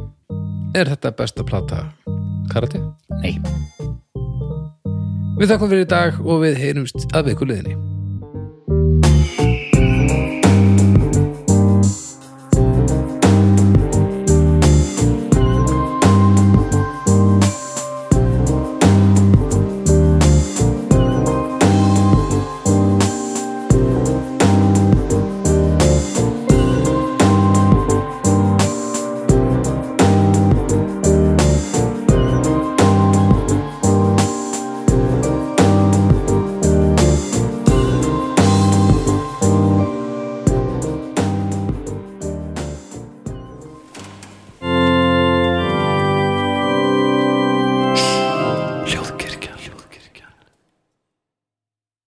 er 0.78 0.94
þetta 0.94 1.12
besta 1.18 1.46
plata 1.46 1.84
karate? 2.54 2.80
Nei. 3.20 3.36
Við 5.38 5.52
þakkum 5.52 5.70
fyrir 5.74 5.86
í 5.86 5.92
dag 5.92 6.18
og 6.24 6.42
við 6.46 6.58
heyrumst 6.64 7.08
að 7.14 7.32
viku 7.32 7.48
liðinni 7.50 7.97